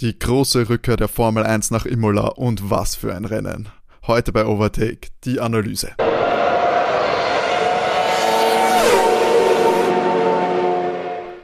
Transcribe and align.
Die 0.00 0.16
große 0.16 0.68
Rückkehr 0.68 0.96
der 0.96 1.08
Formel 1.08 1.42
1 1.42 1.72
nach 1.72 1.84
Imola 1.84 2.28
und 2.28 2.70
was 2.70 2.94
für 2.94 3.16
ein 3.16 3.24
Rennen. 3.24 3.68
Heute 4.06 4.30
bei 4.30 4.46
Overtake 4.46 5.08
die 5.24 5.40
Analyse. 5.40 5.90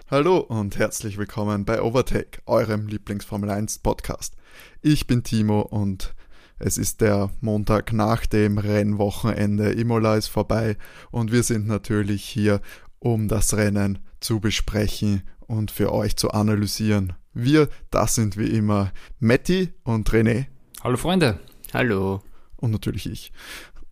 Hallo 0.09 0.39
und 0.39 0.79
herzlich 0.79 1.19
willkommen 1.19 1.65
bei 1.65 1.83
Overtake, 1.83 2.43
eurem 2.47 2.87
Lieblingsformel 2.87 3.51
1 3.51 3.81
Podcast. 3.81 4.37
Ich 4.83 5.09
bin 5.09 5.25
Timo 5.25 5.63
und 5.63 6.15
es 6.61 6.79
ist 6.79 7.01
der 7.01 7.31
Montag 7.41 7.93
nach 7.93 8.25
dem 8.25 8.59
Rennwochenende. 8.59 9.73
Imola 9.73 10.15
ist 10.15 10.29
vorbei 10.29 10.77
und 11.11 11.33
wir 11.33 11.43
sind 11.43 11.67
natürlich 11.67 12.23
hier, 12.23 12.61
um 13.01 13.27
das 13.27 13.55
Rennen 13.57 13.99
zu 14.21 14.39
besprechen 14.39 15.25
und 15.41 15.73
für 15.73 15.93
euch 15.93 16.15
zu 16.15 16.31
analysieren. 16.31 17.15
Wir, 17.35 17.69
das 17.91 18.15
sind 18.15 18.37
wie 18.37 18.47
immer 18.47 18.93
Matti 19.19 19.73
und 19.83 20.09
René. 20.11 20.47
Hallo 20.85 20.97
Freunde. 20.97 21.41
Hallo. 21.73 22.23
Und 22.57 22.71
natürlich 22.71 23.11
ich. 23.11 23.33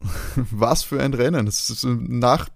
Was 0.36 0.84
für 0.84 1.02
ein 1.02 1.12
Rennen. 1.12 1.50
nach 2.08 2.48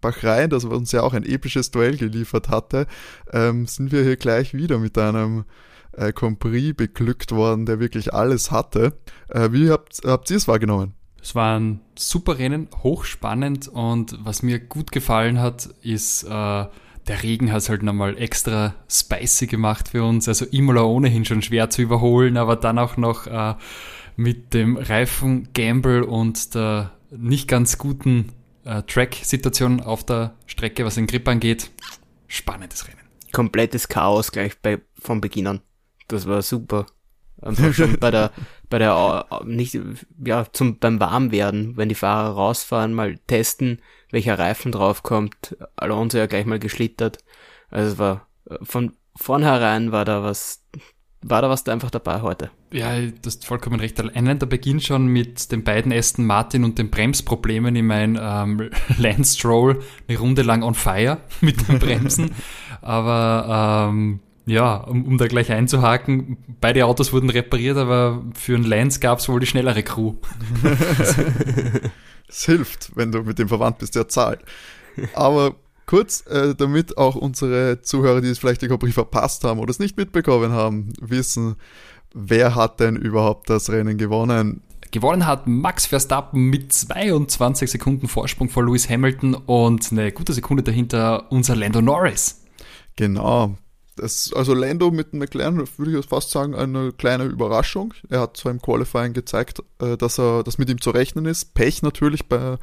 Bahrain, 0.00 0.50
das 0.50 0.64
uns 0.64 0.92
ja 0.92 1.02
auch 1.02 1.14
ein 1.14 1.24
episches 1.24 1.72
Duell 1.72 1.96
geliefert 1.96 2.48
hatte, 2.48 2.86
ähm, 3.32 3.66
sind 3.66 3.90
wir 3.90 4.04
hier 4.04 4.16
gleich 4.16 4.54
wieder 4.54 4.78
mit 4.78 4.96
einem 4.98 5.44
äh, 5.92 6.12
Compris 6.12 6.74
beglückt 6.74 7.32
worden, 7.32 7.66
der 7.66 7.80
wirklich 7.80 8.14
alles 8.14 8.52
hatte. 8.52 8.96
Äh, 9.28 9.50
wie 9.50 9.68
habt, 9.70 10.00
habt 10.04 10.30
ihr 10.30 10.36
es 10.36 10.46
wahrgenommen? 10.46 10.94
Es 11.20 11.34
war 11.34 11.58
ein 11.58 11.80
super 11.96 12.38
Rennen, 12.38 12.68
hochspannend 12.84 13.66
und 13.66 14.16
was 14.22 14.42
mir 14.44 14.60
gut 14.60 14.92
gefallen 14.92 15.40
hat, 15.40 15.66
ist 15.82 16.22
äh, 16.22 16.66
der 17.08 17.22
Regen 17.22 17.50
hat 17.52 17.58
es 17.58 17.68
halt 17.68 17.82
nochmal 17.82 18.16
extra 18.18 18.74
spicy 18.88 19.46
gemacht 19.46 19.88
für 19.88 20.04
uns. 20.04 20.28
Also 20.28 20.44
Imola 20.46 20.82
ohnehin 20.82 21.24
schon 21.24 21.42
schwer 21.42 21.70
zu 21.70 21.82
überholen, 21.82 22.36
aber 22.36 22.56
dann 22.56 22.78
auch 22.78 22.96
noch 22.96 23.26
äh, 23.26 23.54
mit 24.16 24.54
dem 24.54 24.76
Reifen 24.76 25.48
Gamble 25.54 26.04
und 26.04 26.54
der 26.54 26.92
nicht 27.10 27.48
ganz 27.48 27.78
guten 27.78 28.32
äh, 28.64 28.82
Track-Situation 28.82 29.80
auf 29.80 30.04
der 30.04 30.34
Strecke, 30.46 30.84
was 30.84 30.94
den 30.94 31.06
Grip 31.06 31.26
angeht. 31.26 31.70
Spannendes 32.28 32.86
Rennen. 32.86 32.98
Komplettes 33.32 33.88
Chaos 33.88 34.30
gleich 34.32 34.58
bei, 34.60 34.80
vom 35.00 35.20
Beginn 35.20 35.46
an. 35.46 35.60
Das 36.08 36.26
war 36.26 36.42
super. 36.42 36.86
Schon 37.72 37.98
bei 37.98 38.10
der, 38.10 38.32
bei 38.68 38.78
der, 38.78 39.26
nicht, 39.44 39.78
ja, 40.24 40.46
zum, 40.52 40.78
beim 40.78 41.00
Warmwerden, 41.00 41.76
wenn 41.76 41.88
die 41.88 41.94
Fahrer 41.94 42.34
rausfahren, 42.34 42.92
mal 42.92 43.18
testen, 43.26 43.80
welcher 44.10 44.38
Reifen 44.38 44.72
draufkommt. 44.72 45.56
Alonso 45.76 46.18
ja 46.18 46.26
gleich 46.26 46.46
mal 46.46 46.58
geschlittert. 46.58 47.18
Also 47.70 47.92
es 47.92 47.98
war, 47.98 48.26
von 48.62 48.92
vornherein 49.16 49.92
war 49.92 50.04
da 50.04 50.22
was, 50.22 50.64
war 51.22 51.42
da 51.42 51.48
was 51.48 51.64
da 51.64 51.72
einfach 51.72 51.90
dabei 51.90 52.22
heute. 52.22 52.50
Ja, 52.72 53.00
du 53.00 53.12
hast 53.26 53.46
vollkommen 53.46 53.80
recht. 53.80 54.00
Allein 54.00 54.38
der 54.38 54.46
Beginn 54.46 54.80
schon 54.80 55.06
mit 55.06 55.50
den 55.50 55.64
beiden 55.64 55.92
Aston 55.92 56.24
Martin 56.24 56.64
und 56.64 56.78
den 56.78 56.90
Bremsproblemen. 56.90 57.74
Ich 57.74 57.82
meine, 57.82 58.20
ähm, 58.20 58.70
Lance 58.98 59.38
Stroll 59.38 59.82
eine 60.08 60.18
Runde 60.18 60.42
lang 60.42 60.62
on 60.62 60.74
fire 60.74 61.18
mit 61.40 61.68
den 61.68 61.78
Bremsen. 61.78 62.32
Aber 62.80 63.88
ähm, 63.90 64.20
ja, 64.46 64.76
um, 64.76 65.04
um 65.04 65.18
da 65.18 65.26
gleich 65.26 65.50
einzuhaken, 65.52 66.38
beide 66.60 66.86
Autos 66.86 67.12
wurden 67.12 67.30
repariert, 67.30 67.76
aber 67.76 68.24
für 68.34 68.56
einen 68.56 68.64
Lance 68.64 69.00
gab 69.00 69.18
es 69.18 69.28
wohl 69.28 69.40
die 69.40 69.46
schnellere 69.46 69.82
Crew. 69.82 70.14
Es 72.30 72.44
hilft, 72.44 72.92
wenn 72.94 73.10
du 73.10 73.22
mit 73.22 73.38
dem 73.38 73.48
verwandt 73.48 73.78
bist, 73.78 73.96
der 73.96 74.08
zahlt. 74.08 74.40
Aber 75.14 75.56
kurz, 75.86 76.24
äh, 76.26 76.54
damit 76.54 76.96
auch 76.96 77.16
unsere 77.16 77.82
Zuhörer, 77.82 78.20
die 78.20 78.28
es 78.28 78.38
vielleicht 78.38 78.62
den 78.62 78.78
Brief 78.78 78.94
verpasst 78.94 79.42
haben 79.42 79.58
oder 79.58 79.70
es 79.70 79.80
nicht 79.80 79.96
mitbekommen 79.96 80.52
haben, 80.52 80.92
wissen, 81.00 81.56
wer 82.14 82.54
hat 82.54 82.78
denn 82.78 82.94
überhaupt 82.94 83.50
das 83.50 83.70
Rennen 83.70 83.98
gewonnen? 83.98 84.62
Gewonnen 84.92 85.26
hat 85.26 85.46
Max 85.46 85.86
Verstappen 85.86 86.50
mit 86.50 86.72
22 86.72 87.70
Sekunden 87.70 88.08
Vorsprung 88.08 88.48
vor 88.48 88.64
Lewis 88.64 88.88
Hamilton 88.88 89.34
und 89.34 89.90
eine 89.90 90.12
gute 90.12 90.32
Sekunde 90.32 90.62
dahinter 90.62 91.30
unser 91.30 91.56
Lando 91.56 91.80
Norris. 91.80 92.44
Genau, 92.96 93.56
das, 94.00 94.32
also 94.34 94.54
Lando 94.54 94.90
mit 94.90 95.12
McLaren 95.12 95.58
würde 95.76 95.98
ich 95.98 96.06
fast 96.06 96.30
sagen, 96.30 96.54
eine 96.54 96.92
kleine 96.92 97.24
Überraschung. 97.24 97.94
Er 98.08 98.20
hat 98.20 98.36
zwar 98.36 98.52
im 98.52 98.60
Qualifying 98.60 99.12
gezeigt, 99.12 99.62
äh, 99.80 99.96
dass 99.96 100.18
er, 100.18 100.42
dass 100.42 100.58
mit 100.58 100.70
ihm 100.70 100.80
zu 100.80 100.90
rechnen 100.90 101.26
ist. 101.26 101.54
Pech 101.54 101.82
natürlich 101.82 102.28
bei 102.28 102.58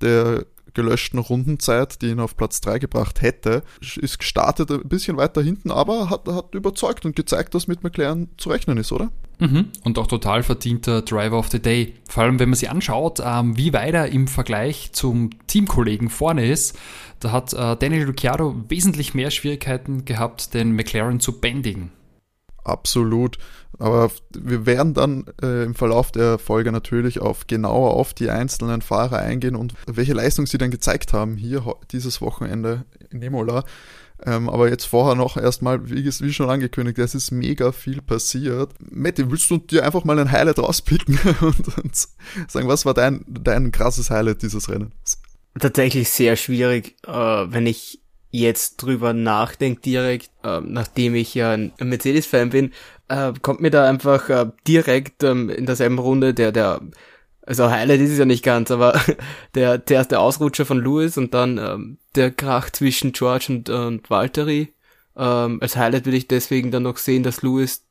der 0.00 0.46
gelöschten 0.76 1.18
Rundenzeit, 1.18 2.02
die 2.02 2.10
ihn 2.10 2.20
auf 2.20 2.36
Platz 2.36 2.60
3 2.60 2.78
gebracht 2.78 3.22
hätte, 3.22 3.64
ist 3.80 4.18
gestartet 4.18 4.70
ein 4.70 4.88
bisschen 4.88 5.16
weiter 5.16 5.42
hinten, 5.42 5.70
aber 5.70 6.10
hat, 6.10 6.28
hat 6.28 6.54
überzeugt 6.54 7.04
und 7.04 7.16
gezeigt, 7.16 7.54
dass 7.54 7.66
mit 7.66 7.82
McLaren 7.82 8.28
zu 8.36 8.50
rechnen 8.50 8.76
ist, 8.76 8.92
oder? 8.92 9.10
Mhm. 9.38 9.70
Und 9.84 9.98
auch 9.98 10.06
total 10.06 10.42
verdienter 10.42 11.02
Driver 11.02 11.38
of 11.38 11.48
the 11.50 11.60
Day. 11.60 11.94
Vor 12.08 12.22
allem, 12.22 12.38
wenn 12.38 12.50
man 12.50 12.56
sich 12.56 12.70
anschaut, 12.70 13.20
ähm, 13.24 13.56
wie 13.56 13.72
weit 13.72 13.94
er 13.94 14.08
im 14.08 14.28
Vergleich 14.28 14.90
zum 14.92 15.30
Teamkollegen 15.46 16.10
vorne 16.10 16.46
ist, 16.46 16.78
da 17.20 17.32
hat 17.32 17.52
äh, 17.54 17.76
Daniel 17.76 18.06
Ricciardo 18.06 18.54
wesentlich 18.68 19.14
mehr 19.14 19.30
Schwierigkeiten 19.30 20.04
gehabt, 20.04 20.54
den 20.54 20.72
McLaren 20.72 21.20
zu 21.20 21.40
bändigen. 21.40 21.90
Absolut. 22.66 23.38
Aber 23.78 24.10
wir 24.34 24.66
werden 24.66 24.94
dann 24.94 25.26
äh, 25.42 25.64
im 25.64 25.74
Verlauf 25.74 26.10
der 26.10 26.38
Folge 26.38 26.72
natürlich 26.72 27.20
auf 27.20 27.46
genauer 27.46 27.94
auf 27.94 28.14
die 28.14 28.30
einzelnen 28.30 28.82
Fahrer 28.82 29.18
eingehen 29.18 29.54
und 29.54 29.74
welche 29.86 30.14
Leistung 30.14 30.46
sie 30.46 30.58
dann 30.58 30.70
gezeigt 30.70 31.12
haben 31.12 31.36
hier 31.36 31.62
dieses 31.92 32.20
Wochenende 32.20 32.84
in 33.10 33.22
Imola. 33.22 33.64
Ähm, 34.24 34.48
aber 34.48 34.70
jetzt 34.70 34.86
vorher 34.86 35.14
noch 35.14 35.36
erstmal, 35.36 35.90
wie, 35.90 36.04
wie, 36.04 36.32
schon 36.32 36.48
angekündigt, 36.48 36.98
es 36.98 37.14
ist 37.14 37.30
mega 37.32 37.70
viel 37.70 38.00
passiert. 38.00 38.70
Matti, 38.90 39.30
willst 39.30 39.50
du 39.50 39.58
dir 39.58 39.84
einfach 39.84 40.04
mal 40.04 40.18
ein 40.18 40.32
Highlight 40.32 40.58
rauspicken 40.58 41.18
und, 41.42 41.78
und 41.78 41.94
sagen, 42.48 42.66
was 42.66 42.86
war 42.86 42.94
dein, 42.94 43.24
dein 43.28 43.72
krasses 43.72 44.10
Highlight 44.10 44.42
dieses 44.42 44.70
Rennens? 44.70 45.20
Tatsächlich 45.58 46.08
sehr 46.08 46.36
schwierig, 46.36 46.96
äh, 47.06 47.12
wenn 47.12 47.66
ich 47.66 48.00
jetzt 48.30 48.76
drüber 48.76 49.12
nachdenke 49.12 49.80
direkt, 49.80 50.30
äh, 50.44 50.60
nachdem 50.60 51.14
ich 51.14 51.34
ja 51.34 51.52
ein 51.52 51.72
Mercedes-Fan 51.78 52.50
bin, 52.50 52.72
äh, 53.08 53.32
kommt 53.40 53.60
mir 53.60 53.70
da 53.70 53.88
einfach 53.88 54.28
äh, 54.28 54.46
direkt 54.66 55.22
ähm, 55.22 55.50
in 55.50 55.66
derselben 55.66 55.98
Runde 55.98 56.34
der, 56.34 56.52
der 56.52 56.80
also 57.46 57.70
Highlight 57.70 58.00
ist 58.00 58.10
es 58.10 58.18
ja 58.18 58.24
nicht 58.24 58.44
ganz, 58.44 58.70
aber 58.70 59.00
der, 59.54 59.78
der 59.78 59.96
erste 59.96 60.18
Ausrutscher 60.18 60.66
von 60.66 60.82
Lewis 60.82 61.16
und 61.16 61.32
dann 61.32 61.58
ähm, 61.58 61.98
der 62.16 62.32
Krach 62.32 62.70
zwischen 62.70 63.12
George 63.12 63.46
und, 63.48 63.70
und 63.70 64.10
Valtteri. 64.10 64.74
Ähm, 65.16 65.58
als 65.62 65.76
Highlight 65.76 66.06
würde 66.06 66.18
ich 66.18 66.28
deswegen 66.28 66.70
dann 66.70 66.82
noch 66.82 66.98
sehen, 66.98 67.22
dass 67.22 67.42
Lewis 67.42 67.86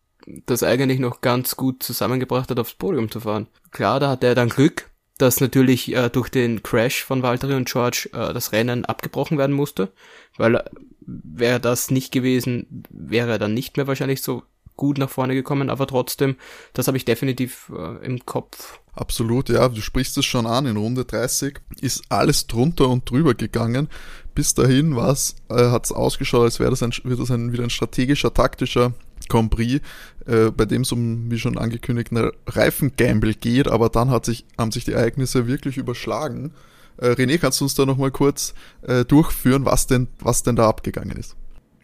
das 0.45 0.63
eigentlich 0.63 0.99
noch 0.99 1.21
ganz 1.21 1.55
gut 1.55 1.83
zusammengebracht 1.83 2.49
hat, 2.49 2.59
aufs 2.59 2.73
Podium 2.73 3.09
zu 3.09 3.21
fahren. 3.21 3.47
Klar, 3.71 3.99
da 3.99 4.09
hatte 4.09 4.27
er 4.27 4.35
dann 4.35 4.49
Glück, 4.49 4.89
dass 5.17 5.39
natürlich 5.39 5.93
äh, 5.93 6.09
durch 6.09 6.29
den 6.29 6.63
Crash 6.63 7.03
von 7.03 7.23
Valtteri 7.23 7.55
und 7.55 7.69
George 7.69 8.09
äh, 8.13 8.33
das 8.33 8.51
Rennen 8.51 8.85
abgebrochen 8.85 9.37
werden 9.37 9.55
musste, 9.55 9.91
weil 10.37 10.55
äh, 10.55 10.63
wäre 11.01 11.59
das 11.59 11.91
nicht 11.91 12.11
gewesen, 12.11 12.83
wäre 12.89 13.31
er 13.31 13.39
dann 13.39 13.53
nicht 13.53 13.77
mehr 13.77 13.87
wahrscheinlich 13.87 14.21
so 14.21 14.43
gut 14.75 14.97
nach 14.97 15.09
vorne 15.09 15.33
gekommen, 15.35 15.69
aber 15.69 15.87
trotzdem, 15.87 16.35
das 16.73 16.87
habe 16.87 16.97
ich 16.97 17.05
definitiv 17.05 17.71
äh, 17.75 18.05
im 18.05 18.25
Kopf. 18.25 18.79
Absolut, 18.93 19.49
ja, 19.49 19.67
du 19.67 19.81
sprichst 19.81 20.17
es 20.17 20.25
schon 20.25 20.45
an, 20.45 20.65
in 20.65 20.77
Runde 20.77 21.05
30 21.05 21.59
ist 21.81 22.03
alles 22.09 22.47
drunter 22.47 22.87
und 22.89 23.09
drüber 23.09 23.33
gegangen. 23.33 23.89
Bis 24.33 24.53
dahin 24.53 24.95
war's, 24.95 25.35
äh, 25.49 25.69
hat 25.69 25.85
es 25.85 25.91
ausgeschaut, 25.91 26.43
als 26.43 26.59
wäre 26.59 26.69
das, 26.69 26.81
ein, 26.83 26.91
wird 27.03 27.19
das 27.19 27.31
ein, 27.31 27.51
wieder 27.51 27.63
ein 27.63 27.69
strategischer, 27.69 28.33
taktischer 28.33 28.93
Compris, 29.27 29.81
äh, 30.25 30.51
bei 30.51 30.65
dem 30.65 30.83
es 30.83 30.91
um, 30.91 31.29
wie 31.29 31.39
schon 31.39 31.57
angekündigt, 31.57 32.11
eine 32.11 32.31
Reifengamble 32.47 33.33
geht, 33.33 33.67
aber 33.67 33.89
dann 33.89 34.11
hat 34.11 34.25
sich, 34.25 34.45
haben 34.57 34.71
sich 34.71 34.85
die 34.85 34.93
Ereignisse 34.93 35.47
wirklich 35.47 35.77
überschlagen. 35.77 36.53
Äh, 36.97 37.09
René, 37.09 37.37
kannst 37.37 37.59
du 37.59 37.65
uns 37.65 37.75
da 37.75 37.85
nochmal 37.85 38.11
kurz 38.11 38.53
äh, 38.83 39.03
durchführen, 39.03 39.65
was 39.65 39.87
denn, 39.87 40.07
was 40.19 40.43
denn 40.43 40.55
da 40.55 40.67
abgegangen 40.69 41.17
ist? 41.17 41.35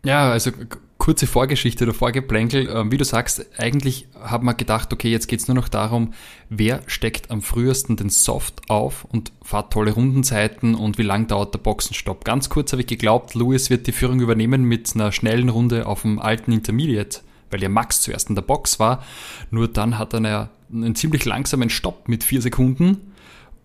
Ja, 0.03 0.31
also 0.31 0.52
kurze 1.01 1.25
Vorgeschichte 1.25 1.84
oder 1.84 1.95
Vorgeplänkel. 1.95 2.69
Ähm, 2.69 2.91
wie 2.91 2.97
du 2.97 3.03
sagst, 3.03 3.44
eigentlich 3.57 4.07
hat 4.22 4.43
man 4.43 4.55
gedacht, 4.55 4.93
okay, 4.93 5.09
jetzt 5.09 5.28
geht's 5.28 5.47
nur 5.47 5.55
noch 5.55 5.67
darum, 5.67 6.14
wer 6.49 6.84
steckt 6.85 7.31
am 7.31 7.41
frühesten 7.41 7.96
den 7.96 8.09
Soft 8.09 8.70
auf 8.70 9.05
und 9.05 9.31
fährt 9.41 9.73
tolle 9.73 9.93
Rundenzeiten 9.93 10.76
und 10.76 10.99
wie 10.99 11.03
lang 11.03 11.26
dauert 11.26 11.55
der 11.55 11.59
Boxenstopp. 11.59 12.23
Ganz 12.23 12.49
kurz 12.49 12.72
habe 12.72 12.84
ich 12.84 12.87
geglaubt, 12.87 13.34
Lewis 13.34 13.72
wird 13.72 13.87
die 13.87 13.93
Führung 13.93 14.20
übernehmen 14.20 14.64
mit 14.64 14.91
einer 14.93 15.11
schnellen 15.11 15.49
Runde 15.49 15.87
auf 15.87 16.03
dem 16.03 16.20
alten 16.20 16.52
Intermediate, 16.52 17.22
weil 17.49 17.64
ja 17.64 17.70
Max 17.70 18.02
zuerst 18.02 18.29
in 18.29 18.35
der 18.35 18.43
Box 18.43 18.79
war. 18.79 19.03
Nur 19.49 19.70
dann 19.70 19.97
hat 19.97 20.14
er 20.14 20.17
eine, 20.17 20.49
einen 20.72 20.93
ziemlich 20.93 21.26
langsamen 21.26 21.72
Stopp 21.72 22.09
mit 22.09 22.23
vier 22.23 22.43
Sekunden 22.43 23.10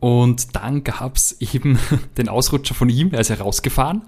und 0.00 0.54
dann 0.54 0.84
gab's 0.84 1.37
eben 1.40 1.78
den 2.16 2.28
Ausrutscher 2.28 2.75
von 2.75 2.88
ihm, 2.88 3.12
er 3.12 3.20
ist 3.20 3.28
ja 3.28 3.37
rausgefahren. 3.37 4.02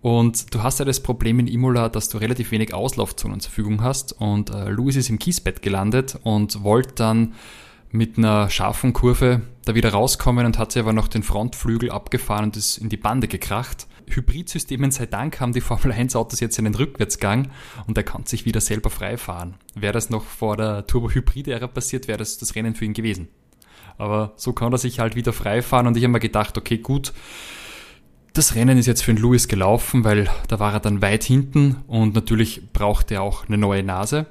Und 0.00 0.54
du 0.54 0.62
hast 0.62 0.78
ja 0.78 0.84
das 0.84 1.00
Problem 1.00 1.40
in 1.40 1.48
Imola, 1.48 1.88
dass 1.88 2.08
du 2.08 2.18
relativ 2.18 2.52
wenig 2.52 2.72
Auslaufzonen 2.72 3.40
zur 3.40 3.50
Verfügung 3.50 3.82
hast. 3.82 4.12
Und 4.12 4.50
äh, 4.50 4.68
Louis 4.68 4.94
ist 4.94 5.10
im 5.10 5.18
Kiesbett 5.18 5.60
gelandet 5.60 6.18
und 6.22 6.62
wollte 6.62 6.94
dann 6.94 7.34
mit 7.90 8.18
einer 8.18 8.50
scharfen 8.50 8.92
Kurve 8.92 9.42
da 9.64 9.74
wieder 9.74 9.90
rauskommen 9.90 10.46
und 10.46 10.58
hat 10.58 10.72
sich 10.72 10.82
aber 10.82 10.92
noch 10.92 11.08
den 11.08 11.22
Frontflügel 11.22 11.90
abgefahren 11.90 12.44
und 12.44 12.56
ist 12.56 12.78
in 12.78 12.88
die 12.88 12.96
Bande 12.96 13.28
gekracht. 13.28 13.86
Hybridsystemen 14.08 14.90
sei 14.90 15.06
Dank 15.06 15.40
haben 15.40 15.52
die 15.52 15.60
Formel 15.62 15.92
1 15.92 16.14
Autos 16.14 16.40
jetzt 16.40 16.58
einen 16.58 16.74
Rückwärtsgang 16.74 17.50
und 17.86 17.96
er 17.96 18.04
kann 18.04 18.26
sich 18.26 18.44
wieder 18.44 18.60
selber 18.60 18.90
frei 18.90 19.16
fahren. 19.16 19.54
Wäre 19.74 19.92
das 19.92 20.10
noch 20.10 20.24
vor 20.24 20.56
der 20.56 20.86
Turbo-Hybrid-Ära 20.86 21.66
passiert, 21.66 22.08
wäre 22.08 22.18
das 22.18 22.38
das 22.38 22.54
Rennen 22.54 22.74
für 22.74 22.84
ihn 22.84 22.94
gewesen. 22.94 23.28
Aber 23.98 24.32
so 24.36 24.52
kann 24.52 24.72
er 24.72 24.78
sich 24.78 25.00
halt 25.00 25.16
wieder 25.16 25.32
frei 25.32 25.60
fahren 25.60 25.86
und 25.86 25.96
ich 25.96 26.04
habe 26.04 26.12
mir 26.12 26.20
gedacht, 26.20 26.56
okay, 26.56 26.78
gut, 26.78 27.12
das 28.32 28.54
Rennen 28.54 28.78
ist 28.78 28.86
jetzt 28.86 29.02
für 29.02 29.12
den 29.12 29.22
Lewis 29.22 29.48
gelaufen, 29.48 30.04
weil 30.04 30.30
da 30.46 30.60
war 30.60 30.72
er 30.72 30.80
dann 30.80 31.02
weit 31.02 31.24
hinten 31.24 31.76
und 31.88 32.14
natürlich 32.14 32.72
braucht 32.72 33.10
er 33.10 33.22
auch 33.22 33.48
eine 33.48 33.58
neue 33.58 33.82
Nase. 33.82 34.26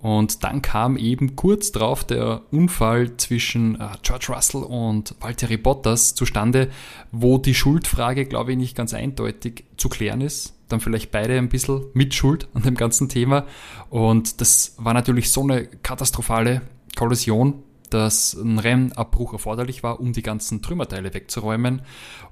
Und 0.00 0.44
dann 0.44 0.62
kam 0.62 0.96
eben 0.96 1.36
kurz 1.36 1.72
drauf 1.72 2.04
der 2.04 2.40
Unfall 2.50 3.18
zwischen 3.18 3.78
äh, 3.78 3.88
George 4.02 4.28
Russell 4.30 4.62
und 4.62 5.14
Valtteri 5.20 5.58
Bottas 5.58 6.14
zustande, 6.14 6.70
wo 7.12 7.36
die 7.36 7.54
Schuldfrage, 7.54 8.24
glaube 8.24 8.52
ich, 8.52 8.56
nicht 8.56 8.74
ganz 8.74 8.94
eindeutig 8.94 9.64
zu 9.76 9.90
klären 9.90 10.22
ist. 10.22 10.54
Dann 10.70 10.80
vielleicht 10.80 11.10
beide 11.10 11.36
ein 11.36 11.50
bisschen 11.50 11.84
mit 11.92 12.14
Schuld 12.14 12.48
an 12.54 12.62
dem 12.62 12.76
ganzen 12.76 13.10
Thema. 13.10 13.44
Und 13.90 14.40
das 14.40 14.74
war 14.78 14.94
natürlich 14.94 15.30
so 15.30 15.42
eine 15.42 15.66
katastrophale 15.66 16.62
Kollision, 16.96 17.62
dass 17.90 18.34
ein 18.34 18.58
Rennabbruch 18.58 19.32
erforderlich 19.32 19.82
war, 19.82 20.00
um 20.00 20.12
die 20.12 20.22
ganzen 20.22 20.62
Trümmerteile 20.62 21.12
wegzuräumen. 21.14 21.82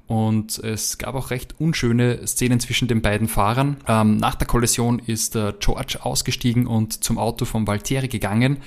Und 0.06 0.58
es 0.58 0.96
gab 0.96 1.14
auch 1.14 1.30
recht 1.30 1.60
unschöne 1.60 2.26
Szenen 2.26 2.60
zwischen 2.60 2.88
den 2.88 3.02
beiden 3.02 3.28
Fahrern. 3.28 3.76
Ähm, 3.86 4.16
nach 4.16 4.36
der 4.36 4.46
Kollision 4.46 4.98
ist 4.98 5.34
der 5.34 5.54
George 5.58 5.98
ausgestiegen 6.00 6.66
und 6.66 7.04
zum 7.04 7.18
Auto 7.18 7.44
von 7.44 7.66
Valtteri 7.66 8.08
gegangen. 8.08 8.58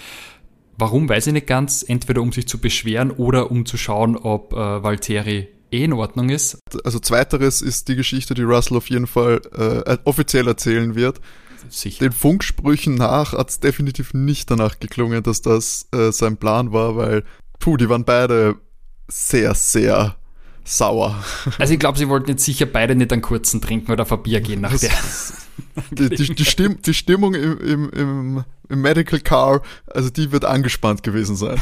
Warum, 0.77 1.09
weiß 1.09 1.27
ich 1.27 1.33
nicht 1.33 1.47
ganz. 1.47 1.83
Entweder 1.87 2.21
um 2.21 2.31
sich 2.31 2.47
zu 2.47 2.59
beschweren 2.59 3.11
oder 3.11 3.51
um 3.51 3.65
zu 3.65 3.77
schauen, 3.77 4.17
ob 4.17 4.53
äh, 4.53 4.83
Valtteri 4.83 5.47
eh 5.71 5.83
in 5.83 5.93
Ordnung 5.93 6.29
ist. 6.29 6.59
Also 6.83 6.99
zweiteres 6.99 7.61
ist 7.61 7.87
die 7.87 7.95
Geschichte, 7.95 8.33
die 8.33 8.43
Russell 8.43 8.77
auf 8.77 8.89
jeden 8.89 9.07
Fall 9.07 9.41
äh, 9.55 9.97
offiziell 10.03 10.47
erzählen 10.47 10.95
wird. 10.95 11.21
Sicher. 11.69 11.99
Den 11.99 12.11
Funksprüchen 12.11 12.95
nach 12.95 13.33
hat 13.33 13.49
es 13.49 13.59
definitiv 13.59 14.13
nicht 14.13 14.49
danach 14.51 14.79
geklungen, 14.79 15.23
dass 15.23 15.41
das 15.41 15.87
äh, 15.93 16.11
sein 16.11 16.37
Plan 16.37 16.71
war, 16.71 16.95
weil, 16.95 17.23
puh, 17.59 17.77
die 17.77 17.89
waren 17.89 18.05
beide 18.05 18.55
sehr, 19.07 19.55
sehr 19.55 20.15
sauer. 20.63 21.23
Also 21.57 21.73
ich 21.73 21.79
glaube, 21.79 21.97
sie 21.97 22.09
wollten 22.09 22.29
jetzt 22.29 22.45
sicher 22.45 22.65
beide 22.65 22.95
nicht 22.95 23.11
einen 23.11 23.21
kurzen 23.21 23.61
trinken 23.61 23.91
oder 23.91 24.03
auf 24.03 24.23
Bier 24.23 24.41
gehen 24.41 24.61
nach 24.61 24.77
der. 24.77 24.91
Die, 25.91 26.09
die, 26.09 26.35
die, 26.35 26.45
Stimm, 26.45 26.81
die 26.81 26.93
Stimmung 26.93 27.33
im, 27.33 27.57
im, 27.59 27.89
im, 27.91 28.43
im, 28.67 28.81
Medical 28.81 29.19
Car, 29.19 29.61
also 29.87 30.09
die 30.09 30.31
wird 30.31 30.43
angespannt 30.43 31.03
gewesen 31.03 31.35
sein. 31.35 31.59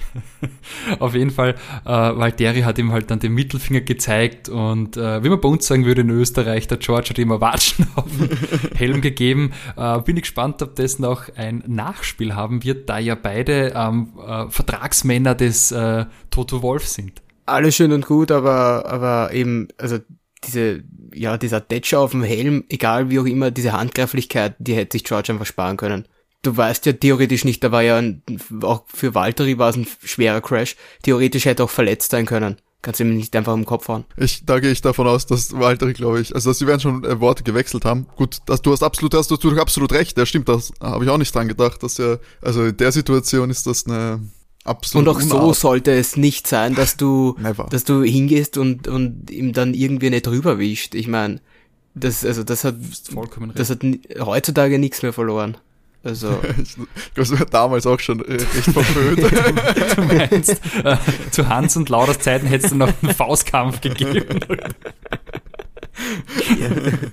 Auf 0.98 1.14
jeden 1.14 1.30
Fall, 1.30 1.56
äh, 1.84 1.88
Valtteri 1.88 2.62
hat 2.62 2.78
ihm 2.78 2.92
halt 2.92 3.10
dann 3.10 3.20
den 3.20 3.32
Mittelfinger 3.32 3.82
gezeigt 3.82 4.48
und 4.48 4.96
äh, 4.96 5.22
wie 5.22 5.28
man 5.28 5.40
bei 5.40 5.48
uns 5.48 5.66
sagen 5.66 5.84
würde 5.84 6.00
in 6.00 6.10
Österreich, 6.10 6.68
der 6.68 6.78
George 6.78 7.10
hat 7.10 7.18
ihm 7.18 7.32
ein 7.32 7.40
Watschen 7.40 7.86
auf 7.96 8.06
den 8.06 8.30
Helm 8.76 9.00
gegeben. 9.00 9.52
Äh, 9.76 10.00
bin 10.00 10.16
ich 10.16 10.22
gespannt, 10.22 10.62
ob 10.62 10.74
das 10.76 10.98
noch 10.98 11.28
ein 11.36 11.62
Nachspiel 11.66 12.34
haben 12.34 12.64
wird, 12.64 12.88
da 12.88 12.98
ja 12.98 13.14
beide 13.14 13.72
ähm, 13.76 14.08
äh, 14.26 14.48
Vertragsmänner 14.48 15.34
des 15.34 15.70
äh, 15.70 16.06
Toto 16.30 16.62
Wolf 16.62 16.86
sind 16.86 17.20
alles 17.46 17.76
schön 17.76 17.92
und 17.92 18.06
gut, 18.06 18.30
aber, 18.30 18.86
aber 18.86 19.32
eben, 19.32 19.68
also 19.78 19.98
diese, 20.44 20.82
ja, 21.14 21.38
dieser 21.38 21.66
Tätscher 21.66 22.00
auf 22.00 22.12
dem 22.12 22.22
Helm, 22.22 22.64
egal 22.68 23.10
wie 23.10 23.18
auch 23.18 23.24
immer, 23.24 23.50
diese 23.50 23.72
Handgreiflichkeit, 23.72 24.54
die 24.58 24.74
hätte 24.74 24.96
sich 24.96 25.04
George 25.04 25.32
einfach 25.32 25.46
sparen 25.46 25.76
können. 25.76 26.06
Du 26.42 26.56
weißt 26.56 26.86
ja 26.86 26.92
theoretisch 26.92 27.44
nicht, 27.44 27.64
da 27.64 27.72
war 27.72 27.82
ja 27.82 27.96
ein, 27.96 28.22
auch 28.62 28.84
für 28.86 29.14
Valtteri 29.14 29.58
war 29.58 29.70
es 29.70 29.76
ein 29.76 29.86
schwerer 30.04 30.40
Crash. 30.40 30.76
Theoretisch 31.02 31.44
hätte 31.44 31.64
auch 31.64 31.70
verletzt 31.70 32.12
sein 32.12 32.26
können. 32.26 32.56
Kannst 32.82 33.00
du 33.00 33.04
ihm 33.04 33.16
nicht 33.16 33.34
einfach 33.34 33.54
im 33.54 33.64
Kopf 33.64 33.88
hauen. 33.88 34.04
Ich, 34.16 34.44
da 34.44 34.60
gehe 34.60 34.70
ich 34.70 34.80
davon 34.80 35.08
aus, 35.08 35.26
dass 35.26 35.58
Valtteri, 35.58 35.92
glaube 35.92 36.20
ich, 36.20 36.32
also 36.34 36.50
dass 36.50 36.58
sie 36.58 36.68
werden 36.68 36.80
schon 36.80 37.02
äh, 37.04 37.18
Worte 37.18 37.42
gewechselt 37.42 37.84
haben. 37.84 38.06
Gut, 38.14 38.38
dass 38.46 38.62
du 38.62 38.70
hast 38.70 38.84
absolut, 38.84 39.12
hast 39.14 39.28
du 39.28 39.60
absolut 39.60 39.90
recht. 39.90 40.16
Ja, 40.16 40.24
stimmt, 40.24 40.48
das 40.48 40.72
habe 40.80 41.04
ich 41.04 41.10
auch 41.10 41.18
nicht 41.18 41.34
dran 41.34 41.48
gedacht, 41.48 41.82
dass 41.82 41.98
ja, 41.98 42.18
also 42.42 42.64
in 42.64 42.76
der 42.76 42.92
Situation 42.92 43.50
ist 43.50 43.66
das 43.66 43.86
eine, 43.86 44.20
Absolut. 44.66 45.06
Und 45.06 45.14
auch 45.14 45.20
so 45.20 45.52
sollte 45.52 45.92
es 45.92 46.16
nicht 46.16 46.46
sein, 46.46 46.74
dass 46.74 46.96
du, 46.96 47.36
Never. 47.40 47.68
dass 47.70 47.84
du 47.84 48.02
hingehst 48.02 48.58
und, 48.58 48.88
und 48.88 49.30
ihm 49.30 49.52
dann 49.52 49.74
irgendwie 49.74 50.10
nicht 50.10 50.26
drüber 50.26 50.58
wischt. 50.58 50.94
Ich 50.94 51.06
meine, 51.06 51.40
das, 51.94 52.24
also 52.24 52.42
das 52.42 52.64
hat, 52.64 52.74
Vollkommen 53.12 53.52
das 53.54 53.70
hat 53.70 53.78
heutzutage 54.20 54.78
nichts 54.78 55.02
mehr 55.02 55.12
verloren. 55.12 55.56
Also. 56.02 56.38
ich 56.58 56.74
glaube, 56.74 56.88
das 57.14 57.30
war 57.38 57.46
damals 57.46 57.86
auch 57.86 58.00
schon 58.00 58.24
äh, 58.24 58.32
recht 58.32 58.70
verföhnt. 58.72 59.18
du 59.96 60.02
meinst, 60.02 60.60
äh, 60.84 60.96
zu 61.30 61.48
Hans 61.48 61.76
und 61.76 61.88
Lauders 61.88 62.18
Zeiten 62.18 62.46
hättest 62.46 62.72
du 62.72 62.76
noch 62.76 62.92
einen 63.02 63.14
Faustkampf 63.14 63.80
gegeben. 63.80 64.40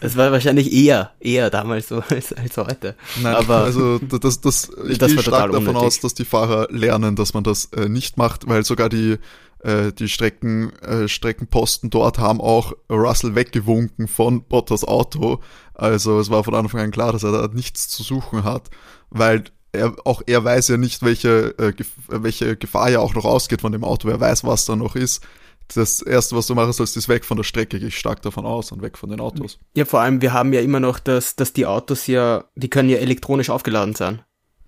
Es 0.00 0.16
war 0.16 0.32
wahrscheinlich 0.32 0.72
eher, 0.72 1.12
eher 1.20 1.50
damals 1.50 1.88
so 1.88 2.02
als, 2.08 2.32
als 2.32 2.56
heute. 2.56 2.96
Nein, 3.22 3.34
aber 3.34 3.58
also 3.58 3.98
das, 3.98 4.40
das, 4.40 4.70
ich 4.88 4.98
das 4.98 5.12
gehe 5.12 5.22
stark 5.22 5.52
davon 5.52 5.68
unnötig. 5.68 5.82
aus, 5.82 6.00
dass 6.00 6.14
die 6.14 6.24
Fahrer 6.24 6.68
lernen, 6.70 7.16
dass 7.16 7.34
man 7.34 7.44
das 7.44 7.66
äh, 7.66 7.88
nicht 7.88 8.16
macht, 8.16 8.48
weil 8.48 8.64
sogar 8.64 8.88
die 8.88 9.18
äh, 9.60 9.92
die 9.92 10.08
Strecken, 10.08 10.72
äh, 10.80 11.08
Streckenposten 11.08 11.90
dort 11.90 12.18
haben 12.18 12.40
auch 12.40 12.72
Russell 12.90 13.34
weggewunken 13.34 14.06
von 14.06 14.44
Bottas 14.44 14.84
Auto. 14.84 15.40
Also 15.74 16.20
es 16.20 16.30
war 16.30 16.44
von 16.44 16.54
Anfang 16.54 16.80
an 16.80 16.90
klar, 16.90 17.12
dass 17.12 17.22
er 17.22 17.32
da 17.32 17.48
nichts 17.52 17.88
zu 17.88 18.02
suchen 18.02 18.44
hat, 18.44 18.70
weil 19.10 19.44
er, 19.72 19.94
auch 20.04 20.22
er 20.26 20.44
weiß 20.44 20.68
ja 20.68 20.76
nicht, 20.76 21.02
welche, 21.02 21.58
äh, 21.58 21.72
welche 22.08 22.56
Gefahr 22.56 22.90
ja 22.90 23.00
auch 23.00 23.14
noch 23.14 23.24
ausgeht 23.24 23.62
von 23.62 23.72
dem 23.72 23.84
Auto. 23.84 24.08
Er 24.08 24.20
weiß, 24.20 24.44
was 24.44 24.66
da 24.66 24.76
noch 24.76 24.94
ist 24.94 25.22
das 25.74 26.02
erste, 26.02 26.36
was 26.36 26.46
du 26.46 26.54
machen 26.54 26.72
sollst, 26.72 26.96
ist 26.96 27.08
weg 27.08 27.24
von 27.24 27.36
der 27.36 27.44
Strecke, 27.44 27.78
gehe 27.78 27.88
ich 27.88 27.98
stark 27.98 28.22
davon 28.22 28.46
aus 28.46 28.72
und 28.72 28.82
weg 28.82 28.96
von 28.96 29.10
den 29.10 29.20
Autos. 29.20 29.58
Ja, 29.74 29.84
vor 29.84 30.00
allem, 30.00 30.22
wir 30.22 30.32
haben 30.32 30.52
ja 30.52 30.60
immer 30.60 30.80
noch 30.80 30.98
das, 30.98 31.36
dass 31.36 31.52
die 31.52 31.66
Autos 31.66 32.06
ja, 32.06 32.44
die 32.54 32.70
können 32.70 32.88
ja 32.88 32.98
elektronisch 32.98 33.50
aufgeladen 33.50 33.94
sein. 33.94 34.22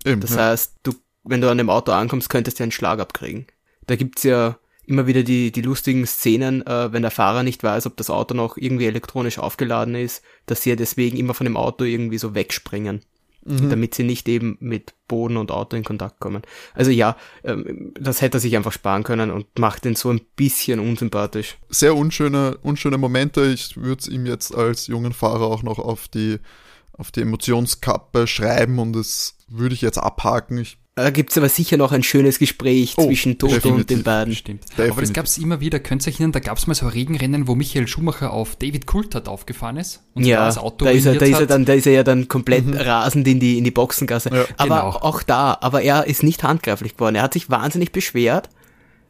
Eben, 0.05 0.21
das 0.21 0.35
ja. 0.35 0.45
heißt, 0.45 0.75
du, 0.83 0.93
wenn 1.23 1.41
du 1.41 1.49
an 1.49 1.57
dem 1.57 1.69
Auto 1.69 1.91
ankommst, 1.91 2.29
könntest 2.29 2.59
du 2.59 2.63
einen 2.63 2.71
Schlag 2.71 2.99
abkriegen. 2.99 3.47
Da 3.87 3.95
gibt's 3.95 4.23
ja 4.23 4.57
immer 4.85 5.07
wieder 5.07 5.23
die, 5.23 5.51
die 5.51 5.61
lustigen 5.61 6.05
Szenen, 6.05 6.65
äh, 6.65 6.91
wenn 6.91 7.03
der 7.03 7.11
Fahrer 7.11 7.43
nicht 7.43 7.63
weiß, 7.63 7.85
ob 7.85 7.95
das 7.97 8.09
Auto 8.09 8.33
noch 8.33 8.57
irgendwie 8.57 8.87
elektronisch 8.87 9.37
aufgeladen 9.37 9.95
ist, 9.95 10.23
dass 10.47 10.63
sie 10.63 10.71
ja 10.71 10.75
deswegen 10.75 11.17
immer 11.17 11.33
von 11.33 11.45
dem 11.45 11.57
Auto 11.57 11.83
irgendwie 11.83 12.17
so 12.17 12.33
wegspringen 12.33 13.01
mhm. 13.43 13.69
damit 13.69 13.93
sie 13.95 14.03
nicht 14.03 14.27
eben 14.27 14.57
mit 14.59 14.93
Boden 15.07 15.37
und 15.37 15.51
Auto 15.51 15.75
in 15.75 15.83
Kontakt 15.83 16.19
kommen. 16.19 16.41
Also 16.73 16.91
ja, 16.91 17.17
ähm, 17.43 17.93
das 17.99 18.21
hätte 18.21 18.37
er 18.37 18.41
sich 18.41 18.55
einfach 18.55 18.71
sparen 18.71 19.03
können 19.03 19.31
und 19.31 19.59
macht 19.59 19.85
den 19.85 19.95
so 19.95 20.09
ein 20.09 20.21
bisschen 20.35 20.79
unsympathisch. 20.79 21.57
Sehr 21.69 21.95
unschöne, 21.95 22.57
unschöne 22.61 22.97
Momente. 22.97 23.45
Ich 23.45 23.77
würde 23.77 24.01
es 24.01 24.07
ihm 24.07 24.25
jetzt 24.25 24.55
als 24.55 24.87
jungen 24.87 25.13
Fahrer 25.13 25.45
auch 25.45 25.63
noch 25.63 25.79
auf 25.79 26.07
die, 26.07 26.37
auf 26.93 27.11
die 27.11 27.21
Emotionskappe 27.21 28.27
schreiben 28.27 28.79
und 28.79 28.93
das 28.93 29.35
würde 29.47 29.75
ich 29.75 29.81
jetzt 29.81 29.97
abhaken. 29.97 30.57
Ich 30.57 30.77
da 31.03 31.09
gibt's 31.09 31.37
aber 31.37 31.49
sicher 31.49 31.77
noch 31.77 31.91
ein 31.91 32.03
schönes 32.03 32.39
Gespräch 32.39 32.93
oh, 32.97 33.05
zwischen 33.05 33.37
Toto 33.37 33.69
und 33.69 33.89
den 33.89 34.03
beiden. 34.03 34.33
Stimmt. 34.33 34.63
Definitiv. 34.63 34.91
Aber 34.91 35.01
das 35.01 35.13
gab's 35.13 35.37
immer 35.37 35.59
wieder, 35.59 35.79
könnt 35.79 36.05
ihr 36.05 36.09
euch 36.09 36.15
erinnern, 36.15 36.31
da 36.31 36.39
gab's 36.39 36.67
mal 36.67 36.73
so 36.73 36.85
ein 36.85 36.91
Regenrennen, 36.91 37.47
wo 37.47 37.55
Michael 37.55 37.87
Schumacher 37.87 38.31
auf 38.31 38.55
David 38.55 38.85
Coulthard 38.85 39.27
aufgefahren 39.27 39.77
ist 39.77 40.01
und 40.13 40.25
ja, 40.25 40.45
das 40.45 40.57
Auto 40.57 40.85
da 40.85 40.91
ist 40.91 41.05
er, 41.05 41.15
da 41.15 41.25
ist 41.25 41.39
er 41.39 41.47
dann, 41.47 41.65
da 41.65 41.73
ist 41.73 41.87
er 41.87 41.93
ja 41.93 42.03
dann 42.03 42.27
komplett 42.27 42.65
mhm. 42.65 42.75
rasend 42.75 43.27
in 43.27 43.39
die, 43.39 43.57
in 43.57 43.63
die 43.63 43.71
Boxengasse. 43.71 44.29
Ja. 44.33 44.45
Aber 44.57 44.75
genau. 44.81 44.89
auch 44.89 45.23
da, 45.23 45.57
aber 45.61 45.81
er 45.81 46.07
ist 46.07 46.23
nicht 46.23 46.43
handgreiflich 46.43 46.95
geworden. 46.95 47.15
Er 47.15 47.23
hat 47.23 47.33
sich 47.33 47.49
wahnsinnig 47.49 47.91
beschwert, 47.91 48.49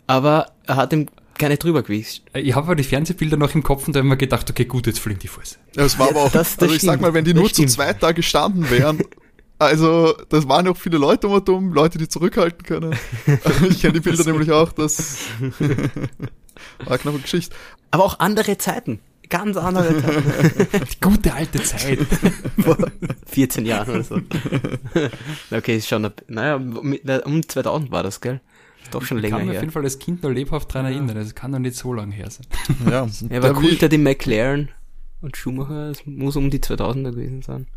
aber 0.08 0.48
er 0.66 0.76
hat 0.76 0.94
ihm 0.94 1.08
keine 1.40 1.58
drüber 1.58 1.82
gewischt. 1.82 2.24
Ich 2.34 2.54
habe 2.54 2.68
aber 2.68 2.76
die 2.76 2.84
Fernsehbilder 2.84 3.38
noch 3.38 3.56
im 3.56 3.64
Kopf 3.64 3.88
und 3.88 3.96
da 3.96 4.00
habe 4.00 4.08
ich 4.08 4.10
mir 4.10 4.18
gedacht, 4.18 4.50
okay, 4.50 4.66
gut, 4.66 4.86
jetzt 4.86 5.00
fliegen 5.00 5.20
die 5.20 5.28
Fuß. 5.28 5.58
Ja, 5.76 5.84
das 5.84 5.98
war 5.98 6.10
aber 6.10 6.24
auch, 6.24 6.32
das, 6.32 6.58
das 6.58 6.64
also 6.64 6.76
ich 6.76 6.82
sag 6.82 7.02
mal, 7.02 7.14
wenn 7.14 7.26
die 7.26 7.34
nur 7.34 7.52
zu 7.52 7.66
zweit 7.66 8.04
da 8.04 8.12
gestanden 8.12 8.70
wären 8.70 9.00
Also, 9.60 10.14
das 10.30 10.48
waren 10.48 10.66
ja 10.66 10.72
auch 10.72 10.78
viele 10.78 10.98
Leute 10.98 11.28
um 11.28 11.34
und 11.34 11.50
um, 11.50 11.74
Leute, 11.74 11.98
die 11.98 12.08
zurückhalten 12.08 12.64
können. 12.66 12.96
ich 13.70 13.82
kenne 13.82 13.94
die 13.94 14.00
Bilder 14.00 14.24
nämlich 14.24 14.52
auch, 14.52 14.72
das 14.72 15.18
war 16.80 16.88
eine 16.88 16.98
knappe 16.98 17.20
Geschichte. 17.20 17.54
Aber 17.92 18.06
auch 18.06 18.20
andere 18.20 18.58
Zeiten. 18.58 19.00
Ganz 19.30 19.58
andere 19.58 20.02
Zeiten. 20.02 20.68
die 20.94 21.00
gute 21.02 21.34
alte 21.34 21.62
Zeit. 21.62 22.00
Vor 22.58 22.78
14 23.28 23.66
Jahren 23.66 23.90
oder 23.90 24.04
so. 24.04 24.22
okay, 25.52 25.76
ist 25.76 25.90
schon, 25.90 26.10
naja, 26.28 26.56
um 26.56 27.48
2000 27.48 27.92
war 27.92 28.02
das, 28.02 28.22
gell? 28.22 28.40
Ist 28.82 28.96
doch 28.96 29.04
schon 29.04 29.20
länger 29.20 29.36
her. 29.36 29.40
Ich 29.40 29.46
kann 29.46 29.48
mich 29.50 29.58
auf 29.58 29.64
jeden 29.64 29.74
Fall 29.74 29.84
als 29.84 30.00
Kind 30.00 30.24
noch 30.24 30.32
lebhaft 30.32 30.74
dran 30.74 30.86
erinnern. 30.86 31.16
Das 31.18 31.36
kann 31.36 31.52
doch 31.52 31.60
nicht 31.60 31.76
so 31.76 31.94
lange 31.94 32.16
her 32.16 32.32
sein. 32.32 32.48
Ja, 32.90 33.06
ja 33.30 33.38
aber 33.38 33.60
cool, 33.60 33.76
der 33.76 33.90
die 33.90 33.98
McLaren 33.98 34.70
und 35.22 35.36
Schumacher, 35.36 35.90
es 35.90 36.06
muss 36.06 36.38
um 36.38 36.50
die 36.50 36.60
2000er 36.60 37.12
gewesen 37.12 37.42
sein. 37.42 37.68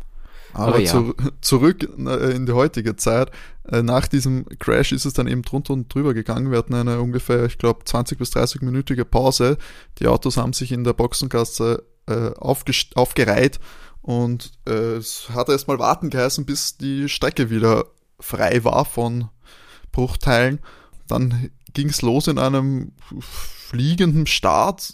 Aber, 0.53 0.79
ja. 0.79 0.91
zu, 0.91 1.15
zurück 1.41 1.87
äh, 1.97 2.35
in 2.35 2.45
die 2.45 2.51
heutige 2.51 2.95
Zeit. 2.95 3.31
Äh, 3.67 3.81
nach 3.81 4.07
diesem 4.07 4.45
Crash 4.59 4.91
ist 4.91 5.05
es 5.05 5.13
dann 5.13 5.27
eben 5.27 5.41
drunter 5.41 5.73
und 5.73 5.93
drüber 5.93 6.13
gegangen. 6.13 6.51
Wir 6.51 6.57
hatten 6.57 6.75
eine 6.75 7.01
ungefähr, 7.01 7.45
ich 7.45 7.57
glaube, 7.57 7.85
20 7.85 8.17
bis 8.17 8.31
30 8.31 8.61
minütige 8.61 9.05
Pause. 9.05 9.57
Die 9.99 10.07
Autos 10.07 10.37
haben 10.37 10.53
sich 10.53 10.71
in 10.71 10.83
der 10.83 10.93
Boxengasse 10.93 11.83
äh, 12.07 12.31
aufgereiht 12.37 13.59
und 14.01 14.51
äh, 14.67 14.97
es 14.97 15.29
hat 15.29 15.49
erstmal 15.49 15.79
warten 15.79 16.09
geheißen, 16.09 16.45
bis 16.45 16.77
die 16.77 17.07
Strecke 17.07 17.49
wieder 17.49 17.85
frei 18.19 18.63
war 18.63 18.85
von 18.85 19.29
Bruchteilen. 19.91 20.59
Dann 21.07 21.49
ging 21.73 21.89
es 21.89 22.01
los 22.01 22.27
in 22.27 22.37
einem 22.37 22.91
fliegenden 23.19 24.27
Start 24.27 24.93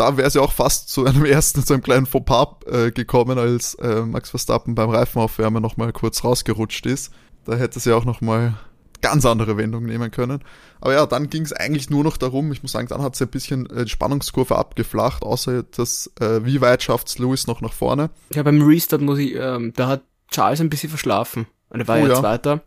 da 0.00 0.16
wäre 0.16 0.26
es 0.26 0.34
ja 0.34 0.40
auch 0.40 0.52
fast 0.52 0.88
zu 0.88 1.04
einem 1.04 1.24
ersten, 1.26 1.64
zu 1.64 1.74
einem 1.74 1.82
kleinen 1.82 2.06
Fauxpas 2.06 2.56
äh, 2.66 2.90
gekommen, 2.90 3.38
als 3.38 3.74
äh, 3.74 4.02
Max 4.02 4.30
Verstappen 4.30 4.74
beim 4.74 4.90
Reifenaufwärmen 4.90 5.62
nochmal 5.62 5.92
kurz 5.92 6.24
rausgerutscht 6.24 6.86
ist. 6.86 7.12
Da 7.44 7.54
hätte 7.54 7.78
es 7.78 7.84
ja 7.84 7.94
auch 7.94 8.04
nochmal 8.04 8.54
ganz 9.02 9.24
andere 9.24 9.56
Wendung 9.56 9.84
nehmen 9.84 10.10
können. 10.10 10.42
Aber 10.80 10.94
ja, 10.94 11.06
dann 11.06 11.30
ging 11.30 11.42
es 11.42 11.52
eigentlich 11.52 11.90
nur 11.90 12.04
noch 12.04 12.16
darum, 12.16 12.52
ich 12.52 12.62
muss 12.62 12.72
sagen, 12.72 12.88
dann 12.88 13.02
hat 13.02 13.14
es 13.14 13.22
ein 13.22 13.28
bisschen 13.28 13.68
äh, 13.70 13.84
die 13.84 13.90
Spannungskurve 13.90 14.56
abgeflacht, 14.56 15.22
außer 15.22 15.62
dass, 15.62 16.10
äh, 16.20 16.44
wie 16.44 16.60
weit 16.60 16.82
schafft 16.82 17.18
Lewis 17.18 17.46
noch 17.46 17.60
nach 17.60 17.72
vorne. 17.72 18.10
Ja, 18.34 18.42
beim 18.42 18.62
Restart 18.62 19.02
muss 19.02 19.18
ich, 19.18 19.34
ähm, 19.34 19.72
da 19.76 19.88
hat 19.88 20.02
Charles 20.30 20.60
ein 20.60 20.70
bisschen 20.70 20.90
verschlafen. 20.90 21.46
Und 21.68 21.80
er 21.80 21.88
war 21.88 21.96
oh, 21.96 22.00
ja, 22.00 22.08
ja 22.08 22.20
Zweiter. 22.20 22.62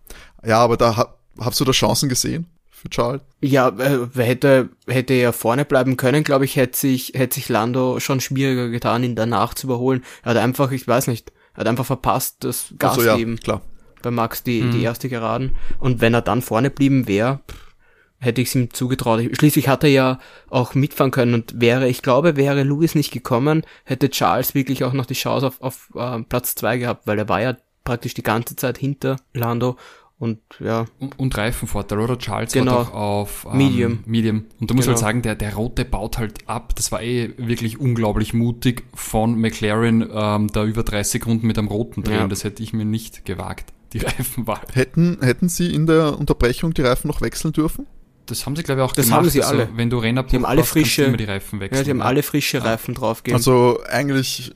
Ja, 0.46 0.60
aber 0.60 0.78
da 0.78 0.98
ha 0.98 1.16
hast 1.40 1.60
du 1.60 1.66
da 1.66 1.72
Chancen 1.72 2.10
gesehen 2.10 2.48
für 2.84 2.90
Charles? 2.90 3.22
Ja, 3.42 3.70
äh, 3.70 4.08
hätte, 4.16 4.70
hätte 4.88 5.13
er 5.13 5.34
vorne 5.34 5.66
bleiben 5.66 5.98
können, 5.98 6.24
glaube 6.24 6.46
ich, 6.46 6.56
hätte 6.56 6.78
sich, 6.78 7.13
hätte 7.16 7.36
sich 7.36 7.50
Lando 7.50 8.00
schon 8.00 8.22
schwieriger 8.22 8.70
getan, 8.70 9.04
ihn 9.04 9.16
danach 9.16 9.56
zu 9.56 9.68
überholen. 9.68 10.04
Er 10.22 10.32
hat 10.32 10.38
einfach, 10.38 10.72
ich 10.72 10.88
weiß 10.88 11.08
nicht, 11.08 11.32
er 11.56 11.62
hat 11.62 11.68
einfach 11.68 11.86
verpasst, 11.86 12.44
das 12.44 12.74
Gas 12.78 12.98
also, 12.98 13.08
ja, 13.08 13.16
geben. 13.18 13.38
klar 13.38 13.62
bei 14.04 14.12
Max 14.12 14.44
die, 14.44 14.62
mhm. 14.62 14.72
die 14.72 14.84
erste 14.84 15.10
Geraden. 15.10 15.56
Und 15.80 16.02
wenn 16.02 16.13
er 16.13 16.22
dann 16.22 16.44
vorne 16.44 16.70
blieben 16.70 17.08
wäre, 17.08 17.40
hätte 18.20 18.42
ich 18.42 18.50
es 18.50 18.56
ihm 18.56 18.72
zugetraut. 18.72 19.22
Schließlich 19.34 19.68
hat 19.68 19.84
er 19.84 19.90
ja 19.90 20.20
auch 20.50 20.75
mitfahren 20.75 21.12
können 21.12 21.34
und 21.34 21.60
wäre, 21.60 21.88
ich 21.88 22.04
glaube, 22.04 22.36
wäre 22.36 22.63
Lewis 22.63 22.96
nicht 22.96 23.12
gekommen, 23.12 23.63
hätte 23.84 24.10
Charles 24.10 24.54
wirklich 24.54 24.84
auch 24.84 24.94
noch 24.94 25.06
die 25.06 25.16
Chance 25.16 25.48
auf, 25.48 25.62
auf 25.62 25.90
äh, 25.96 26.22
Platz 26.24 26.56
zwei 26.56 26.78
gehabt, 26.78 27.08
weil 27.08 27.18
er 27.18 27.28
war 27.28 27.42
ja 27.42 27.58
praktisch 27.84 28.13
die 28.13 28.24
ganze 28.24 28.56
Zeit 28.56 28.78
hinter 28.78 29.18
Lando 29.34 29.78
und 30.24 30.39
ja. 30.60 30.86
Und, 31.00 31.20
und 31.20 31.38
Reifenvorteil, 31.38 32.00
oder? 32.00 32.18
Charles 32.18 32.53
genau. 32.53 32.75
war 32.75 32.86
doch 32.86 32.94
auf 32.94 33.48
ähm, 33.51 33.58
Medium. 33.58 34.00
Medium. 34.06 34.46
Und 34.60 34.72
da 34.72 34.75
muss 34.75 34.86
genau. 34.86 34.96
halt 34.96 35.00
sagen, 35.00 35.22
der, 35.22 35.36
der 35.36 35.53
Rote 35.56 35.86
baut 35.86 36.18
halt 36.18 36.48
ab. 36.48 36.74
Das 36.75 36.92
war 36.92 37.03
eh 37.03 37.34
wirklich 37.38 37.80
unglaublich 37.80 38.34
mutig 38.34 38.84
von 38.94 39.38
McLaren, 39.38 40.10
ähm, 40.12 40.48
da 40.51 40.63
über 40.63 40.84
30 40.84 41.12
Sekunden 41.12 41.46
mit 41.46 41.58
einem 41.58 41.68
Roten 41.68 42.03
drehen. 42.03 42.22
Ja. 42.22 42.27
Das 42.27 42.44
hätte 42.44 42.63
ich 42.63 42.74
mir 42.74 42.86
nicht 42.86 43.25
gewagt 43.25 43.74
die 43.92 44.00
Reifenwahl. 44.06 44.62
Hätten, 44.74 45.18
hätten 45.22 45.50
Sie 45.50 45.74
in 45.74 45.86
der 45.86 46.18
Unterbrechung 46.18 46.74
die 46.74 46.82
Reifen 46.82 47.08
noch 47.08 47.22
wechseln 47.22 47.53
dürfen? 47.53 47.86
Das 48.25 48.46
haben 48.46 48.56
sie, 48.56 48.63
glaube 48.63 48.82
ich, 48.82 48.86
auch 48.86 48.94
das 48.94 49.08
gemacht. 49.08 49.20
haben 49.20 49.30
sie 49.30 49.44
also, 49.44 49.53
alle. 49.53 49.70
wenn 49.75 49.89
du 49.89 49.98
Renner 49.98 50.24
die 50.24 50.38
haben 50.38 50.46
alle 50.46 50.63
frische, 50.63 51.03
immer 51.03 51.18
die 51.18 51.25
Reifen 51.25 51.60
wechseln. 51.60 51.80
Ja, 51.80 51.84
die 51.84 51.89
haben 51.89 52.01
alle 52.01 52.24
frische 52.24 52.63
Reifen 52.63 52.94
ja. 52.94 53.01
draufgegeben. 53.01 53.36
Also 53.36 53.80
eigentlich 53.89 54.53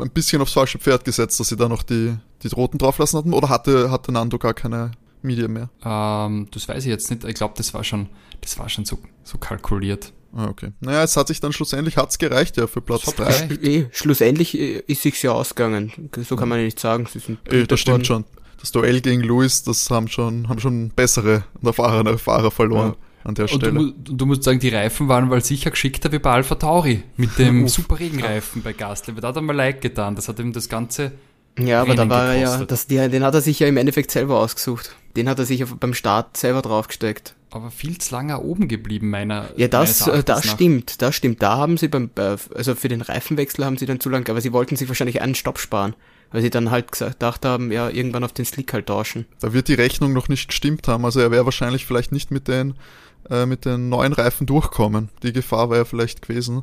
ein 0.00 0.10
bisschen 0.10 0.42
aufs 0.42 0.52
falsche 0.52 0.78
Pferd 0.78 1.04
gesetzt, 1.04 1.38
dass 1.40 1.48
sie 1.48 1.56
da 1.56 1.68
noch 1.68 1.82
die, 1.82 2.16
die 2.42 2.48
roten 2.48 2.78
drauflassen 2.78 3.18
hatten, 3.18 3.32
oder 3.32 3.48
hatte, 3.48 3.90
hatte 3.90 4.12
Nando 4.12 4.38
gar 4.38 4.54
keine 4.54 4.92
Medium 5.22 5.52
mehr? 5.52 5.70
Ähm, 5.84 6.48
das 6.52 6.68
weiß 6.68 6.84
ich 6.84 6.90
jetzt 6.90 7.10
nicht. 7.10 7.24
Ich 7.24 7.34
glaube, 7.34 7.54
das 7.56 7.74
war 7.74 7.84
schon, 7.84 8.08
das 8.40 8.58
war 8.58 8.68
schon 8.68 8.84
so, 8.84 8.98
so 9.24 9.38
kalkuliert. 9.38 10.12
Ah, 10.34 10.48
okay. 10.48 10.72
Naja, 10.80 11.02
es 11.02 11.16
hat 11.16 11.28
sich 11.28 11.40
dann 11.40 11.52
schlussendlich 11.52 11.96
hat's 11.96 12.18
gereicht, 12.18 12.58
ja, 12.58 12.66
für 12.66 12.82
Platz 12.82 13.02
3. 13.02 13.48
Eh, 13.62 13.86
schlussendlich 13.92 14.58
äh, 14.58 14.82
ist 14.86 15.02
sich's 15.02 15.22
ja 15.22 15.32
ausgegangen. 15.32 16.10
So 16.16 16.36
kann 16.36 16.48
man 16.48 16.58
ja 16.58 16.64
nicht 16.66 16.78
sagen. 16.78 17.06
Sie 17.10 17.18
sind 17.18 17.38
eh, 17.50 17.66
das 17.66 17.80
stimmt 17.80 18.06
schon 18.06 18.24
das 18.60 18.72
Duell 18.72 19.00
gegen 19.00 19.22
Lewis, 19.22 19.62
das 19.62 19.90
haben 19.90 20.08
schon, 20.08 20.48
haben 20.48 20.60
schon 20.60 20.90
bessere 20.90 21.44
und 21.60 21.66
erfahrene 21.66 22.18
Fahrer 22.18 22.50
verloren. 22.50 22.90
Ja. 22.90 23.07
An 23.28 23.34
der 23.34 23.46
Stelle. 23.46 23.78
Und 23.78 24.08
du, 24.08 24.14
du, 24.14 24.26
musst 24.26 24.42
sagen, 24.42 24.58
die 24.58 24.70
Reifen 24.70 25.08
waren 25.08 25.28
weil 25.28 25.44
sicher 25.44 25.70
geschickter 25.70 26.10
wie 26.12 26.18
bei 26.18 26.30
Alpha 26.30 26.54
Tauri 26.54 27.02
mit 27.18 27.38
dem 27.38 27.68
super 27.68 28.00
Regenreifen 28.00 28.62
bei 28.62 28.72
Gasly. 28.72 29.14
Da 29.14 29.28
hat 29.28 29.36
er 29.36 29.42
mal 29.42 29.54
leid 29.54 29.82
getan. 29.82 30.16
Das 30.16 30.28
hat 30.28 30.38
ihm 30.38 30.54
das 30.54 30.70
ganze 30.70 31.12
ja, 31.58 31.82
aber 31.82 31.94
da 31.94 32.08
war 32.08 32.34
er 32.34 32.40
ja, 32.40 32.64
das, 32.64 32.86
den 32.86 33.22
hat 33.24 33.34
er 33.34 33.40
sich 33.40 33.58
ja 33.58 33.66
im 33.66 33.76
Endeffekt 33.76 34.10
selber 34.10 34.38
ausgesucht. 34.38 34.94
Den 35.16 35.28
hat 35.28 35.38
er 35.38 35.44
sich 35.44 35.64
beim 35.64 35.92
Start 35.92 36.36
selber 36.36 36.62
draufgesteckt. 36.62 37.34
Aber 37.50 37.70
viel 37.70 37.98
zu 37.98 38.14
lange 38.14 38.40
oben 38.40 38.68
geblieben, 38.68 39.10
meiner. 39.10 39.48
Ja, 39.56 39.68
das, 39.68 40.06
äh, 40.06 40.22
das 40.22 40.48
stimmt, 40.48 41.02
das 41.02 41.14
stimmt. 41.14 41.42
Da 41.42 41.56
haben 41.56 41.76
sie 41.76 41.88
beim, 41.88 42.10
äh, 42.16 42.36
also 42.54 42.74
für 42.74 42.88
den 42.88 43.00
Reifenwechsel 43.00 43.64
haben 43.64 43.76
sie 43.76 43.86
dann 43.86 44.00
zu 44.00 44.08
lange, 44.08 44.28
aber 44.28 44.40
sie 44.40 44.52
wollten 44.52 44.76
sich 44.76 44.88
wahrscheinlich 44.88 45.20
einen 45.20 45.34
Stopp 45.34 45.58
sparen 45.58 45.94
weil 46.30 46.42
sie 46.42 46.50
dann 46.50 46.70
halt 46.70 46.92
gedacht 46.92 47.44
haben, 47.44 47.72
ja, 47.72 47.88
irgendwann 47.88 48.24
auf 48.24 48.32
den 48.32 48.44
Slick 48.44 48.72
halt 48.72 48.86
tauschen. 48.86 49.26
Da 49.40 49.52
wird 49.52 49.68
die 49.68 49.74
Rechnung 49.74 50.12
noch 50.12 50.28
nicht 50.28 50.48
gestimmt 50.48 50.88
haben, 50.88 51.04
also 51.04 51.20
er 51.20 51.30
wäre 51.30 51.44
wahrscheinlich 51.44 51.86
vielleicht 51.86 52.12
nicht 52.12 52.30
mit 52.30 52.48
den, 52.48 52.74
äh, 53.30 53.46
mit 53.46 53.64
den 53.64 53.88
neuen 53.88 54.12
Reifen 54.12 54.46
durchkommen. 54.46 55.10
Die 55.22 55.32
Gefahr 55.32 55.70
wäre 55.70 55.84
vielleicht 55.84 56.22
gewesen, 56.22 56.62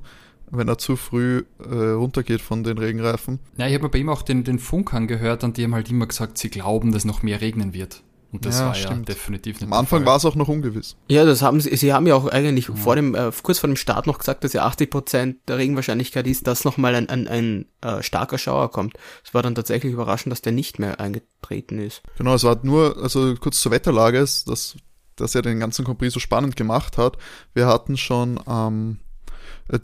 wenn 0.51 0.67
er 0.67 0.77
zu 0.77 0.95
früh 0.95 1.43
äh, 1.59 1.73
runtergeht 1.73 2.41
von 2.41 2.63
den 2.63 2.77
Regenreifen. 2.77 3.39
Ja, 3.57 3.67
ich 3.67 3.73
habe 3.73 3.83
mir 3.83 3.89
bei 3.89 3.99
ihm 3.99 4.09
auch 4.09 4.21
den, 4.21 4.43
den 4.43 4.59
Funk 4.59 4.93
angehört 4.93 5.43
und 5.43 5.57
die 5.57 5.63
haben 5.63 5.75
halt 5.75 5.89
immer 5.89 6.07
gesagt, 6.07 6.37
sie 6.37 6.49
glauben, 6.49 6.91
dass 6.91 7.05
noch 7.05 7.23
mehr 7.23 7.41
regnen 7.41 7.73
wird. 7.73 8.03
Und 8.35 8.45
das 8.45 8.59
ja, 8.59 8.65
war 8.65 8.75
stimmt. 8.75 9.07
ja 9.07 9.15
definitiv 9.15 9.61
nicht 9.61 9.71
Am 9.71 9.71
Anfang 9.71 10.05
war 10.05 10.17
es 10.17 10.25
auch 10.25 10.35
noch 10.35 10.49
ungewiss. 10.49 10.97
Ja, 11.07 11.23
das 11.23 11.41
haben 11.41 11.61
sie, 11.61 11.73
sie 11.77 11.93
haben 11.93 12.05
ja 12.05 12.15
auch 12.15 12.27
eigentlich 12.27 12.67
mhm. 12.67 12.75
vor 12.75 12.97
dem, 12.97 13.15
äh, 13.15 13.31
kurz 13.41 13.59
vor 13.59 13.69
dem 13.69 13.77
Start 13.77 14.07
noch 14.07 14.17
gesagt, 14.17 14.43
dass 14.43 14.51
ja 14.51 14.65
80 14.65 14.89
Prozent 14.89 15.37
der 15.47 15.57
Regenwahrscheinlichkeit 15.57 16.27
ist, 16.27 16.45
dass 16.45 16.65
nochmal 16.65 16.95
ein, 16.95 17.07
ein, 17.07 17.29
ein 17.29 17.65
äh, 17.81 18.03
starker 18.03 18.37
Schauer 18.37 18.71
kommt. 18.71 18.95
Es 19.23 19.33
war 19.33 19.41
dann 19.41 19.55
tatsächlich 19.55 19.93
überraschend, 19.93 20.33
dass 20.33 20.41
der 20.41 20.51
nicht 20.51 20.79
mehr 20.79 20.99
eingetreten 20.99 21.79
ist. 21.79 22.01
Genau, 22.17 22.33
es 22.33 22.43
war 22.43 22.59
nur, 22.61 22.97
also 23.01 23.35
kurz 23.35 23.61
zur 23.61 23.71
Wetterlage, 23.71 24.19
dass, 24.19 24.75
dass 25.15 25.35
er 25.35 25.41
den 25.41 25.59
ganzen 25.59 25.85
Compris 25.85 26.13
so 26.13 26.19
spannend 26.19 26.55
gemacht 26.55 26.97
hat. 26.97 27.17
Wir 27.53 27.67
hatten 27.67 27.97
schon 27.97 28.39
ähm, 28.47 28.99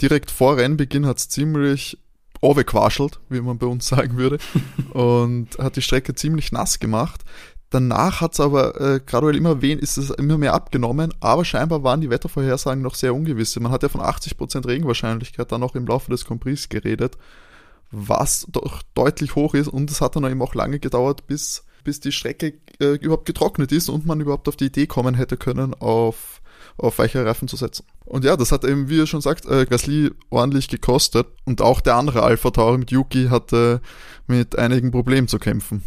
direkt 0.01 0.31
vor 0.31 0.57
Rennbeginn 0.57 1.05
hat 1.05 1.17
es 1.17 1.29
ziemlich 1.29 1.97
overquaschelt, 2.41 3.19
wie 3.29 3.41
man 3.41 3.57
bei 3.57 3.67
uns 3.67 3.87
sagen 3.89 4.17
würde, 4.17 4.39
und 4.91 5.57
hat 5.57 5.75
die 5.75 5.81
Strecke 5.81 6.15
ziemlich 6.15 6.51
nass 6.51 6.79
gemacht. 6.79 7.21
Danach 7.69 8.19
hat 8.19 8.33
es 8.33 8.41
aber 8.41 8.81
äh, 8.81 8.99
graduell 8.99 9.37
immer 9.37 9.61
wen 9.61 9.79
ist 9.79 9.95
es 9.95 10.09
immer 10.09 10.37
mehr 10.37 10.53
abgenommen, 10.53 11.13
aber 11.21 11.45
scheinbar 11.45 11.83
waren 11.83 12.01
die 12.01 12.09
Wettervorhersagen 12.09 12.83
noch 12.83 12.95
sehr 12.95 13.15
ungewiss. 13.15 13.57
Man 13.57 13.71
hat 13.71 13.83
ja 13.83 13.89
von 13.89 14.01
80% 14.01 14.67
Regenwahrscheinlichkeit 14.67 15.51
dann 15.53 15.61
noch 15.61 15.75
im 15.75 15.87
Laufe 15.87 16.11
des 16.11 16.25
Compris 16.25 16.67
geredet, 16.67 17.17
was 17.89 18.45
doch 18.49 18.81
deutlich 18.93 19.35
hoch 19.35 19.53
ist 19.53 19.69
und 19.69 19.89
es 19.89 20.01
hat 20.01 20.17
dann 20.17 20.29
eben 20.29 20.41
auch 20.41 20.53
lange 20.53 20.79
gedauert, 20.79 21.27
bis, 21.27 21.63
bis 21.85 22.01
die 22.01 22.11
Strecke 22.11 22.55
äh, 22.81 22.95
überhaupt 22.95 23.25
getrocknet 23.25 23.71
ist 23.71 23.89
und 23.89 24.05
man 24.05 24.19
überhaupt 24.19 24.47
auf 24.47 24.55
die 24.55 24.65
Idee 24.65 24.87
kommen 24.87 25.15
hätte 25.15 25.37
können, 25.37 25.73
auf, 25.75 26.41
auf 26.77 26.99
weichere 26.99 27.25
Reifen 27.25 27.47
zu 27.47 27.55
setzen. 27.55 27.85
Und 28.05 28.25
ja, 28.25 28.35
das 28.35 28.51
hat 28.51 28.65
eben, 28.65 28.89
wie 28.89 28.99
er 28.99 29.07
schon 29.07 29.21
sagt, 29.21 29.45
äh, 29.45 29.65
Gasly 29.65 30.11
ordentlich 30.29 30.67
gekostet 30.67 31.27
und 31.45 31.61
auch 31.61 31.81
der 31.81 31.95
andere 31.95 32.23
Alpha 32.23 32.51
Tauri 32.51 32.79
mit 32.79 32.91
Yuki 32.91 33.27
hatte 33.29 33.81
mit 34.27 34.57
einigen 34.57 34.91
Problemen 34.91 35.27
zu 35.27 35.39
kämpfen. 35.39 35.83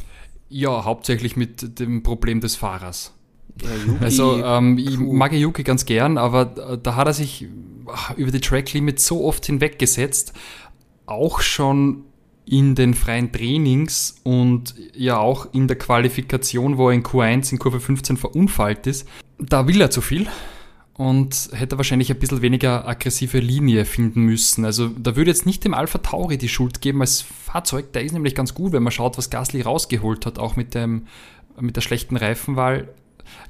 Ja, 0.48 0.84
hauptsächlich 0.84 1.36
mit 1.36 1.78
dem 1.78 2.02
Problem 2.02 2.40
des 2.40 2.56
Fahrers. 2.56 3.12
Ja, 3.62 3.68
also 4.00 4.42
ähm, 4.42 4.78
ich 4.78 4.98
mag 4.98 5.32
Yuki 5.32 5.62
ganz 5.62 5.84
gern, 5.84 6.18
aber 6.18 6.78
da 6.82 6.96
hat 6.96 7.06
er 7.06 7.12
sich 7.12 7.46
über 8.16 8.30
die 8.30 8.40
Track 8.40 8.72
Limit 8.72 9.00
so 9.00 9.24
oft 9.24 9.46
hinweggesetzt, 9.46 10.32
auch 11.06 11.40
schon 11.40 12.04
in 12.46 12.74
den 12.74 12.94
freien 12.94 13.32
Trainings 13.32 14.16
und 14.22 14.74
ja 14.94 15.18
auch 15.18 15.52
in 15.52 15.66
der 15.66 15.78
Qualifikation, 15.78 16.76
wo 16.76 16.88
er 16.88 16.94
in 16.94 17.02
Q1 17.02 17.52
in 17.52 17.58
Kurve 17.58 17.80
15 17.80 18.16
verunfallt 18.16 18.86
ist. 18.86 19.08
Da 19.38 19.66
will 19.66 19.80
er 19.80 19.90
zu 19.90 20.00
viel 20.00 20.28
und 20.94 21.50
hätte 21.52 21.76
wahrscheinlich 21.76 22.10
ein 22.10 22.18
bisschen 22.18 22.42
weniger 22.42 22.86
aggressive 22.86 23.38
Linie 23.38 23.84
finden 23.84 24.22
müssen. 24.22 24.64
Also 24.64 24.88
da 24.88 25.16
würde 25.16 25.30
jetzt 25.30 25.46
nicht 25.46 25.64
dem 25.64 25.74
Alpha 25.74 25.98
Tauri 25.98 26.38
die 26.38 26.48
Schuld 26.48 26.80
geben 26.80 27.00
als 27.00 27.22
Fahrzeug. 27.22 27.92
Der 27.92 28.04
ist 28.04 28.12
nämlich 28.12 28.34
ganz 28.34 28.54
gut, 28.54 28.72
wenn 28.72 28.82
man 28.82 28.92
schaut, 28.92 29.18
was 29.18 29.30
Gasly 29.30 29.62
rausgeholt 29.62 30.26
hat, 30.26 30.38
auch 30.38 30.56
mit, 30.56 30.74
dem, 30.74 31.06
mit 31.58 31.76
der 31.76 31.80
schlechten 31.80 32.16
Reifenwahl. 32.16 32.88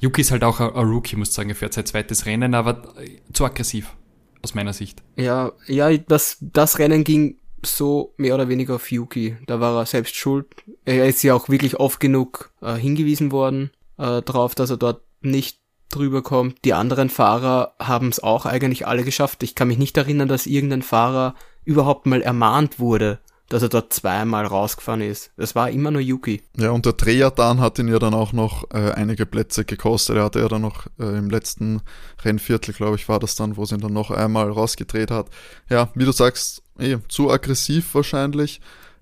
Yuki 0.00 0.22
ist 0.22 0.30
halt 0.30 0.44
auch 0.44 0.60
ein, 0.60 0.86
Rookie, 0.86 1.16
muss 1.16 1.30
ich 1.30 1.34
sagen, 1.34 1.50
er 1.50 1.56
fährt 1.56 1.74
sein 1.74 1.84
zweites 1.84 2.26
Rennen, 2.26 2.54
aber 2.54 2.94
zu 3.32 3.44
aggressiv, 3.44 3.94
aus 4.42 4.54
meiner 4.54 4.72
Sicht. 4.72 5.02
Ja, 5.16 5.52
ja, 5.66 5.94
das, 5.96 6.38
das 6.40 6.78
Rennen 6.78 7.04
ging 7.04 7.36
so 7.66 8.14
mehr 8.16 8.35
oder 8.35 8.49
weniger 8.49 8.76
auf 8.76 8.90
Yuki. 8.90 9.37
Da 9.47 9.61
war 9.61 9.76
er 9.76 9.87
selbst 9.87 10.16
schuld. 10.16 10.47
Er 10.85 11.06
ist 11.06 11.23
ja 11.23 11.35
auch 11.35 11.49
wirklich 11.49 11.78
oft 11.80 12.00
genug 12.00 12.52
äh, 12.61 12.75
hingewiesen 12.75 13.33
worden 13.33 13.71
äh, 13.99 14.23
darauf, 14.23 14.54
dass 14.54 14.71
er 14.71 14.76
dort 14.76 15.02
nicht 15.21 15.59
drüber 15.90 16.23
kommt. 16.23 16.64
Die 16.64 16.75
anderen 16.75 17.09
Fahrer 17.09 17.75
haben 17.78 18.09
es 18.09 18.23
auch 18.23 18.47
eigentlich 18.47 18.87
alle 18.87 19.04
geschafft. 19.04 19.42
Ich 19.42 19.54
kann 19.54 19.68
mich 19.68 19.78
nicht 19.78 19.97
erinnern, 19.97 20.28
dass 20.28 20.47
irgendein 20.47 20.83
Fahrer 20.83 21.35
überhaupt 21.64 22.06
mal 22.06 22.21
ermahnt 22.21 22.78
wurde, 22.78 23.21
dass 23.49 23.62
er 23.62 23.68
dort 23.68 23.92
zweimal 23.92 24.47
rausgefahren 24.47 25.02
ist. 25.02 25.30
Das 25.37 25.54
war 25.54 25.71
immer 25.71 25.90
nur 25.90 26.00
Yuki. 26.00 26.42
Ja, 26.56 26.71
und 26.71 26.87
der 26.87 26.94
Dreherdan 26.94 27.61
hat 27.61 27.78
ihn 27.78 27.88
ja 27.88 27.99
dann 27.99 28.14
auch 28.14 28.33
noch 28.33 28.64
äh, 28.73 28.92
einige 28.92 29.26
Plätze 29.26 29.64
gekostet. 29.64 30.16
Er 30.16 30.25
hatte 30.25 30.40
ja 30.40 30.49
dann 30.49 30.62
noch 30.62 30.87
äh, 30.99 31.16
im 31.16 31.30
letzten 31.30 31.83
Rennviertel, 32.25 32.75
glaube 32.75 32.97
ich, 32.97 33.09
war 33.09 33.21
das 33.21 33.37
dann, 33.37 33.56
wo 33.56 33.64
sie 33.64 33.76
ihn 33.76 33.80
dann 33.80 33.92
noch 33.92 34.11
einmal 34.11 34.50
rausgedreht 34.50 35.11
hat. 35.11 35.28
Ja, 35.71 35.90
wie 35.94 36.04
du 36.04 36.12
sagst, 36.12 36.63
eh, 36.78 36.99
zu 37.09 37.31
aggressiv 37.31 37.95
wahrscheinlich. 37.95 38.61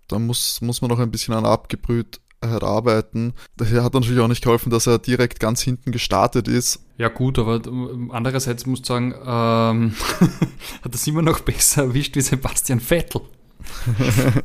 Da 0.08 0.18
muss, 0.18 0.60
muss 0.60 0.80
man 0.82 0.90
noch 0.90 0.98
ein 0.98 1.10
bisschen 1.10 1.34
an 1.34 1.46
abgebrüht 1.46 2.20
halt 2.50 2.64
arbeiten. 2.64 3.34
Daher 3.56 3.84
hat 3.84 3.94
natürlich 3.94 4.20
auch 4.20 4.28
nicht 4.28 4.42
geholfen, 4.42 4.70
dass 4.70 4.86
er 4.86 4.98
direkt 4.98 5.40
ganz 5.40 5.62
hinten 5.62 5.92
gestartet 5.92 6.48
ist. 6.48 6.84
Ja 6.98 7.08
gut, 7.08 7.38
aber 7.38 7.60
andererseits 8.10 8.66
muss 8.66 8.80
ich 8.80 8.86
sagen, 8.86 9.14
ähm, 9.24 9.94
hat 10.82 10.92
das 10.92 11.06
immer 11.06 11.22
noch 11.22 11.40
besser 11.40 11.84
erwischt 11.84 12.16
wie 12.16 12.20
Sebastian 12.20 12.80
Vettel. 12.80 13.22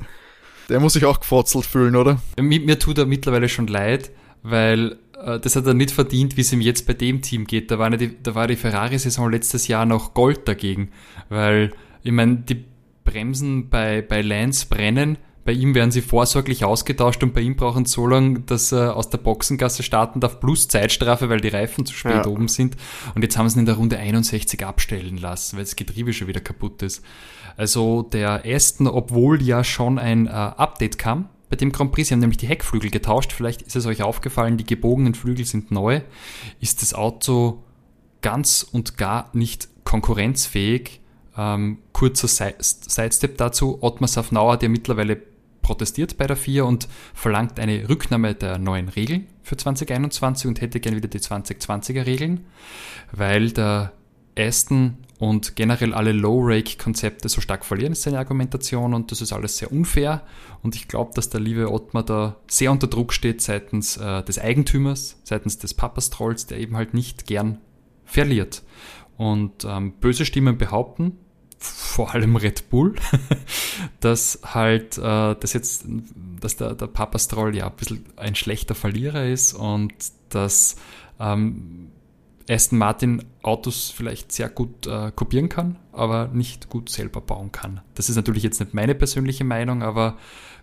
Der 0.69 0.79
muss 0.79 0.93
sich 0.93 1.05
auch 1.05 1.19
gefotzelt 1.19 1.65
fühlen, 1.65 1.95
oder? 1.95 2.21
Mir, 2.39 2.59
mir 2.59 2.77
tut 2.77 2.97
er 2.97 3.05
mittlerweile 3.05 3.47
schon 3.47 3.67
leid, 3.67 4.11
weil 4.43 4.97
äh, 5.19 5.39
das 5.39 5.55
hat 5.55 5.65
er 5.65 5.73
nicht 5.73 5.91
verdient, 5.91 6.35
wie 6.35 6.41
es 6.41 6.51
ihm 6.51 6.59
jetzt 6.59 6.85
bei 6.85 6.93
dem 6.93 7.21
Team 7.21 7.47
geht. 7.47 7.71
Da 7.71 7.79
war, 7.79 7.89
die, 7.91 8.21
da 8.21 8.35
war 8.35 8.47
die 8.47 8.57
Ferrari-Saison 8.57 9.31
letztes 9.31 9.67
Jahr 9.67 9.85
noch 9.85 10.13
Gold 10.13 10.47
dagegen, 10.47 10.91
weil 11.29 11.71
ich 12.03 12.11
meine, 12.11 12.37
die 12.37 12.65
Bremsen 13.07 13.69
bei, 13.69 14.01
bei 14.01 14.21
Lance 14.21 14.67
brennen. 14.69 15.17
Bei 15.45 15.53
ihm 15.53 15.73
werden 15.73 15.91
sie 15.91 16.01
vorsorglich 16.01 16.65
ausgetauscht 16.65 17.23
und 17.23 17.33
bei 17.33 17.39
ihm 17.39 17.55
brauchen 17.55 17.85
sie 17.85 17.93
so 17.93 18.05
lange, 18.05 18.41
dass 18.41 18.73
er 18.73 18.97
aus 18.97 19.09
der 19.09 19.17
Boxengasse 19.19 19.81
starten 19.81 20.19
darf, 20.19 20.41
plus 20.41 20.67
Zeitstrafe, 20.67 21.29
weil 21.29 21.39
die 21.39 21.47
Reifen 21.47 21.85
zu 21.85 21.93
spät 21.93 22.25
ja. 22.25 22.27
oben 22.27 22.49
sind. 22.49 22.75
Und 23.15 23.21
jetzt 23.21 23.37
haben 23.37 23.47
sie 23.47 23.55
ihn 23.55 23.61
in 23.61 23.65
der 23.65 23.75
Runde 23.75 23.97
61 23.97 24.65
abstellen 24.65 25.17
lassen, 25.17 25.55
weil 25.55 25.63
das 25.63 25.77
Getriebe 25.77 26.11
schon 26.11 26.27
wieder 26.27 26.41
kaputt 26.41 26.81
ist. 26.81 27.01
Also 27.55 28.03
der 28.03 28.43
Aston, 28.45 28.87
obwohl 28.87 29.41
ja 29.41 29.63
schon 29.63 29.97
ein 29.99 30.27
äh, 30.27 30.31
Update 30.31 30.97
kam, 30.97 31.29
bei 31.49 31.55
dem 31.55 31.71
Grand 31.71 31.93
Prix, 31.93 32.09
sie 32.09 32.13
haben 32.13 32.19
nämlich 32.19 32.37
die 32.37 32.47
Heckflügel 32.47 32.91
getauscht, 32.91 33.31
vielleicht 33.31 33.61
ist 33.61 33.77
es 33.77 33.85
euch 33.85 34.03
aufgefallen, 34.03 34.57
die 34.57 34.65
gebogenen 34.65 35.15
Flügel 35.15 35.45
sind 35.45 35.71
neu, 35.71 36.01
ist 36.59 36.81
das 36.81 36.93
Auto 36.93 37.63
ganz 38.21 38.67
und 38.69 38.97
gar 38.97 39.29
nicht 39.33 39.69
konkurrenzfähig. 39.85 40.99
Ähm, 41.37 41.79
kurzer 41.93 42.27
Sidestep 42.27 43.37
dazu, 43.37 43.77
Ottmar 43.81 44.07
Safnauer, 44.07 44.57
der 44.57 44.69
mittlerweile 44.69 45.21
protestiert 45.61 46.17
bei 46.17 46.27
der 46.27 46.37
FIA 46.37 46.63
und 46.63 46.87
verlangt 47.13 47.59
eine 47.59 47.89
Rücknahme 47.89 48.33
der 48.33 48.57
neuen 48.57 48.87
Regeln 48.87 49.27
für 49.43 49.57
2021 49.57 50.47
und 50.47 50.61
hätte 50.61 50.79
gern 50.79 50.95
wieder 50.95 51.09
die 51.09 51.19
2020er 51.19 52.05
Regeln, 52.05 52.45
weil 53.11 53.51
der 53.51 53.91
Aston 54.37 54.97
und 55.19 55.55
generell 55.55 55.93
alle 55.93 56.11
Low-Rake-Konzepte 56.11 57.27
so 57.27 57.41
stark 57.41 57.65
verlieren, 57.65 57.91
ist 57.91 58.03
seine 58.03 58.19
Argumentation 58.19 58.93
und 58.93 59.11
das 59.11 59.21
ist 59.21 59.33
alles 59.33 59.57
sehr 59.57 59.71
unfair 59.71 60.21
und 60.61 60.75
ich 60.75 60.87
glaube, 60.87 61.11
dass 61.15 61.29
der 61.29 61.41
liebe 61.41 61.71
Ottmar 61.71 62.03
da 62.03 62.37
sehr 62.47 62.71
unter 62.71 62.87
Druck 62.87 63.11
steht 63.13 63.41
seitens 63.41 63.97
äh, 63.97 64.23
des 64.23 64.39
Eigentümers, 64.39 65.19
seitens 65.23 65.57
des 65.57 65.73
Papastrolls, 65.73 66.45
der 66.45 66.59
eben 66.59 66.77
halt 66.77 66.93
nicht 66.93 67.25
gern 67.25 67.57
verliert. 68.05 68.63
Und 69.17 69.65
ähm, 69.65 69.93
böse 69.99 70.25
Stimmen 70.25 70.59
behaupten, 70.59 71.17
vor 71.59 72.13
allem 72.13 72.35
Red 72.35 72.69
Bull, 72.69 72.95
dass 73.99 74.39
halt 74.43 74.97
äh, 74.97 75.01
dass 75.35 75.53
jetzt, 75.53 75.85
dass 76.39 76.57
der, 76.57 76.75
der 76.75 76.87
Papa 76.87 77.17
Stroll 77.19 77.55
ja 77.55 77.67
ein 77.67 77.75
bisschen 77.75 78.05
ein 78.15 78.35
schlechter 78.35 78.75
Verlierer 78.75 79.25
ist 79.25 79.53
und 79.53 79.93
dass 80.29 80.75
ähm, 81.19 81.91
Aston 82.49 82.79
Martin 82.79 83.23
Autos 83.41 83.91
vielleicht 83.95 84.31
sehr 84.31 84.49
gut 84.49 84.87
äh, 84.87 85.11
kopieren 85.11 85.49
kann, 85.49 85.77
aber 85.91 86.29
nicht 86.29 86.69
gut 86.69 86.89
selber 86.89 87.21
bauen 87.21 87.51
kann. 87.51 87.81
Das 87.95 88.09
ist 88.09 88.15
natürlich 88.15 88.43
jetzt 88.43 88.59
nicht 88.59 88.73
meine 88.73 88.95
persönliche 88.95 89.43
Meinung, 89.43 89.83
aber 89.83 90.17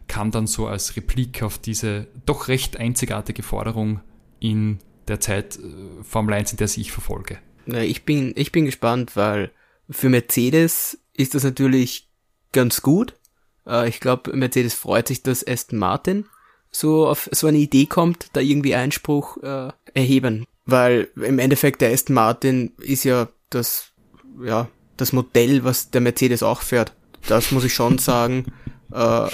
kam 0.07 0.31
dann 0.31 0.47
so 0.47 0.67
als 0.67 0.97
Replik 0.97 1.43
auf 1.43 1.59
diese 1.59 2.07
doch 2.27 2.49
recht 2.49 2.79
einzigartige 2.79 3.43
Forderung 3.43 4.01
in 4.41 4.79
der 5.09 5.21
Zeit 5.21 5.59
äh, 5.59 6.03
Formel 6.03 6.35
1, 6.35 6.53
in 6.53 6.59
der 6.59 6.69
sie 6.69 6.81
ich 6.81 6.93
verfolge. 6.93 7.39
Ich 7.67 8.05
bin, 8.05 8.33
ich 8.37 8.53
bin 8.53 8.67
gespannt, 8.67 9.17
weil 9.17 9.51
für 9.91 10.09
Mercedes 10.09 10.99
ist 11.13 11.35
das 11.35 11.45
natürlich 11.45 12.09
ganz 12.53 12.83
gut. 12.83 13.15
Äh, 13.67 13.89
ich 13.89 14.01
glaube, 14.01 14.35
Mercedes 14.37 14.75
freut 14.75 15.09
sich, 15.09 15.23
dass 15.23 15.47
Aston 15.47 15.79
Martin 15.79 16.27
so 16.71 17.07
auf 17.07 17.29
so 17.33 17.47
eine 17.47 17.59
Idee 17.59 17.87
kommt, 17.87 18.29
da 18.33 18.41
irgendwie 18.41 18.75
Einspruch 18.75 19.37
äh, 19.43 19.69
erheben. 19.95 20.47
Weil 20.67 21.09
im 21.17 21.39
Endeffekt 21.39 21.81
der 21.81 21.93
Aston 21.93 22.15
Martin 22.15 22.73
ist 22.79 23.05
ja 23.05 23.29
das, 23.51 23.93
ja, 24.43 24.69
das 24.97 25.13
Modell, 25.13 25.65
was 25.65 25.91
der 25.91 26.01
Mercedes 26.01 26.43
auch 26.43 26.63
fährt. 26.63 26.95
Das 27.29 27.51
muss 27.51 27.65
ich 27.65 27.75
schon 27.75 27.99
sagen. 27.99 28.47
Äh, 28.93 29.29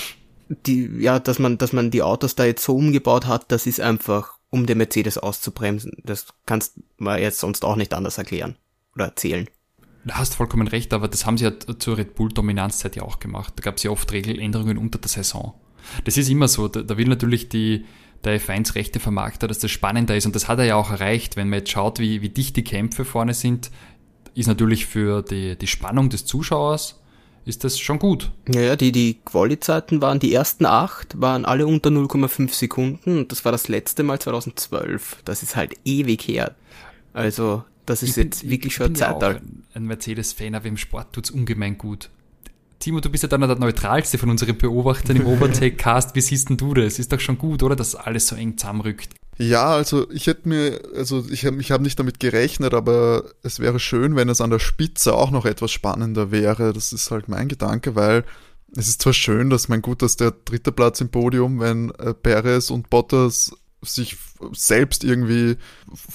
die, 0.66 0.90
ja, 0.98 1.20
dass 1.20 1.38
man, 1.38 1.58
dass 1.58 1.72
man 1.72 1.92
die 1.92 2.02
Autos 2.02 2.34
da 2.34 2.44
jetzt 2.44 2.64
so 2.64 2.76
umgebaut 2.76 3.26
hat, 3.26 3.52
das 3.52 3.66
ist 3.66 3.80
einfach, 3.80 4.38
um 4.50 4.66
den 4.66 4.78
Mercedes 4.78 5.16
auszubremsen. 5.16 6.02
Das 6.04 6.26
kannst 6.44 6.74
man 6.98 7.20
jetzt 7.20 7.38
sonst 7.38 7.64
auch 7.64 7.76
nicht 7.76 7.94
anders 7.94 8.18
erklären 8.18 8.56
oder 8.94 9.06
erzählen. 9.06 9.48
Du 10.04 10.14
hast 10.14 10.34
vollkommen 10.34 10.66
recht, 10.66 10.92
aber 10.94 11.08
das 11.08 11.26
haben 11.26 11.36
sie 11.36 11.44
ja 11.44 11.52
zur 11.78 11.98
Red 11.98 12.14
Bull-Dominanzzeit 12.14 12.96
ja 12.96 13.02
auch 13.02 13.18
gemacht. 13.18 13.54
Da 13.56 13.62
gab 13.62 13.76
es 13.76 13.82
ja 13.82 13.90
oft 13.90 14.10
Regeländerungen 14.12 14.78
unter 14.78 14.98
der 14.98 15.10
Saison. 15.10 15.54
Das 16.04 16.16
ist 16.16 16.30
immer 16.30 16.48
so. 16.48 16.68
Da, 16.68 16.82
da 16.82 16.96
will 16.96 17.08
natürlich 17.08 17.48
die, 17.48 17.84
der 18.24 18.40
F1 18.40 18.74
Rechte 18.74 19.00
Vermarkter, 19.00 19.46
dass 19.46 19.58
das 19.58 19.70
spannender 19.70 20.16
ist. 20.16 20.26
Und 20.26 20.34
das 20.34 20.48
hat 20.48 20.58
er 20.58 20.64
ja 20.64 20.76
auch 20.76 20.90
erreicht. 20.90 21.36
Wenn 21.36 21.50
man 21.50 21.60
jetzt 21.60 21.70
schaut, 21.70 21.98
wie, 21.98 22.22
wie 22.22 22.30
dicht 22.30 22.56
die 22.56 22.64
Kämpfe 22.64 23.04
vorne 23.04 23.34
sind, 23.34 23.70
ist 24.34 24.46
natürlich 24.46 24.86
für 24.86 25.22
die, 25.22 25.56
die 25.56 25.66
Spannung 25.66 26.08
des 26.08 26.24
Zuschauers 26.24 27.00
ist 27.44 27.64
das 27.64 27.78
schon 27.78 27.98
gut. 27.98 28.30
Ja, 28.48 28.60
ja, 28.60 28.76
die, 28.76 28.92
die 28.92 29.18
Quali-Zeiten 29.24 30.02
waren, 30.02 30.20
die 30.20 30.32
ersten 30.32 30.66
acht 30.66 31.20
waren 31.20 31.44
alle 31.44 31.66
unter 31.66 31.90
0,5 31.90 32.52
Sekunden 32.52 33.18
und 33.18 33.32
das 33.32 33.44
war 33.44 33.52
das 33.52 33.68
letzte 33.68 34.02
Mal 34.02 34.18
2012. 34.18 35.22
Das 35.24 35.42
ist 35.42 35.56
halt 35.56 35.74
ewig 35.84 36.26
her. 36.28 36.54
Also, 37.12 37.64
das 37.90 38.02
ist 38.02 38.14
bin, 38.14 38.24
jetzt 38.24 38.48
wirklich 38.48 38.74
schon 38.74 38.94
Zeitalter. 38.94 39.40
Ja 39.40 39.40
ein 39.74 39.84
Mercedes-Fan, 39.84 40.54
aber 40.54 40.66
im 40.66 40.76
Sport 40.76 41.12
tut's 41.12 41.30
ungemein 41.30 41.78
gut. 41.78 42.10
Timo, 42.78 43.00
du 43.00 43.10
bist 43.10 43.22
ja 43.22 43.28
dann 43.28 43.42
der 43.42 43.56
neutralste 43.56 44.16
von 44.16 44.30
unseren 44.30 44.56
Beobachtern 44.56 45.16
im 45.16 45.26
Overtake-Cast. 45.26 46.14
Wie 46.14 46.20
siehst 46.20 46.48
denn 46.48 46.56
du 46.56 46.74
das? 46.74 46.98
Ist 46.98 47.12
doch 47.12 47.20
schon 47.20 47.38
gut, 47.38 47.62
oder, 47.62 47.76
dass 47.76 47.94
alles 47.94 48.26
so 48.26 48.36
eng 48.36 48.56
zusammenrückt? 48.56 49.10
Ja, 49.36 49.70
also 49.70 50.10
ich 50.10 50.26
hätte 50.26 50.48
mir, 50.48 50.80
also 50.94 51.24
ich 51.30 51.46
habe 51.46 51.60
ich 51.60 51.72
hab 51.72 51.80
nicht 51.80 51.98
damit 51.98 52.20
gerechnet, 52.20 52.74
aber 52.74 53.24
es 53.42 53.58
wäre 53.58 53.80
schön, 53.80 54.16
wenn 54.16 54.28
es 54.28 54.40
an 54.40 54.50
der 54.50 54.58
Spitze 54.58 55.14
auch 55.14 55.30
noch 55.30 55.46
etwas 55.46 55.70
spannender 55.72 56.30
wäre. 56.30 56.72
Das 56.72 56.92
ist 56.92 57.10
halt 57.10 57.28
mein 57.28 57.48
Gedanke, 57.48 57.94
weil 57.94 58.24
es 58.76 58.88
ist 58.88 59.02
zwar 59.02 59.14
schön, 59.14 59.50
dass 59.50 59.68
mein 59.68 59.82
gut, 59.82 60.02
dass 60.02 60.16
der 60.16 60.32
dritte 60.44 60.72
Platz 60.72 61.00
im 61.00 61.08
Podium, 61.08 61.58
wenn 61.58 61.90
äh, 61.92 62.14
Perez 62.14 62.70
und 62.70 62.90
Bottas 62.90 63.52
sich 63.82 64.16
selbst 64.52 65.04
irgendwie 65.04 65.56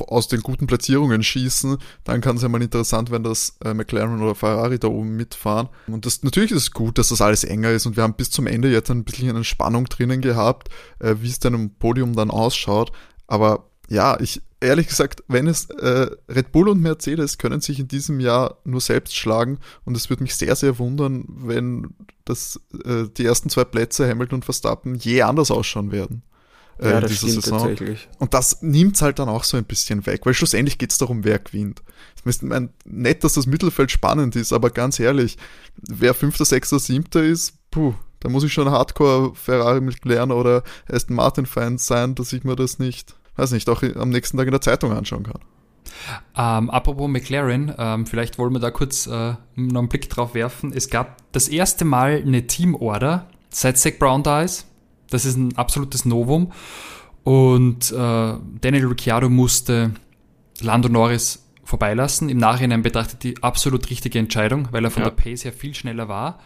aus 0.08 0.28
den 0.28 0.41
guten 0.41 0.67
Platzierungen 0.67 1.23
schießen, 1.23 1.78
dann 2.04 2.21
kann 2.21 2.36
es 2.36 2.43
ja 2.43 2.49
mal 2.49 2.62
interessant 2.62 3.12
werden, 3.12 3.23
dass 3.23 3.58
äh, 3.63 3.73
McLaren 3.73 4.21
oder 4.21 4.36
Ferrari 4.36 4.80
da 4.80 4.88
oben 4.88 5.15
mitfahren. 5.15 5.69
Und 5.88 6.06
das 6.06 6.23
natürlich 6.23 6.51
ist 6.51 6.62
es 6.63 6.71
gut, 6.71 6.97
dass 6.97 7.10
das 7.10 7.21
alles 7.21 7.43
enger 7.43 7.71
ist 7.71 7.86
und 7.86 7.95
wir 7.95 8.04
haben 8.04 8.15
bis 8.15 8.32
zum 8.32 8.47
Ende 8.47 8.71
jetzt 8.71 8.91
ein 8.91 9.04
bisschen 9.04 9.30
eine 9.30 9.43
Spannung 9.43 9.86
drinnen 9.86 10.21
gehabt, 10.21 10.69
äh, 10.99 11.15
wie 11.19 11.30
es 11.30 11.39
dann 11.39 11.54
im 11.54 11.75
Podium 11.75 12.15
dann 12.15 12.32
ausschaut. 12.32 12.91
Aber 13.28 13.69
ja, 13.89 14.19
ich 14.19 14.41
ehrlich 14.62 14.88
gesagt, 14.88 15.23
wenn 15.28 15.47
es 15.47 15.69
äh, 15.69 16.10
Red 16.30 16.51
Bull 16.51 16.69
und 16.69 16.82
Mercedes 16.82 17.38
können 17.38 17.62
sich 17.62 17.80
in 17.80 17.88
diesem 17.88 18.19
Jahr 18.19 18.60
nur 18.63 18.82
selbst 18.82 19.15
schlagen 19.15 19.60
und 19.84 19.95
es 19.95 20.10
würde 20.10 20.23
mich 20.23 20.36
sehr, 20.36 20.56
sehr 20.56 20.80
wundern, 20.80 21.25
wenn 21.28 21.93
das 22.25 22.60
äh, 22.84 23.06
die 23.15 23.25
ersten 23.25 23.49
zwei 23.49 23.63
Plätze 23.63 24.10
Hamilton 24.10 24.38
und 24.38 24.45
Verstappen 24.45 24.95
je 24.95 25.21
anders 25.21 25.51
ausschauen 25.51 25.91
werden 25.91 26.23
äh, 26.80 26.90
ja, 26.90 27.02
das 27.02 27.12
dieser 27.12 27.28
stimmt 27.28 27.44
Saison. 27.44 27.60
Tatsächlich. 27.60 28.08
Und 28.20 28.34
das 28.34 28.62
nimmt 28.62 29.02
halt 29.02 29.20
dann 29.20 29.30
auch 29.30 29.44
so 29.44 29.58
ein 29.58 29.64
bisschen 29.64 30.06
weg, 30.06 30.26
weil 30.26 30.34
schlussendlich 30.34 30.78
geht 30.78 30.92
es 30.92 30.98
darum, 30.98 31.24
wer 31.24 31.40
gewinnt. 31.40 31.82
Ich 32.26 32.42
meine, 32.42 32.70
nett, 32.86 33.24
dass 33.24 33.34
das 33.34 33.46
Mittelfeld 33.46 33.92
spannend 33.92 34.36
ist, 34.36 34.52
aber 34.52 34.70
ganz 34.70 35.00
ehrlich, 35.00 35.38
wer 35.88 36.14
Fünfter, 36.14 36.46
Sechster, 36.46 36.80
Siebter 36.80 37.24
ist, 37.24 37.54
puh, 37.72 37.94
da 38.20 38.30
muss 38.30 38.44
ich 38.44 38.52
schon 38.52 38.70
Hardcore 38.70 39.36
Ferrari 39.36 39.82
McLaren 39.82 40.32
oder 40.32 40.64
Aston 40.90 41.16
Martin 41.16 41.46
Fan 41.46 41.78
sein, 41.78 42.16
dass 42.16 42.34
ich 42.34 42.44
mir 42.44 42.56
das 42.56 42.80
nicht, 42.80 43.16
weiß 43.36 43.52
nicht, 43.52 43.70
auch 43.70 43.84
am 43.84 44.10
nächsten 44.10 44.38
Tag 44.38 44.48
in 44.48 44.52
der 44.52 44.62
Zeitung 44.62 44.92
anschauen 44.92 45.24
kann. 45.24 45.42
Ähm, 46.36 46.70
apropos 46.70 47.08
McLaren, 47.08 47.74
ähm, 47.78 48.06
vielleicht 48.06 48.38
wollen 48.38 48.54
wir 48.54 48.60
da 48.60 48.72
kurz 48.72 49.08
äh, 49.08 49.36
noch 49.56 49.80
einen 49.80 49.90
Blick 49.90 50.10
drauf 50.10 50.34
werfen. 50.34 50.74
Es 50.74 50.90
gab 50.90 51.18
das 51.32 51.48
erste 51.48 51.86
Mal 51.86 52.24
eine 52.26 52.48
Teamorder 52.48 53.28
seit 53.50 53.78
Zach 53.78 53.94
Brown 54.00 54.24
da 54.24 54.42
ist. 54.42 54.66
Das 55.10 55.26
ist 55.26 55.38
ein 55.38 55.56
absolutes 55.58 56.06
Novum. 56.06 56.52
Und 57.24 57.91
äh, 57.91 57.96
Daniel 57.96 58.88
Ricciardo 58.88 59.30
musste 59.30 59.91
Lando 60.62 60.89
Norris 60.89 61.44
vorbeilassen. 61.63 62.30
Im 62.30 62.38
Nachhinein 62.38 62.84
betrachtet 62.84 63.24
die 63.24 63.41
absolut 63.41 63.89
richtige 63.89 64.20
Entscheidung, 64.20 64.68
weil 64.72 64.86
er 64.86 64.91
von 64.91 65.04
ja. 65.04 65.10
der 65.10 65.15
Pace 65.15 65.44
her 65.44 65.54
viel 65.54 65.74
schneller 65.74 66.08
war. 66.08 66.39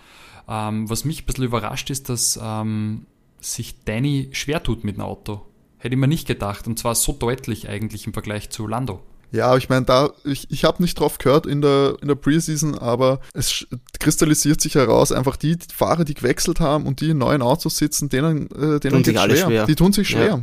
Ähm, 0.48 0.89
was 0.89 1.06
mich 1.06 1.24
ein 1.24 1.26
bisschen 1.26 1.43
überrascht 1.43 1.89
ist, 1.89 2.10
dass 2.10 2.39
ähm, 2.41 3.06
sich 3.41 3.84
Danny 3.84 4.30
schwer 4.32 4.63
tut 4.63 4.84
mit 4.84 4.95
dem 4.95 5.02
Auto. 5.02 5.41
Hätte 5.78 5.95
ich 5.95 6.00
mir 6.00 6.08
nicht 6.08 6.28
gedacht. 6.28 6.67
Und 6.67 6.80
zwar 6.80 6.95
so 6.95 7.13
deutlich 7.13 7.69
eigentlich 7.69 8.08
im 8.08 8.13
Vergleich 8.13 8.50
zu 8.50 8.65
Lando. 8.65 9.02
Ja, 9.32 9.56
ich 9.58 9.70
meine, 9.70 9.86
da, 9.86 10.10
ich, 10.24 10.50
ich 10.50 10.63
habe 10.63 10.82
nicht 10.82 11.00
drauf 11.00 11.20
gehört 11.20 11.46
in 11.46 11.62
der, 11.62 11.98
in 12.02 12.08
der 12.08 12.15
Preseason, 12.15 12.78
aber 12.78 13.20
es 13.34 13.68
kristallisiert 14.00 14.60
sich 14.60 14.76
heraus, 14.76 15.12
einfach 15.12 15.36
die, 15.36 15.58
Fahrer, 15.74 16.04
die 16.04 16.15
gewechselt 16.15 16.60
haben 16.60 16.88
und 16.88 17.02
die 17.02 17.12
in 17.12 17.20
neuen 17.20 17.42
Autos 17.42 17.78
sitzen, 17.78 18.10
denen, 18.10 18.50
äh, 18.52 18.80
denen 18.80 19.04
geht's 19.04 19.22
schwer. 19.22 19.46
schwer. 19.46 19.65
Die 19.68 19.76
tun 19.76 19.94
sich 19.94 20.10
schwer. 20.10 20.26
Ja. 20.26 20.42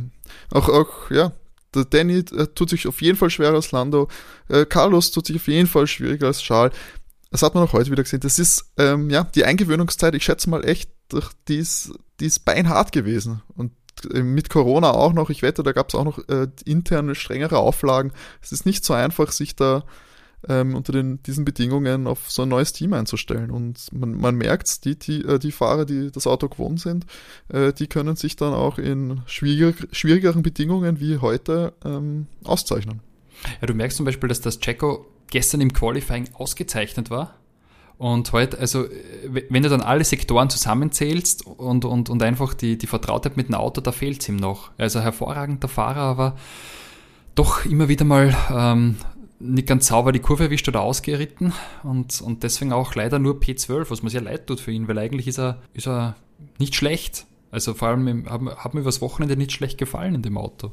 Auch, 0.51 0.69
auch, 0.69 1.11
ja, 1.11 1.33
der 1.75 1.85
Danny 1.85 2.19
äh, 2.19 2.47
tut 2.55 2.69
sich 2.69 2.87
auf 2.87 3.01
jeden 3.01 3.17
Fall 3.17 3.29
schwerer 3.29 3.55
als 3.55 3.71
Lando. 3.71 4.07
Äh, 4.47 4.65
Carlos 4.65 5.11
tut 5.11 5.27
sich 5.27 5.35
auf 5.35 5.47
jeden 5.47 5.67
Fall 5.67 5.87
schwieriger 5.87 6.27
als 6.27 6.41
Charles. 6.41 6.73
Das 7.29 7.41
hat 7.41 7.55
man 7.55 7.63
auch 7.63 7.73
heute 7.73 7.91
wieder 7.91 8.03
gesehen. 8.03 8.21
Das 8.21 8.39
ist, 8.39 8.71
ähm, 8.77 9.09
ja, 9.09 9.25
die 9.35 9.43
Eingewöhnungszeit, 9.43 10.15
ich 10.15 10.23
schätze 10.23 10.49
mal 10.49 10.63
echt, 10.63 10.89
die 11.49 11.57
ist, 11.57 11.91
die 12.19 12.25
ist 12.25 12.45
beinhart 12.45 12.93
gewesen. 12.93 13.41
Und 13.55 13.73
mit 14.13 14.49
Corona 14.49 14.91
auch 14.91 15.13
noch, 15.13 15.29
ich 15.29 15.41
wette, 15.41 15.63
da 15.63 15.71
gab 15.71 15.89
es 15.89 15.95
auch 15.95 16.05
noch 16.05 16.19
äh, 16.29 16.47
interne 16.65 17.15
strengere 17.15 17.57
Auflagen. 17.57 18.11
Es 18.41 18.51
ist 18.51 18.65
nicht 18.65 18.85
so 18.85 18.93
einfach, 18.93 19.31
sich 19.31 19.55
da 19.55 19.83
ähm, 20.47 20.75
unter 20.75 20.91
den, 20.91 21.21
diesen 21.23 21.45
Bedingungen 21.45 22.07
auf 22.07 22.29
so 22.29 22.43
ein 22.43 22.49
neues 22.49 22.73
Team 22.73 22.93
einzustellen. 22.93 23.51
Und 23.51 23.91
man, 23.91 24.13
man 24.13 24.35
merkt, 24.35 24.85
die, 24.85 24.97
die, 24.97 25.23
äh, 25.23 25.39
die 25.39 25.51
Fahrer, 25.51 25.85
die 25.85 26.11
das 26.11 26.27
Auto 26.27 26.47
gewohnt 26.47 26.79
sind, 26.79 27.05
äh, 27.49 27.73
die 27.73 27.87
können 27.87 28.15
sich 28.15 28.35
dann 28.35 28.53
auch 28.53 28.77
in 28.77 29.21
schwieriger, 29.25 29.73
schwierigeren 29.91 30.43
Bedingungen 30.43 30.99
wie 30.99 31.17
heute 31.17 31.73
ähm, 31.83 32.27
auszeichnen. 32.43 33.01
Ja, 33.61 33.67
du 33.67 33.73
merkst 33.73 33.97
zum 33.97 34.05
Beispiel, 34.05 34.29
dass 34.29 34.41
das 34.41 34.59
Checo 34.59 35.05
gestern 35.29 35.61
im 35.61 35.73
Qualifying 35.73 36.29
ausgezeichnet 36.33 37.09
war 37.09 37.35
Und 37.97 38.31
halt, 38.31 38.57
also, 38.57 38.85
wenn 39.25 39.63
du 39.63 39.69
dann 39.69 39.81
alle 39.81 40.03
Sektoren 40.03 40.49
zusammenzählst 40.49 41.47
und, 41.47 41.83
und, 41.83 42.09
und 42.09 42.21
einfach 42.21 42.53
die, 42.53 42.77
die 42.77 42.85
Vertrautheit 42.87 43.37
mit 43.37 43.47
dem 43.47 43.55
Auto, 43.55 43.81
da 43.81 43.91
fehlt 43.91 44.21
es 44.21 44.29
ihm 44.29 44.35
noch. 44.35 44.69
Also 44.77 44.99
hervorragender 44.99 45.67
Fahrer, 45.67 46.01
aber 46.01 46.37
doch 47.33 47.65
immer 47.65 47.87
wieder 47.87 48.05
mal 48.05 48.35
ähm, 48.51 48.97
nicht 49.39 49.67
ganz 49.67 49.87
sauber 49.87 50.11
die 50.11 50.19
Kurve 50.19 50.45
erwischt 50.45 50.67
oder 50.67 50.81
ausgeritten 50.81 51.53
und, 51.83 52.21
und 52.21 52.43
deswegen 52.43 52.73
auch 52.73 52.95
leider 52.95 53.19
nur 53.19 53.39
P12, 53.39 53.89
was 53.89 54.03
mir 54.03 54.09
sehr 54.09 54.21
leid 54.21 54.47
tut 54.47 54.59
für 54.59 54.71
ihn, 54.71 54.87
weil 54.87 54.97
eigentlich 54.97 55.27
ist 55.27 55.39
er, 55.39 55.61
ist 55.73 55.87
er 55.87 56.15
nicht 56.57 56.75
schlecht. 56.75 57.25
Also 57.51 57.73
vor 57.73 57.89
allem 57.89 58.29
hat, 58.29 58.41
hat 58.57 58.73
mir 58.73 58.81
übers 58.81 59.01
Wochenende 59.01 59.37
nicht 59.37 59.51
schlecht 59.51 59.77
gefallen 59.77 60.15
in 60.15 60.21
dem 60.21 60.37
Auto. 60.37 60.71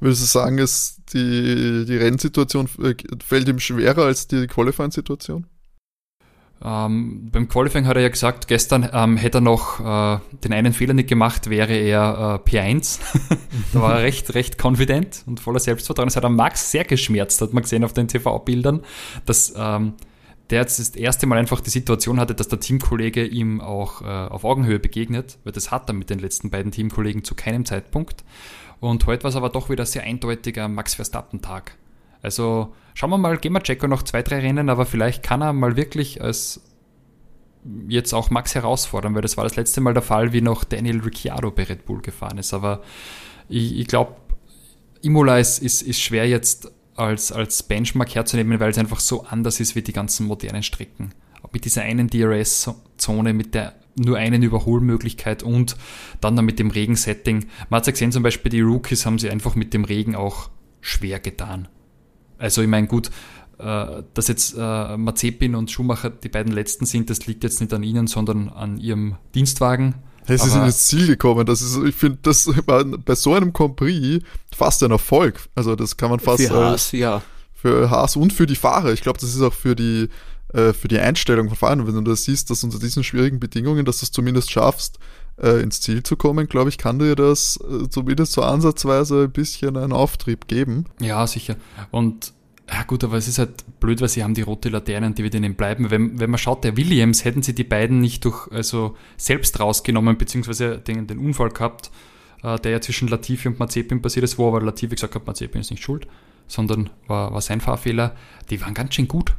Würdest 0.00 0.22
du 0.22 0.26
sagen, 0.26 0.58
ist 0.58 1.00
die, 1.12 1.84
die 1.86 1.96
Rennsituation 1.96 2.68
äh, 2.82 2.94
fällt 3.24 3.48
ihm 3.48 3.58
schwerer 3.58 4.04
als 4.04 4.28
die 4.28 4.46
Qualifying-Situation? 4.46 5.46
Ähm, 6.64 7.28
beim 7.32 7.48
Qualifying 7.48 7.86
hat 7.86 7.96
er 7.96 8.02
ja 8.02 8.08
gesagt, 8.08 8.46
gestern 8.46 8.88
ähm, 8.92 9.16
hätte 9.16 9.38
er 9.38 9.40
noch 9.40 9.80
äh, 9.80 10.20
den 10.44 10.52
einen 10.52 10.72
Fehler 10.72 10.94
nicht 10.94 11.08
gemacht, 11.08 11.50
wäre 11.50 11.72
er 11.72 12.40
äh, 12.46 12.48
P1. 12.48 13.00
da 13.72 13.80
war 13.80 13.96
er 13.96 14.02
recht, 14.02 14.34
recht 14.34 14.62
confident 14.62 15.24
und 15.26 15.40
voller 15.40 15.58
Selbstvertrauen. 15.58 16.06
Das 16.06 16.16
hat 16.16 16.24
er 16.24 16.30
Max 16.30 16.70
sehr 16.70 16.84
geschmerzt, 16.84 17.40
hat 17.40 17.52
man 17.52 17.64
gesehen 17.64 17.84
auf 17.84 17.92
den 17.92 18.06
TV-Bildern, 18.06 18.82
dass 19.26 19.52
ähm, 19.56 19.94
der 20.50 20.60
jetzt 20.60 20.78
das 20.78 20.90
erste 20.90 21.26
Mal 21.26 21.38
einfach 21.38 21.60
die 21.60 21.70
Situation 21.70 22.20
hatte, 22.20 22.34
dass 22.34 22.46
der 22.46 22.60
Teamkollege 22.60 23.24
ihm 23.24 23.60
auch 23.60 24.02
äh, 24.02 24.04
auf 24.04 24.44
Augenhöhe 24.44 24.78
begegnet, 24.78 25.38
weil 25.44 25.52
das 25.52 25.70
hat 25.70 25.88
er 25.88 25.94
mit 25.94 26.10
den 26.10 26.18
letzten 26.18 26.50
beiden 26.50 26.70
Teamkollegen 26.70 27.24
zu 27.24 27.34
keinem 27.34 27.64
Zeitpunkt. 27.64 28.22
Und 28.78 29.06
heute 29.06 29.24
war 29.24 29.30
es 29.30 29.36
aber 29.36 29.48
doch 29.48 29.70
wieder 29.70 29.86
sehr 29.86 30.02
eindeutiger 30.04 30.68
Max 30.68 30.94
Verstappen-Tag. 30.94 31.76
Also 32.20 32.74
schauen 32.94 33.10
wir 33.10 33.18
mal, 33.18 33.38
gehen 33.38 33.52
wir 33.52 33.62
Checo 33.62 33.86
noch 33.86 34.02
zwei, 34.02 34.22
drei 34.22 34.40
Rennen, 34.40 34.68
aber 34.68 34.86
vielleicht 34.86 35.22
kann 35.22 35.42
er 35.42 35.52
mal 35.52 35.76
wirklich 35.76 36.22
als 36.22 36.62
jetzt 37.88 38.12
auch 38.12 38.30
Max 38.30 38.54
herausfordern, 38.54 39.14
weil 39.14 39.22
das 39.22 39.36
war 39.36 39.44
das 39.44 39.56
letzte 39.56 39.80
Mal 39.80 39.94
der 39.94 40.02
Fall, 40.02 40.32
wie 40.32 40.40
noch 40.40 40.64
Daniel 40.64 41.00
Ricciardo 41.00 41.50
bei 41.50 41.64
Red 41.64 41.84
Bull 41.84 42.02
gefahren 42.02 42.38
ist. 42.38 42.52
Aber 42.54 42.82
ich, 43.48 43.78
ich 43.78 43.86
glaube, 43.86 44.16
Imola 45.02 45.38
ist, 45.38 45.58
ist, 45.60 45.82
ist 45.82 46.00
schwer 46.00 46.28
jetzt 46.28 46.72
als, 46.96 47.32
als 47.32 47.62
Benchmark 47.62 48.14
herzunehmen, 48.14 48.60
weil 48.60 48.70
es 48.70 48.78
einfach 48.78 49.00
so 49.00 49.24
anders 49.24 49.60
ist 49.60 49.74
wie 49.74 49.82
die 49.82 49.92
ganzen 49.92 50.26
modernen 50.26 50.62
Strecken. 50.62 51.14
Mit 51.52 51.64
dieser 51.64 51.82
einen 51.82 52.08
DRS-Zone, 52.08 53.32
mit 53.32 53.54
der 53.54 53.74
nur 53.94 54.16
einen 54.16 54.42
Überholmöglichkeit 54.42 55.42
und 55.42 55.76
dann, 56.20 56.34
dann 56.34 56.46
mit 56.46 56.58
dem 56.58 56.70
Regensetting. 56.70 57.46
Man 57.68 57.78
hat 57.78 57.86
ja 57.86 57.92
gesehen, 57.92 58.12
zum 58.12 58.22
Beispiel 58.22 58.50
die 58.50 58.62
Rookies 58.62 59.04
haben 59.04 59.18
sie 59.18 59.28
einfach 59.28 59.54
mit 59.54 59.74
dem 59.74 59.84
Regen 59.84 60.14
auch 60.14 60.48
schwer 60.80 61.20
getan. 61.20 61.68
Also 62.42 62.60
ich 62.60 62.68
meine, 62.68 62.88
gut, 62.88 63.08
äh, 63.58 64.02
dass 64.14 64.26
jetzt 64.26 64.56
äh, 64.58 64.96
Mazepin 64.96 65.54
und 65.54 65.70
Schumacher 65.70 66.10
die 66.10 66.28
beiden 66.28 66.52
letzten 66.52 66.86
sind, 66.86 67.08
das 67.08 67.26
liegt 67.26 67.44
jetzt 67.44 67.60
nicht 67.60 67.72
an 67.72 67.84
ihnen, 67.84 68.08
sondern 68.08 68.48
an 68.48 68.78
ihrem 68.78 69.16
Dienstwagen. 69.34 69.94
Hey, 70.24 70.38
sie 70.38 70.50
sind 70.50 70.64
ins 70.64 70.86
Ziel 70.86 71.06
gekommen. 71.06 71.46
Das 71.46 71.62
ist, 71.62 71.76
ich 71.76 71.94
finde, 71.94 72.18
das 72.22 72.46
war 72.66 72.84
bei 72.84 73.14
so 73.14 73.34
einem 73.34 73.52
Grand 73.52 73.76
Prix 73.76 74.24
fast 74.54 74.82
ein 74.82 74.90
Erfolg. 74.90 75.40
Also 75.54 75.76
das 75.76 75.96
kann 75.96 76.10
man 76.10 76.18
fast 76.18 76.42
für 76.42 76.54
Haas, 76.54 76.92
ja. 76.92 77.22
Für 77.54 77.90
Haas 77.90 78.16
und 78.16 78.32
für 78.32 78.46
die 78.46 78.56
Fahrer. 78.56 78.92
Ich 78.92 79.02
glaube, 79.02 79.20
das 79.20 79.34
ist 79.34 79.42
auch 79.42 79.54
für 79.54 79.76
die 79.76 80.08
äh, 80.52 80.72
für 80.72 80.88
die 80.88 80.98
Einstellung 80.98 81.48
von 81.48 81.56
Fahrern. 81.56 81.86
Wenn 81.86 81.94
du 81.94 82.10
das 82.10 82.24
siehst, 82.24 82.50
dass 82.50 82.64
unter 82.64 82.80
diesen 82.80 83.04
schwierigen 83.04 83.38
Bedingungen, 83.38 83.84
dass 83.84 84.00
du 84.00 84.06
es 84.06 84.12
zumindest 84.12 84.50
schaffst, 84.50 84.98
äh, 85.42 85.60
ins 85.60 85.80
Ziel 85.80 86.02
zu 86.02 86.16
kommen, 86.16 86.46
glaube 86.46 86.70
ich, 86.70 86.78
kann 86.78 86.98
dir 86.98 87.16
das 87.16 87.58
äh, 87.68 87.88
zumindest 87.88 88.32
so 88.32 88.42
ansatzweise 88.42 89.24
ein 89.24 89.32
bisschen 89.32 89.76
einen 89.76 89.92
Auftrieb 89.92 90.48
geben. 90.48 90.86
Ja, 91.00 91.26
sicher. 91.26 91.56
Und 91.90 92.32
ja 92.70 92.84
gut, 92.84 93.04
aber 93.04 93.16
es 93.16 93.28
ist 93.28 93.38
halt 93.38 93.64
blöd, 93.80 94.00
weil 94.00 94.08
sie 94.08 94.22
haben 94.22 94.34
die 94.34 94.42
rote 94.42 94.68
Laterne 94.68 95.06
und 95.06 95.18
die 95.18 95.24
wird 95.24 95.34
ihnen 95.34 95.56
bleiben. 95.56 95.90
Wenn, 95.90 96.18
wenn 96.20 96.30
man 96.30 96.38
schaut, 96.38 96.64
der 96.64 96.76
Williams, 96.76 97.24
hätten 97.24 97.42
sie 97.42 97.54
die 97.54 97.64
beiden 97.64 98.00
nicht 98.00 98.24
durch, 98.24 98.50
also 98.50 98.96
selbst 99.16 99.60
rausgenommen, 99.60 100.16
beziehungsweise 100.16 100.78
den, 100.78 101.06
den 101.06 101.18
Unfall 101.18 101.50
gehabt, 101.50 101.90
äh, 102.42 102.58
der 102.58 102.72
ja 102.72 102.80
zwischen 102.80 103.08
Latifi 103.08 103.48
und 103.48 103.58
Mazepin 103.58 104.00
passiert 104.00 104.24
ist, 104.24 104.38
wo 104.38 104.48
aber 104.48 104.62
Latifi 104.62 104.94
gesagt 104.94 105.14
hat, 105.14 105.26
Mazepin 105.26 105.60
ist 105.60 105.70
nicht 105.70 105.82
schuld, 105.82 106.06
sondern 106.46 106.90
war, 107.08 107.32
war 107.32 107.40
sein 107.40 107.60
Fahrfehler, 107.60 108.14
die 108.48 108.60
waren 108.60 108.74
ganz 108.74 108.94
schön 108.94 109.08
gut. 109.08 109.34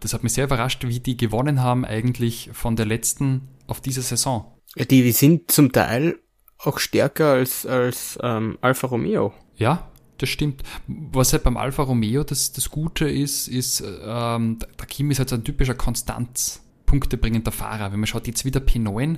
Das 0.00 0.14
hat 0.14 0.22
mich 0.22 0.32
sehr 0.32 0.44
überrascht, 0.44 0.86
wie 0.86 1.00
die 1.00 1.18
gewonnen 1.18 1.60
haben 1.60 1.84
eigentlich 1.84 2.48
von 2.54 2.74
der 2.74 2.86
letzten 2.86 3.48
auf 3.66 3.82
diese 3.82 4.00
Saison. 4.00 4.46
Die 4.76 5.12
sind 5.12 5.50
zum 5.50 5.72
Teil 5.72 6.18
auch 6.58 6.78
stärker 6.78 7.32
als, 7.32 7.66
als 7.66 8.18
ähm, 8.22 8.58
Alfa 8.60 8.86
Romeo. 8.86 9.32
Ja, 9.56 9.90
das 10.18 10.28
stimmt. 10.28 10.62
Was 10.86 11.32
halt 11.32 11.42
beim 11.42 11.56
Alfa 11.56 11.82
Romeo 11.82 12.22
das, 12.22 12.52
das 12.52 12.70
Gute 12.70 13.08
ist, 13.08 13.48
ist, 13.48 13.82
ähm, 14.04 14.58
der 14.58 14.86
Kim 14.86 15.10
ist 15.10 15.18
halt 15.18 15.30
so 15.30 15.36
ein 15.36 15.44
typischer 15.44 15.74
Konstanz, 15.74 16.62
punktebringender 16.86 17.52
Fahrer. 17.52 17.92
Wenn 17.92 18.00
man 18.00 18.06
schaut, 18.06 18.26
jetzt 18.26 18.44
wieder 18.44 18.60
P9, 18.60 19.16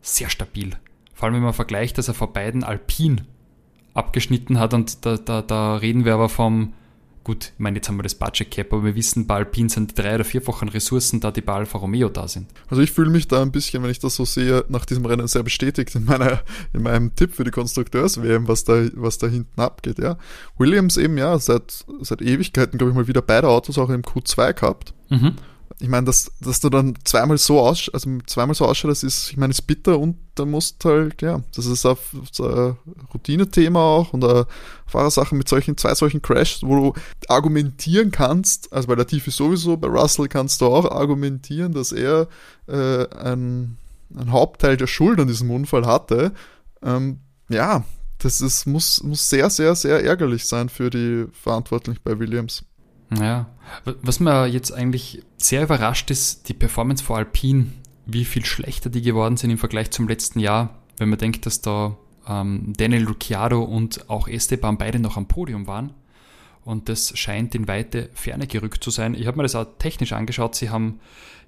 sehr 0.00 0.28
stabil. 0.28 0.76
Vor 1.14 1.26
allem, 1.26 1.36
wenn 1.36 1.42
man 1.42 1.52
vergleicht, 1.52 1.98
dass 1.98 2.08
er 2.08 2.14
vor 2.14 2.32
beiden 2.32 2.64
Alpin 2.64 3.22
abgeschnitten 3.94 4.58
hat 4.58 4.74
und 4.74 5.04
da, 5.06 5.16
da, 5.16 5.42
da 5.42 5.76
reden 5.76 6.04
wir 6.04 6.14
aber 6.14 6.28
vom 6.28 6.72
Gut, 7.24 7.52
ich 7.54 7.60
meine, 7.60 7.76
jetzt 7.76 7.88
haben 7.88 7.96
wir 7.96 8.02
das 8.02 8.16
Budget 8.16 8.50
Cap, 8.50 8.72
aber 8.72 8.84
wir 8.84 8.94
wissen, 8.96 9.28
bei 9.28 9.36
Alpine 9.36 9.68
sind 9.68 9.96
drei- 9.96 10.16
oder 10.16 10.24
vierfachen 10.24 10.68
Ressourcen 10.68 11.20
da, 11.20 11.30
die 11.30 11.40
bei 11.40 11.52
Alfa 11.52 11.78
Romeo 11.78 12.08
da 12.08 12.26
sind. 12.26 12.48
Also 12.68 12.82
ich 12.82 12.90
fühle 12.90 13.10
mich 13.10 13.28
da 13.28 13.42
ein 13.42 13.52
bisschen, 13.52 13.82
wenn 13.82 13.90
ich 13.90 14.00
das 14.00 14.16
so 14.16 14.24
sehe, 14.24 14.64
nach 14.68 14.84
diesem 14.84 15.06
Rennen 15.06 15.28
sehr 15.28 15.44
bestätigt 15.44 15.94
in 15.94 16.04
meiner, 16.04 16.40
in 16.72 16.82
meinem 16.82 17.14
Tipp 17.14 17.32
für 17.34 17.44
die 17.44 17.52
Konstrukteurs-WM, 17.52 18.48
was 18.48 18.64
da, 18.64 18.86
was 18.94 19.18
da 19.18 19.28
hinten 19.28 19.60
abgeht, 19.60 19.98
ja. 19.98 20.18
Williams 20.58 20.96
eben, 20.96 21.16
ja, 21.16 21.38
seit, 21.38 21.84
seit 22.00 22.22
Ewigkeiten, 22.22 22.76
glaube 22.76 22.90
ich 22.90 22.96
mal, 22.96 23.06
wieder 23.06 23.22
beide 23.22 23.48
Autos 23.48 23.78
auch 23.78 23.90
im 23.90 24.02
Q2 24.02 24.54
gehabt. 24.54 24.94
Mhm 25.08 25.36
ich 25.82 25.88
meine, 25.88 26.06
dass, 26.06 26.30
dass 26.40 26.60
du 26.60 26.70
dann 26.70 26.96
zweimal 27.02 27.38
so 27.38 27.58
aus, 27.58 27.90
also 27.92 28.08
zweimal 28.26 28.54
so 28.54 28.66
ausschaut, 28.66 28.92
das 28.92 29.02
ist, 29.02 29.32
ich 29.32 29.36
meine, 29.36 29.50
ist 29.50 29.62
bitter 29.62 29.98
und 29.98 30.16
da 30.36 30.44
musst 30.44 30.84
halt, 30.84 31.20
ja, 31.22 31.42
das 31.56 31.66
ist 31.66 31.84
ein, 31.84 31.96
ein 32.38 32.76
Routine-Thema 33.12 33.80
auch 33.80 34.12
und 34.12 34.24
eine 34.24 34.46
Fahrersache 34.86 35.34
mit 35.34 35.48
solchen, 35.48 35.76
zwei 35.76 35.96
solchen 35.96 36.22
Crashs, 36.22 36.62
wo 36.62 36.76
du 36.76 37.00
argumentieren 37.26 38.12
kannst, 38.12 38.72
also 38.72 38.86
bei 38.86 38.94
der 38.94 39.08
Tiefe 39.08 39.32
sowieso, 39.32 39.76
bei 39.76 39.88
Russell 39.88 40.28
kannst 40.28 40.60
du 40.60 40.66
auch 40.66 40.88
argumentieren, 40.88 41.72
dass 41.72 41.90
er 41.90 42.28
äh, 42.68 43.08
ein, 43.16 43.76
ein 44.14 44.30
Hauptteil 44.30 44.76
der 44.76 44.86
Schuld 44.86 45.18
an 45.18 45.26
diesem 45.26 45.50
Unfall 45.50 45.84
hatte. 45.84 46.32
Ähm, 46.84 47.18
ja, 47.48 47.84
das 48.18 48.40
ist, 48.40 48.66
muss, 48.66 49.02
muss 49.02 49.28
sehr, 49.28 49.50
sehr, 49.50 49.74
sehr 49.74 50.04
ärgerlich 50.04 50.46
sein 50.46 50.68
für 50.68 50.90
die 50.90 51.26
Verantwortlichen 51.32 52.00
bei 52.04 52.20
Williams. 52.20 52.64
Ja, 53.20 53.46
was 53.84 54.20
mir 54.20 54.46
jetzt 54.46 54.72
eigentlich 54.72 55.22
sehr 55.36 55.62
überrascht 55.64 56.10
ist, 56.10 56.48
die 56.48 56.54
Performance 56.54 57.02
vor 57.04 57.18
Alpine, 57.18 57.66
wie 58.06 58.24
viel 58.24 58.44
schlechter 58.44 58.90
die 58.90 59.02
geworden 59.02 59.36
sind 59.36 59.50
im 59.50 59.58
Vergleich 59.58 59.90
zum 59.90 60.08
letzten 60.08 60.40
Jahr, 60.40 60.78
wenn 60.98 61.08
man 61.08 61.18
denkt, 61.18 61.46
dass 61.46 61.60
da 61.60 61.96
ähm, 62.28 62.72
Daniel 62.76 63.06
Ricciardo 63.06 63.62
und 63.62 64.08
auch 64.08 64.28
Esteban 64.28 64.78
beide 64.78 64.98
noch 64.98 65.16
am 65.16 65.26
Podium 65.26 65.66
waren. 65.66 65.92
Und 66.64 66.88
das 66.88 67.18
scheint 67.18 67.54
in 67.54 67.66
weite 67.66 68.08
Ferne 68.14 68.46
gerückt 68.46 68.84
zu 68.84 68.90
sein. 68.90 69.14
Ich 69.14 69.26
habe 69.26 69.36
mir 69.36 69.42
das 69.42 69.56
auch 69.56 69.66
technisch 69.78 70.12
angeschaut. 70.12 70.54
Sie 70.54 70.70
haben 70.70 71.00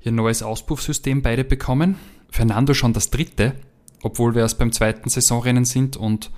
ihr 0.03 0.11
neues 0.11 0.42
Auspuffsystem 0.42 1.22
beide 1.22 1.44
bekommen. 1.44 1.96
Fernando 2.31 2.74
schon 2.74 2.92
das 2.92 3.11
dritte, 3.11 3.55
obwohl 4.03 4.35
wir 4.35 4.42
erst 4.42 4.59
beim 4.59 4.72
zweiten 4.72 5.09
Saisonrennen 5.09 5.64
sind 5.64 5.96
und 5.96 6.33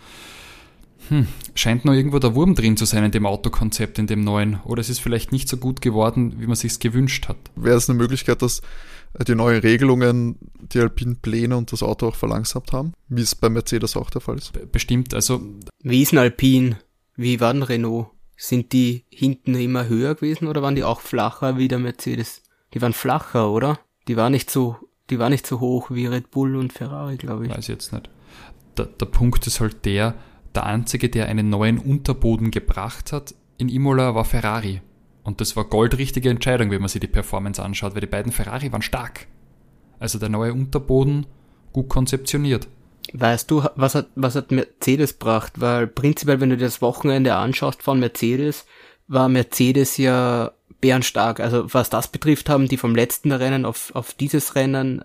hm, 1.08 1.26
scheint 1.54 1.84
noch 1.84 1.92
irgendwo 1.92 2.18
der 2.18 2.34
Wurm 2.34 2.54
drin 2.54 2.76
zu 2.76 2.84
sein 2.84 3.04
in 3.04 3.10
dem 3.10 3.26
Autokonzept, 3.26 3.98
in 3.98 4.06
dem 4.06 4.22
neuen. 4.22 4.60
Oder 4.64 4.80
es 4.80 4.88
ist 4.88 5.00
vielleicht 5.00 5.32
nicht 5.32 5.48
so 5.48 5.56
gut 5.56 5.80
geworden, 5.80 6.36
wie 6.38 6.46
man 6.46 6.56
sich 6.56 6.78
gewünscht 6.78 7.28
hat. 7.28 7.36
Wäre 7.54 7.76
es 7.76 7.88
eine 7.88 7.98
Möglichkeit, 7.98 8.42
dass 8.42 8.62
die 9.26 9.34
neuen 9.34 9.60
Regelungen 9.60 10.38
die 10.72 10.80
alpinen 10.80 11.16
Pläne 11.16 11.56
und 11.56 11.72
das 11.72 11.82
Auto 11.82 12.08
auch 12.08 12.16
verlangsamt 12.16 12.72
haben, 12.72 12.92
wie 13.08 13.22
es 13.22 13.34
bei 13.34 13.48
Mercedes 13.48 13.96
auch 13.96 14.10
der 14.10 14.20
Fall 14.20 14.36
ist? 14.36 14.52
Bestimmt, 14.72 15.14
also. 15.14 15.40
Wie 15.82 16.02
ist 16.02 16.12
ein 16.12 16.18
Alpin? 16.18 16.76
Wie 17.16 17.40
war 17.40 17.52
ein 17.52 17.62
Renault? 17.62 18.08
Sind 18.36 18.72
die 18.72 19.04
hinten 19.08 19.54
immer 19.54 19.88
höher 19.88 20.14
gewesen 20.14 20.46
oder 20.46 20.60
waren 20.60 20.74
die 20.74 20.84
auch 20.84 21.00
flacher 21.00 21.56
wie 21.56 21.68
der 21.68 21.78
Mercedes? 21.78 22.42
Die 22.74 22.82
waren 22.82 22.92
flacher, 22.92 23.50
oder? 23.50 23.80
Die 24.08 24.16
waren 24.18 24.32
nicht 24.32 24.50
so, 24.50 24.76
die 25.08 25.18
waren 25.18 25.32
nicht 25.32 25.46
so 25.46 25.60
hoch 25.60 25.90
wie 25.90 26.06
Red 26.06 26.30
Bull 26.30 26.56
und 26.56 26.72
Ferrari, 26.74 27.16
glaube 27.16 27.46
ich. 27.46 27.50
Weiß 27.50 27.60
ich 27.60 27.68
jetzt 27.68 27.92
nicht. 27.92 28.10
Der, 28.76 28.84
der 28.84 29.06
Punkt 29.06 29.46
ist 29.46 29.60
halt 29.60 29.86
der, 29.86 30.14
der 30.56 30.66
einzige, 30.66 31.08
der 31.08 31.28
einen 31.28 31.50
neuen 31.50 31.78
Unterboden 31.78 32.50
gebracht 32.50 33.12
hat 33.12 33.34
in 33.58 33.68
Imola, 33.68 34.14
war 34.14 34.24
Ferrari. 34.24 34.80
Und 35.22 35.40
das 35.40 35.56
war 35.56 35.64
goldrichtige 35.64 36.30
Entscheidung, 36.30 36.70
wenn 36.70 36.80
man 36.80 36.88
sich 36.88 37.00
die 37.00 37.06
Performance 37.06 37.62
anschaut, 37.62 37.94
weil 37.94 38.00
die 38.00 38.06
beiden 38.06 38.32
Ferrari 38.32 38.72
waren 38.72 38.82
stark. 38.82 39.26
Also 39.98 40.18
der 40.18 40.28
neue 40.28 40.52
Unterboden 40.52 41.26
gut 41.72 41.88
konzeptioniert. 41.88 42.68
Weißt 43.12 43.50
du, 43.50 43.64
was 43.76 43.94
hat, 43.94 44.08
was 44.14 44.34
hat 44.34 44.50
Mercedes 44.50 45.18
gebracht? 45.18 45.54
Weil 45.56 45.86
prinzipiell, 45.86 46.40
wenn 46.40 46.50
du 46.50 46.56
dir 46.56 46.64
das 46.64 46.82
Wochenende 46.82 47.34
anschaust 47.34 47.82
von 47.82 48.00
Mercedes, 48.00 48.66
war 49.08 49.28
Mercedes 49.28 49.96
ja 49.96 50.52
bärenstark. 50.80 51.40
Also 51.40 51.72
was 51.72 51.90
das 51.90 52.08
betrifft, 52.08 52.48
haben 52.48 52.68
die 52.68 52.76
vom 52.76 52.94
letzten 52.94 53.32
Rennen 53.32 53.64
auf, 53.64 53.94
auf 53.94 54.14
dieses 54.14 54.54
Rennen 54.54 55.02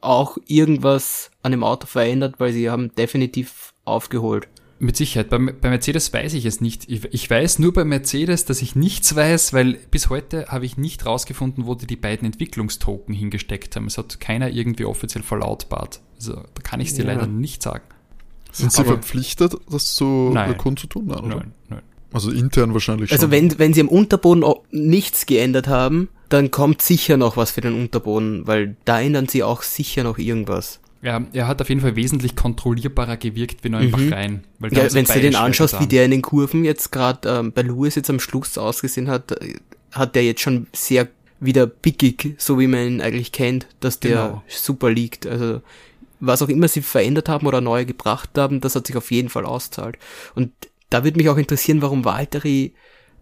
auch 0.00 0.36
irgendwas 0.46 1.30
an 1.42 1.52
dem 1.52 1.64
Auto 1.64 1.86
verändert, 1.86 2.36
weil 2.38 2.52
sie 2.52 2.70
haben 2.70 2.94
definitiv 2.94 3.72
aufgeholt 3.84 4.48
Mit 4.84 4.96
Sicherheit. 4.98 5.30
Bei, 5.30 5.38
bei, 5.38 5.70
Mercedes 5.70 6.12
weiß 6.12 6.34
ich 6.34 6.44
es 6.44 6.60
nicht. 6.60 6.90
Ich, 6.90 7.04
ich, 7.10 7.30
weiß 7.30 7.58
nur 7.58 7.72
bei 7.72 7.84
Mercedes, 7.84 8.44
dass 8.44 8.60
ich 8.60 8.76
nichts 8.76 9.16
weiß, 9.16 9.54
weil 9.54 9.78
bis 9.90 10.10
heute 10.10 10.46
habe 10.48 10.66
ich 10.66 10.76
nicht 10.76 11.06
rausgefunden, 11.06 11.66
wo 11.66 11.74
die 11.74 11.86
die 11.86 11.96
beiden 11.96 12.26
Entwicklungstoken 12.26 13.14
hingesteckt 13.14 13.76
haben. 13.76 13.86
Es 13.86 13.96
hat 13.96 14.20
keiner 14.20 14.50
irgendwie 14.50 14.84
offiziell 14.84 15.24
verlautbart. 15.24 16.02
Also 16.16 16.34
da 16.34 16.62
kann 16.62 16.80
ich 16.80 16.88
es 16.88 16.94
dir 16.94 17.06
ja. 17.06 17.14
leider 17.14 17.26
nicht 17.26 17.62
sagen. 17.62 17.84
Sind 18.52 18.72
sie 18.72 18.80
Aber 18.80 18.88
verpflichtet, 18.88 19.56
das 19.70 19.94
zu 19.94 20.30
nein. 20.34 20.56
kundzutun? 20.58 21.06
Nein, 21.06 21.28
nein, 21.28 21.52
nein. 21.70 21.82
Also 22.12 22.30
intern 22.30 22.74
wahrscheinlich 22.74 23.10
also 23.10 23.26
schon. 23.26 23.32
Also 23.32 23.50
wenn, 23.50 23.58
wenn 23.58 23.72
sie 23.72 23.80
am 23.80 23.88
Unterboden 23.88 24.44
nichts 24.70 25.24
geändert 25.24 25.66
haben, 25.66 26.10
dann 26.28 26.50
kommt 26.50 26.82
sicher 26.82 27.16
noch 27.16 27.38
was 27.38 27.52
für 27.52 27.62
den 27.62 27.74
Unterboden, 27.74 28.46
weil 28.46 28.76
da 28.84 29.00
ändern 29.00 29.28
sie 29.28 29.42
auch 29.42 29.62
sicher 29.62 30.04
noch 30.04 30.18
irgendwas. 30.18 30.80
Ja, 31.04 31.22
er 31.34 31.46
hat 31.46 31.60
auf 31.60 31.68
jeden 31.68 31.82
Fall 31.82 31.96
wesentlich 31.96 32.34
kontrollierbarer 32.34 33.18
gewirkt 33.18 33.62
wie 33.62 33.68
noch 33.68 33.80
in 33.80 33.88
mhm. 33.88 34.10
Bahrain. 34.10 34.44
ja, 34.70 34.92
wenn 34.94 35.04
du 35.04 35.20
den 35.20 35.36
anschaust, 35.36 35.78
wie 35.78 35.86
der 35.86 36.06
in 36.06 36.12
den 36.12 36.22
Kurven 36.22 36.64
jetzt 36.64 36.92
gerade 36.92 37.28
ähm, 37.28 37.52
bei 37.52 37.60
Lewis 37.60 37.94
jetzt 37.94 38.08
am 38.08 38.18
Schluss 38.18 38.56
ausgesehen 38.56 39.08
hat, 39.08 39.32
äh, 39.32 39.56
hat 39.92 40.14
der 40.14 40.24
jetzt 40.24 40.40
schon 40.40 40.66
sehr 40.74 41.08
wieder 41.40 41.66
pickig, 41.66 42.36
so 42.38 42.58
wie 42.58 42.66
man 42.66 42.86
ihn 42.86 43.00
eigentlich 43.02 43.32
kennt, 43.32 43.66
dass 43.80 44.00
der 44.00 44.28
genau. 44.28 44.42
super 44.48 44.90
liegt. 44.90 45.26
Also 45.26 45.60
was 46.20 46.40
auch 46.40 46.48
immer 46.48 46.68
sie 46.68 46.80
verändert 46.80 47.28
haben 47.28 47.46
oder 47.46 47.60
neu 47.60 47.84
gebracht 47.84 48.30
haben, 48.38 48.62
das 48.62 48.74
hat 48.74 48.86
sich 48.86 48.96
auf 48.96 49.10
jeden 49.10 49.28
Fall 49.28 49.44
auszahlt. 49.44 49.98
Und 50.34 50.52
da 50.88 51.04
würde 51.04 51.18
mich 51.18 51.28
auch 51.28 51.36
interessieren, 51.36 51.82
warum 51.82 52.06
Valtteri 52.06 52.72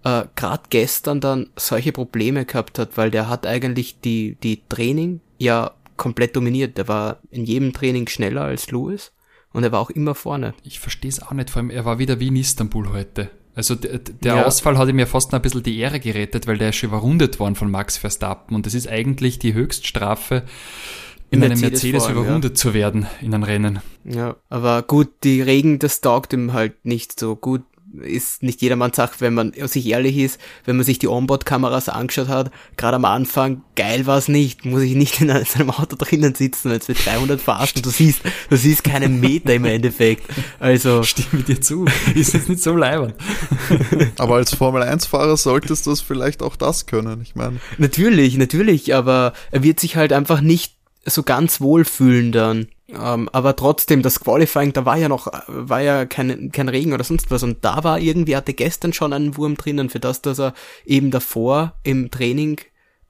äh, 0.04 0.22
gerade 0.36 0.62
gestern 0.70 1.20
dann 1.20 1.50
solche 1.56 1.90
Probleme 1.90 2.44
gehabt 2.44 2.78
hat, 2.78 2.96
weil 2.96 3.10
der 3.10 3.28
hat 3.28 3.44
eigentlich 3.44 4.00
die, 4.00 4.36
die 4.40 4.62
Training 4.68 5.20
ja 5.38 5.72
komplett 6.02 6.34
dominiert. 6.34 6.78
Der 6.78 6.88
war 6.88 7.20
in 7.30 7.44
jedem 7.44 7.72
Training 7.72 8.08
schneller 8.08 8.42
als 8.42 8.72
Lewis 8.72 9.12
und 9.52 9.62
er 9.62 9.70
war 9.70 9.78
auch 9.78 9.90
immer 9.90 10.16
vorne. 10.16 10.52
Ich 10.64 10.80
verstehe 10.80 11.08
es 11.08 11.22
auch 11.22 11.30
nicht, 11.30 11.48
vor 11.48 11.60
allem 11.60 11.70
er 11.70 11.84
war 11.84 12.00
wieder 12.00 12.18
wie 12.18 12.26
in 12.26 12.36
Istanbul 12.36 12.92
heute. 12.92 13.30
Also 13.54 13.76
der, 13.76 13.98
der 13.98 14.36
ja. 14.36 14.44
Ausfall 14.44 14.78
hat 14.78 14.88
ihm 14.88 14.98
ja 14.98 15.06
fast 15.06 15.30
noch 15.30 15.38
ein 15.38 15.42
bisschen 15.42 15.62
die 15.62 15.78
Ehre 15.78 16.00
gerettet, 16.00 16.48
weil 16.48 16.58
der 16.58 16.70
ist 16.70 16.76
schon 16.76 16.88
überrundet 16.88 17.38
worden 17.38 17.54
von 17.54 17.70
Max 17.70 17.98
Verstappen 17.98 18.56
und 18.56 18.66
das 18.66 18.74
ist 18.74 18.88
eigentlich 18.88 19.38
die 19.38 19.54
Höchststrafe, 19.54 20.42
in 21.30 21.38
Mercedes 21.38 21.62
einem 21.62 21.70
Mercedes 21.70 22.04
allem, 22.04 22.16
überrundet 22.16 22.52
ja. 22.52 22.54
zu 22.56 22.74
werden 22.74 23.06
in 23.20 23.32
einem 23.32 23.44
Rennen. 23.44 23.80
Ja, 24.04 24.36
aber 24.48 24.82
gut, 24.82 25.08
die 25.22 25.40
Regen, 25.40 25.78
das 25.78 26.00
taugt 26.00 26.32
ihm 26.32 26.52
halt 26.52 26.84
nicht 26.84 27.18
so 27.20 27.36
gut 27.36 27.62
ist 28.00 28.42
nicht 28.42 28.62
jedermanns 28.62 28.96
Sache, 28.96 29.14
wenn 29.18 29.34
man 29.34 29.52
sich 29.52 29.86
ehrlich 29.86 30.16
ist, 30.16 30.40
wenn 30.64 30.76
man 30.76 30.84
sich 30.84 30.98
die 30.98 31.08
Onboard-Kameras 31.08 31.88
angeschaut 31.88 32.28
hat, 32.28 32.50
gerade 32.76 32.96
am 32.96 33.04
Anfang, 33.04 33.62
geil 33.76 34.06
war 34.06 34.18
es 34.18 34.28
nicht, 34.28 34.64
muss 34.64 34.82
ich 34.82 34.94
nicht 34.94 35.20
in 35.20 35.30
einem 35.30 35.70
Auto 35.70 35.96
drinnen 35.96 36.34
sitzen, 36.34 36.70
wenn 36.70 36.78
es 36.78 36.88
mit 36.88 37.04
300 37.04 37.40
fährst 37.40 37.76
und 37.76 37.86
du 37.86 37.90
siehst, 37.90 38.22
du 38.48 38.56
siehst 38.56 38.84
keinen 38.84 39.20
Meter 39.20 39.54
im 39.54 39.64
Endeffekt. 39.64 40.24
Also. 40.58 41.02
Stimme 41.12 41.42
dir 41.42 41.60
zu, 41.60 41.86
ist 42.14 42.34
jetzt 42.34 42.48
nicht 42.48 42.62
so 42.62 42.76
leibend. 42.76 43.14
aber 44.18 44.36
als 44.36 44.54
Formel-1-Fahrer 44.54 45.36
solltest 45.36 45.86
du 45.86 45.90
es 45.90 46.00
vielleicht 46.00 46.42
auch 46.42 46.56
das 46.56 46.86
können, 46.86 47.20
ich 47.22 47.34
meine. 47.34 47.60
Natürlich, 47.78 48.36
natürlich, 48.36 48.94
aber 48.94 49.32
er 49.50 49.62
wird 49.62 49.80
sich 49.80 49.96
halt 49.96 50.12
einfach 50.12 50.40
nicht 50.40 50.74
so 51.04 51.22
ganz 51.22 51.60
wohlfühlen 51.60 52.32
dann. 52.32 52.68
Ähm, 52.92 53.28
aber 53.32 53.56
trotzdem, 53.56 54.02
das 54.02 54.20
Qualifying, 54.20 54.72
da 54.72 54.84
war 54.84 54.96
ja 54.96 55.08
noch, 55.08 55.28
war 55.46 55.80
ja 55.80 56.04
kein, 56.04 56.52
kein 56.52 56.68
Regen 56.68 56.92
oder 56.92 57.04
sonst 57.04 57.30
was. 57.30 57.42
Und 57.42 57.64
da 57.64 57.84
war 57.84 57.98
irgendwie, 57.98 58.36
hatte 58.36 58.54
gestern 58.54 58.92
schon 58.92 59.12
einen 59.12 59.36
Wurm 59.36 59.56
drinnen 59.56 59.90
für 59.90 60.00
das, 60.00 60.22
dass 60.22 60.38
er 60.38 60.54
eben 60.84 61.10
davor 61.10 61.74
im 61.82 62.10
Training 62.10 62.60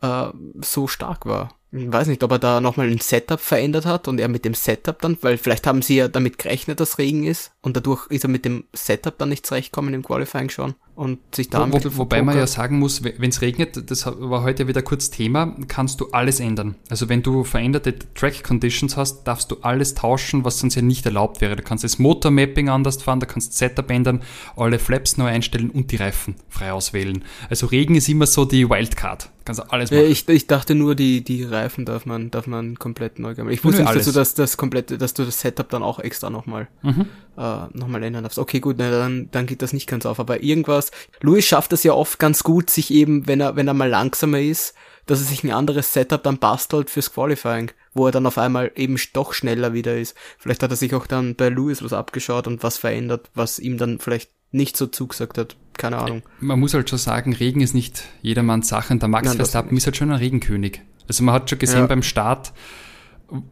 äh, 0.01 0.27
so 0.61 0.87
stark 0.87 1.27
war. 1.27 1.55
Ich 1.75 1.91
weiß 1.91 2.09
nicht, 2.09 2.23
ob 2.23 2.31
er 2.33 2.39
da 2.39 2.61
nochmal 2.61 2.91
ein 2.91 3.01
Setup 3.01 3.41
verändert 3.41 3.87
hat 3.87 4.07
und 4.07 4.21
er 4.21 4.29
mit 4.29 4.45
dem 4.45 4.53
Setup 4.53 5.01
dann, 5.01 5.17
weil 5.23 5.39
vielleicht 5.39 5.67
haben 5.67 5.81
sie 5.81 5.97
ja 5.97 6.09
damit 6.09 6.37
gerechnet, 6.37 6.81
dass 6.81 6.99
Regen 6.99 7.25
ist 7.25 7.53
und 7.63 7.79
dadurch 7.79 8.07
ist 8.09 8.25
er 8.25 8.29
mit 8.29 8.45
dem 8.45 8.65
Setup 8.75 9.17
dann 9.17 9.31
nicht 9.31 9.47
zurechtkommen 9.47 9.95
im 9.95 10.03
Qualifying 10.03 10.51
schon 10.51 10.75
und 10.95 11.19
sich 11.35 11.49
da 11.49 11.67
wo, 11.71 11.77
bisschen 11.77 11.97
Wobei 11.97 12.23
man 12.23 12.37
ja 12.37 12.47
sagen 12.47 12.79
muss, 12.79 13.03
wenn 13.03 13.31
es 13.31 13.41
regnet, 13.41 13.91
das 13.91 14.05
war 14.07 14.43
heute 14.43 14.69
wieder 14.69 14.83
kurz 14.83 15.11
Thema, 15.11 15.57
kannst 15.67 16.01
du 16.01 16.09
alles 16.13 16.39
ändern. 16.39 16.75
Also 16.91 17.09
wenn 17.09 17.23
du 17.23 17.45
veränderte 17.45 17.95
Track 18.15 18.45
Conditions 18.45 18.97
hast, 18.97 19.25
darfst 19.25 19.51
du 19.51 19.57
alles 19.63 19.95
tauschen, 19.95 20.45
was 20.45 20.59
sonst 20.59 20.75
ja 20.75 20.83
nicht 20.83 21.07
erlaubt 21.07 21.41
wäre. 21.41 21.57
Du 21.57 21.63
kannst 21.63 21.83
das 21.85 21.99
Motor-Mapping 21.99 22.69
anders 22.69 23.03
fahren, 23.03 23.21
du 23.21 23.27
kannst 23.27 23.57
Setup 23.57 23.91
ändern, 23.91 24.23
alle 24.55 24.79
Flaps 24.79 25.17
neu 25.17 25.27
einstellen 25.27 25.71
und 25.71 25.93
die 25.93 25.97
Reifen 25.97 26.35
frei 26.49 26.73
auswählen. 26.73 27.25
Also 27.49 27.67
Regen 27.67 27.95
ist 27.95 28.09
immer 28.09 28.27
so 28.27 28.45
die 28.45 28.69
Wildcard. 28.69 29.31
Kannst 29.45 29.61
du 29.61 29.73
alles 29.73 29.91
machen. 29.91 30.07
Ich, 30.07 30.29
ich 30.29 30.47
dachte 30.47 30.75
nur, 30.75 30.95
die, 30.95 31.23
die 31.23 31.43
Reifen 31.43 31.85
darf 31.85 32.07
man, 32.07 32.31
darf 32.31 32.47
man 32.47 32.79
komplett 32.79 33.19
neu 33.19 33.31
machen. 33.31 33.51
Ich 33.51 33.65
wusste 33.65 33.83
nicht, 33.83 33.95
dass 33.95 34.05
du 34.05 34.13
das, 34.13 34.35
das 34.35 34.57
komplette, 34.57 34.99
dass 34.99 35.15
du 35.15 35.25
das 35.25 35.41
Setup 35.41 35.69
dann 35.69 35.83
auch 35.83 35.99
extra 35.99 36.31
nochmal 36.31 36.69
mhm. 36.83 37.07
äh, 37.37 37.67
nochmal 37.73 38.03
ändern 38.03 38.23
darfst. 38.23 38.39
Okay, 38.39 38.61
gut, 38.61 38.77
na, 38.79 38.91
dann, 38.91 39.29
dann 39.33 39.47
geht 39.47 39.63
das 39.63 39.73
nicht 39.73 39.89
ganz 39.89 40.07
auf. 40.07 40.21
Aber 40.21 40.43
irgendwas, 40.43 40.82
Louis 41.21 41.45
schafft 41.45 41.73
es 41.73 41.85
ja 41.85 41.93
oft 41.93 42.19
ganz 42.19 42.43
gut, 42.43 42.71
sich 42.71 42.91
eben, 42.91 43.27
wenn 43.27 43.41
er, 43.41 43.57
wenn 43.57 43.69
er 43.69 43.75
mal 43.75 43.89
langsamer 43.89 44.41
ist, 44.41 44.75
dass 45.07 45.21
er 45.21 45.27
sich 45.27 45.45
ein 45.45 45.51
anderes 45.51 45.93
Setup 45.93 46.23
dann 46.23 46.39
bastelt 46.39 46.91
fürs 46.91 47.13
Qualifying, 47.13 47.71
wo 47.95 48.07
er 48.07 48.13
dann 48.13 48.27
auf 48.27 48.39
einmal 48.39 48.71
eben 48.77 48.97
doch 49.13 49.33
schneller 49.33 49.73
wieder 49.73 49.97
ist. 49.97 50.15
Vielleicht 50.39 50.63
hat 50.63 50.71
er 50.71 50.77
sich 50.77 50.95
auch 50.95 51.07
dann 51.07 51.35
bei 51.35 51.49
Louis 51.49 51.83
was 51.83 51.93
abgeschaut 51.93 52.47
und 52.47 52.63
was 52.63 52.79
verändert, 52.79 53.31
was 53.35 53.59
ihm 53.59 53.79
dann 53.79 53.99
vielleicht 53.99 54.31
nicht 54.53 54.77
so 54.77 54.87
zugesagt 54.87 55.39
hat. 55.39 55.57
Keine 55.75 55.99
Ahnung. 55.99 56.23
Man 56.41 56.61
muss 56.61 56.75
halt 56.75 56.91
schon 56.91 56.99
sagen, 56.99 57.33
Regen 57.33 57.63
ist 57.63 57.75
nicht 57.75 58.05
jedermanns 58.21 58.69
Sache 58.69 58.93
und 58.93 59.01
der 59.03 59.09
Max 59.09 59.27
Nein, 59.27 59.37
Verstappen 59.37 59.77
ist 59.77 59.87
halt 59.87 59.97
schon 59.97 60.11
ein 60.11 60.19
Regenkönig. 60.19 60.83
Also 61.09 61.25
man 61.25 61.35
hat 61.35 61.51
schon 61.51 61.59
gesehen 61.59 61.81
ja. 61.81 61.87
beim 61.87 62.03
Start, 62.03 62.53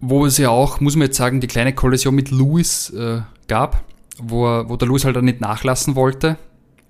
wo 0.01 0.27
es 0.27 0.37
ja 0.37 0.51
auch, 0.51 0.81
muss 0.81 0.97
man 0.97 1.07
jetzt 1.07 1.16
sagen, 1.16 1.40
die 1.40 1.47
kleine 1.47 1.75
Kollision 1.75 2.14
mit 2.14 2.31
Lewis 2.31 2.90
äh, 2.90 3.23
gab, 3.49 3.85
wo, 4.19 4.47
er, 4.47 4.69
wo 4.69 4.77
der 4.77 4.88
Lewis 4.88 5.05
halt 5.05 5.16
dann 5.16 5.25
nicht 5.25 5.40
nachlassen 5.40 5.97
wollte. 5.97 6.37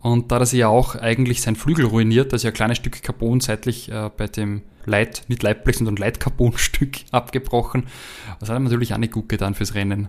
Und 0.00 0.32
da 0.32 0.38
er 0.38 0.46
sich 0.46 0.60
ja 0.60 0.68
auch 0.68 0.94
eigentlich 0.94 1.42
sein 1.42 1.56
Flügel 1.56 1.84
ruiniert, 1.84 2.32
also 2.32 2.48
ein 2.48 2.54
kleines 2.54 2.78
Stück 2.78 3.02
Carbon 3.02 3.40
seitlich 3.40 3.90
äh, 3.90 4.10
bei 4.16 4.26
dem 4.26 4.62
Leit, 4.86 5.24
nicht 5.28 5.42
Leitblech, 5.42 5.76
sondern 5.76 5.96
Leitcarbon-Stück 5.96 7.00
abgebrochen. 7.10 7.86
Das 8.38 8.48
hat 8.48 8.56
er 8.56 8.60
natürlich 8.60 8.94
auch 8.94 8.98
nicht 8.98 9.12
gut 9.12 9.28
getan 9.28 9.54
fürs 9.54 9.74
Rennen. 9.74 10.08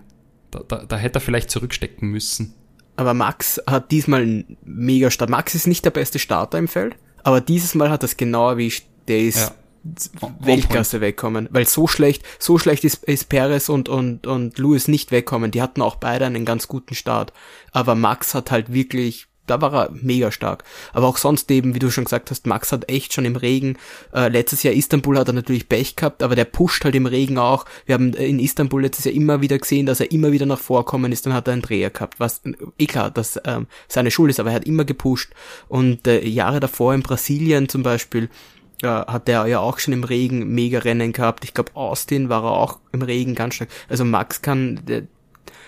Da, 0.50 0.60
da, 0.66 0.84
da 0.84 0.96
hätte 0.96 1.18
er 1.18 1.20
vielleicht 1.20 1.50
zurückstecken 1.50 2.08
müssen. 2.08 2.54
Aber 2.96 3.14
Max 3.14 3.60
hat 3.66 3.90
diesmal 3.90 4.22
einen 4.22 4.56
mega 4.64 5.10
Start. 5.10 5.30
Max 5.30 5.54
ist 5.54 5.66
nicht 5.66 5.84
der 5.84 5.90
beste 5.90 6.18
Starter 6.18 6.58
im 6.58 6.68
Feld, 6.68 6.96
aber 7.22 7.40
dieses 7.40 7.74
Mal 7.74 7.90
hat 7.90 8.02
er 8.02 8.06
es 8.06 8.16
genau 8.16 8.50
erwischt. 8.50 8.86
Der 9.08 9.20
ist 9.20 9.52
ja. 9.82 10.28
Weltklasse 10.40 11.00
wegkommen, 11.00 11.48
weil 11.50 11.66
so 11.66 11.86
schlecht, 11.86 12.22
so 12.38 12.58
schlecht 12.58 12.84
ist, 12.84 13.04
ist 13.04 13.28
Perez 13.28 13.68
und, 13.68 13.88
und, 13.88 14.26
und 14.26 14.58
Lewis 14.58 14.88
nicht 14.88 15.10
wegkommen. 15.10 15.50
Die 15.50 15.62
hatten 15.62 15.82
auch 15.82 15.96
beide 15.96 16.26
einen 16.26 16.44
ganz 16.44 16.68
guten 16.68 16.94
Start. 16.94 17.32
Aber 17.72 17.94
Max 17.94 18.34
hat 18.34 18.50
halt 18.50 18.72
wirklich 18.72 19.26
da 19.46 19.60
war 19.60 19.72
er 19.74 19.90
mega 19.92 20.30
stark. 20.30 20.64
Aber 20.92 21.06
auch 21.08 21.16
sonst 21.16 21.50
eben, 21.50 21.74
wie 21.74 21.78
du 21.78 21.90
schon 21.90 22.04
gesagt 22.04 22.30
hast, 22.30 22.46
Max 22.46 22.72
hat 22.72 22.88
echt 22.88 23.12
schon 23.12 23.24
im 23.24 23.36
Regen, 23.36 23.76
äh, 24.14 24.28
letztes 24.28 24.62
Jahr 24.62 24.74
Istanbul 24.74 25.18
hat 25.18 25.28
er 25.28 25.34
natürlich 25.34 25.68
Pech 25.68 25.96
gehabt, 25.96 26.22
aber 26.22 26.36
der 26.36 26.44
pusht 26.44 26.84
halt 26.84 26.94
im 26.94 27.06
Regen 27.06 27.38
auch. 27.38 27.64
Wir 27.86 27.94
haben 27.94 28.12
in 28.14 28.38
Istanbul 28.38 28.82
letztes 28.82 29.06
Jahr 29.06 29.14
immer 29.14 29.40
wieder 29.40 29.58
gesehen, 29.58 29.86
dass 29.86 30.00
er 30.00 30.12
immer 30.12 30.32
wieder 30.32 30.46
nach 30.46 30.60
vorkommen 30.60 31.12
ist, 31.12 31.26
dann 31.26 31.34
hat 31.34 31.48
er 31.48 31.54
einen 31.54 31.62
Dreher 31.62 31.90
gehabt, 31.90 32.20
was 32.20 32.42
eh 32.78 32.86
klar, 32.86 33.10
dass 33.10 33.40
ähm, 33.44 33.66
seine 33.88 34.10
Schuld 34.10 34.30
ist, 34.30 34.40
aber 34.40 34.50
er 34.50 34.56
hat 34.56 34.66
immer 34.66 34.84
gepusht. 34.84 35.32
Und 35.68 36.06
äh, 36.06 36.24
Jahre 36.24 36.60
davor 36.60 36.94
in 36.94 37.02
Brasilien 37.02 37.68
zum 37.68 37.82
Beispiel, 37.82 38.28
äh, 38.82 38.88
hat 38.88 39.28
er 39.28 39.46
ja 39.46 39.60
auch 39.60 39.78
schon 39.78 39.94
im 39.94 40.04
Regen 40.04 40.54
mega 40.54 40.80
Rennen 40.80 41.12
gehabt. 41.12 41.44
Ich 41.44 41.54
glaube, 41.54 41.74
Austin 41.74 42.28
war 42.28 42.44
er 42.44 42.50
auch 42.50 42.78
im 42.92 43.02
Regen 43.02 43.34
ganz 43.34 43.54
stark. 43.54 43.70
Also 43.88 44.04
Max 44.04 44.42
kann, 44.42 44.80
der, 44.86 45.04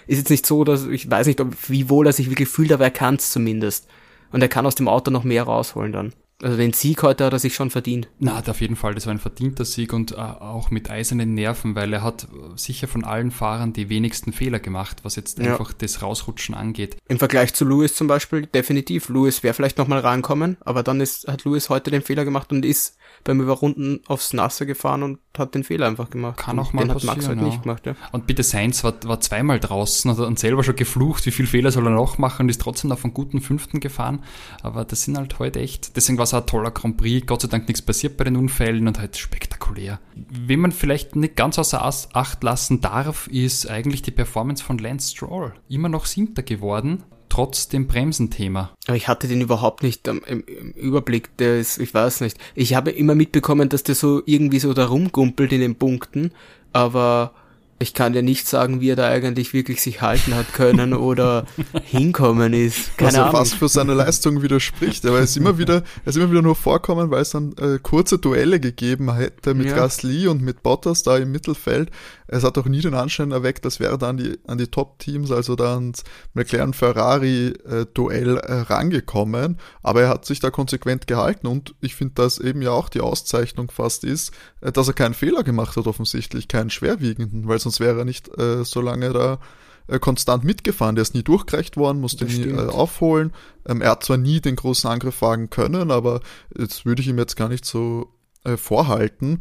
ist 0.07 0.19
jetzt 0.19 0.31
nicht 0.31 0.47
so, 0.47 0.65
dass 0.65 0.87
ich 0.87 1.11
weiß 1.11 1.27
nicht, 1.27 1.41
ob, 1.41 1.55
wie 1.69 1.89
wohl 1.89 2.07
er 2.07 2.13
sich 2.13 2.31
wirklich 2.31 2.49
fühlt, 2.49 2.73
aber 2.73 2.85
er 2.85 2.91
kann 2.91 3.17
es 3.17 3.31
zumindest. 3.31 3.89
Und 4.33 4.43
er 4.43 4.49
kann 4.49 4.67
aus 4.67 4.75
dem 4.75 4.89
Auto 4.89 5.11
noch 5.11 5.25
mehr 5.25 5.45
rausholen 5.45 5.93
dann. 5.93 6.13
Also 6.43 6.57
den 6.57 6.73
Sieg 6.73 7.03
heute 7.03 7.25
hat 7.25 7.33
er 7.33 7.39
sich 7.39 7.55
schon 7.55 7.71
verdient. 7.71 8.09
Na, 8.19 8.43
auf 8.45 8.61
jeden 8.61 8.75
Fall, 8.75 8.95
das 8.95 9.07
war 9.07 9.15
ein 9.15 9.21
verdienter 9.21 9.65
Sieg 9.65 9.93
und 9.93 10.13
äh, 10.13 10.17
auch 10.17 10.71
mit 10.71 10.91
eisernen 10.91 11.35
Nerven, 11.35 11.77
weil 11.77 11.93
er 11.93 12.03
hat 12.03 12.27
sicher 12.57 12.89
von 12.89 13.05
allen 13.05 13.31
Fahrern 13.31 13.73
die 13.73 13.89
wenigsten 13.89 14.33
Fehler 14.33 14.59
gemacht, 14.59 14.99
was 15.05 15.15
jetzt 15.15 15.39
ja. 15.39 15.53
einfach 15.53 15.73
das 15.73 16.03
Rausrutschen 16.03 16.55
angeht. 16.55 16.97
Im 17.07 17.19
Vergleich 17.19 17.55
zu 17.55 17.65
Lewis 17.65 17.95
zum 17.95 18.09
Beispiel, 18.09 18.47
definitiv. 18.47 19.09
Lewis 19.09 19.43
wäre 19.43 19.55
vielleicht 19.55 19.79
nochmal 19.79 20.01
rankommen, 20.01 20.57
aber 20.61 20.83
dann 20.83 21.01
ist, 21.01 21.29
hat 21.29 21.45
Lewis 21.45 21.71
heute 21.71 21.93
den 21.93 22.03
Fehler 22.03 22.25
gemacht 22.25 22.51
und 22.51 22.65
ist 22.65 22.99
beim 23.25 23.41
Überrunden 23.41 24.01
aufs 24.07 24.33
Nasse 24.33 24.67
gefahren 24.67 25.03
und 25.03 25.19
hat 25.37 25.55
den 25.55 25.65
Fehler 25.65 25.87
einfach 25.87 26.11
gemacht. 26.11 26.39
Kann 26.39 26.59
auch 26.59 26.73
mal 26.73 26.83
den 26.83 26.93
passieren, 26.93 27.11
hat 27.11 27.17
Max 27.17 27.29
halt 27.29 27.39
ja. 27.39 27.45
nicht 27.45 27.63
gemacht, 27.63 27.87
ja. 27.87 27.97
Und 28.13 28.27
bitte 28.27 28.43
Sainz 28.43 28.85
war, 28.85 28.95
war 29.05 29.21
zweimal 29.21 29.59
draußen 29.59 30.11
und, 30.11 30.21
und 30.21 30.39
selber 30.39 30.63
schon 30.63 30.77
geflucht, 30.77 31.27
wie 31.27 31.31
viel 31.31 31.47
Fehler 31.47 31.73
soll 31.73 31.87
er 31.87 31.91
noch 31.91 32.19
machen 32.19 32.43
und 32.43 32.51
ist 32.51 32.61
trotzdem 32.61 32.93
auf 32.93 33.05
einen 33.05 33.15
guten 33.15 33.41
fünften 33.41 33.81
gefahren. 33.81 34.23
Aber 34.63 34.85
das 34.85 35.03
sind 35.03 35.17
halt 35.17 35.39
heute 35.39 35.61
echt, 35.61 35.97
deswegen 35.97 36.19
war 36.19 36.25
es 36.25 36.35
ein 36.35 36.47
toller 36.47 36.71
Grand 36.71 36.99
Prix, 36.99 37.27
Gott 37.27 37.43
sei 37.43 37.49
Dank 37.49 37.67
nichts 37.67 37.83
passiert 37.83 38.17
bei 38.17 38.25
den 38.25 38.37
Unfällen 38.37 38.87
und 38.87 38.99
halt 38.99 39.17
spektakulär. 39.17 40.01
Wen 40.15 40.61
man 40.61 40.73
vielleicht 40.73 41.17
nicht 41.17 41.37
ganz 41.37 41.59
außer 41.59 41.83
Acht 41.83 42.45
lassen 42.45 42.81
darf, 42.81 43.27
ist 43.29 43.69
eigentlich 43.69 44.03
die 44.03 44.11
Performance 44.11 44.63
von 44.63 44.79
Lance 44.79 45.11
Stroll. 45.11 45.55
Immer 45.69 45.89
noch 45.89 46.07
Siebter 46.07 46.43
geworden, 46.43 47.03
trotz 47.35 47.67
dem 47.67 47.89
Bremsenthema. 47.89 48.71
Aber 48.87 48.97
ich 48.97 49.09
hatte 49.09 49.27
den 49.27 49.41
überhaupt 49.41 49.83
nicht 49.83 50.07
im, 50.07 50.23
im, 50.25 50.43
Überblick. 50.77 51.37
Der 51.39 51.59
ist, 51.59 51.79
ich 51.79 51.93
weiß 51.93 52.21
nicht. 52.21 52.39
Ich 52.55 52.75
habe 52.75 52.93
immer 52.93 53.17
mitbekommen, 53.17 53.69
dass 53.69 53.83
der 53.83 53.97
so 53.97 54.23
irgendwie 54.25 54.61
so 54.61 54.73
da 54.73 54.87
rumgumpelt 54.87 55.53
in 55.53 55.61
den 55.61 55.75
Punkten, 55.75 56.31
aber 56.73 57.33
ich 57.81 57.93
kann 57.93 58.13
dir 58.13 58.23
nicht 58.23 58.47
sagen, 58.47 58.81
wie 58.81 58.91
er 58.91 58.97
da 58.97 59.09
eigentlich 59.09 59.53
wirklich 59.53 59.83
sich 59.83 60.01
halten 60.01 60.35
hat 60.37 60.53
können 60.55 60.95
oder 60.95 61.45
hinkommen 61.83 62.53
ist. 62.53 62.97
Keine 62.97 63.09
Was 63.09 63.19
Ahnung. 63.19 63.33
fast 63.33 63.55
für 63.55 63.69
seine 63.69 63.95
Leistung 63.95 64.43
widerspricht. 64.43 65.05
Aber 65.05 65.19
er 65.19 65.25
ist 65.25 65.37
immer 65.37 65.59
wieder, 65.59 65.83
er 66.05 66.07
ist 66.09 66.17
immer 66.17 66.31
wieder 66.31 66.43
nur 66.43 66.55
vorkommen, 66.55 67.11
weil 67.11 67.23
es 67.23 67.31
dann 67.31 67.53
äh, 67.59 67.81
kurze 67.83 68.19
Duelle 68.19 68.61
gegeben 68.61 69.13
hätte 69.13 69.55
mit 69.55 69.67
Ja. 69.67 69.75
Gasly 69.75 70.29
und 70.29 70.41
mit 70.41 70.63
Bottas 70.63 71.03
da 71.03 71.17
im 71.17 71.33
Mittelfeld. 71.33 71.91
Es 72.27 72.43
hat 72.43 72.59
auch 72.59 72.67
nie 72.67 72.81
den 72.81 72.95
Anschein 72.95 73.33
erweckt, 73.33 73.65
als 73.65 73.81
wäre 73.81 73.93
er 73.93 73.99
da 73.99 74.09
an 74.09 74.17
die, 74.17 74.39
an 74.47 74.59
die 74.59 74.69
Top-Teams, 74.69 75.31
also 75.31 75.57
da 75.57 75.75
ans 75.75 76.05
McLaren-Ferrari-Duell 76.35 78.39
äh, 78.39 78.61
rangekommen. 78.61 79.59
Aber 79.83 80.03
er 80.03 80.09
hat 80.09 80.25
sich 80.25 80.41
da 80.41 80.51
konsequent 80.51 81.07
gehalten 81.07 81.47
und 81.47 81.75
ich 81.81 81.95
finde, 81.95 82.15
dass 82.15 82.39
eben 82.39 82.63
ja 82.63 82.71
auch 82.71 82.89
die 82.89 83.01
Auszeichnung 83.01 83.71
fast 83.71 84.05
ist, 84.05 84.33
äh, 84.61 84.73
dass 84.73 84.89
er 84.89 84.95
keinen 84.95 85.15
Fehler 85.15 85.45
gemacht 85.45 85.77
hat, 85.77 85.87
offensichtlich, 85.87 86.49
keinen 86.49 86.71
schwerwiegenden, 86.71 87.47
weil 87.47 87.59
sonst 87.59 87.81
wäre 87.81 87.99
er 87.99 88.05
nicht 88.05 88.29
äh, 88.39 88.65
so 88.65 88.81
lange 88.81 89.13
da 89.13 89.39
äh, 89.87 89.99
konstant 89.99 90.45
mitgefahren. 90.45 90.95
Der 90.95 91.03
ist 91.03 91.15
nie 91.15 91.23
durchgereicht 91.23 91.77
worden, 91.77 92.01
musste 92.01 92.25
Das 92.25 92.35
nie 92.35 92.45
äh, 92.45 92.69
aufholen. 92.69 93.33
Ähm, 93.67 93.83
er 93.83 93.91
hat 93.91 94.05
zwar 94.05 94.17
nie 94.17 94.41
den 94.41 94.57
großen 94.57 94.89
Angriff 94.89 95.21
wagen 95.21 95.51
können, 95.51 95.91
aber 95.91 96.21
jetzt 96.57 96.87
würde 96.87 97.03
ich 97.03 97.09
ihm 97.09 97.19
jetzt 97.19 97.37
gar 97.37 97.49
nicht 97.49 97.67
so 97.67 98.09
äh, 98.45 98.57
vorhalten. 98.57 99.41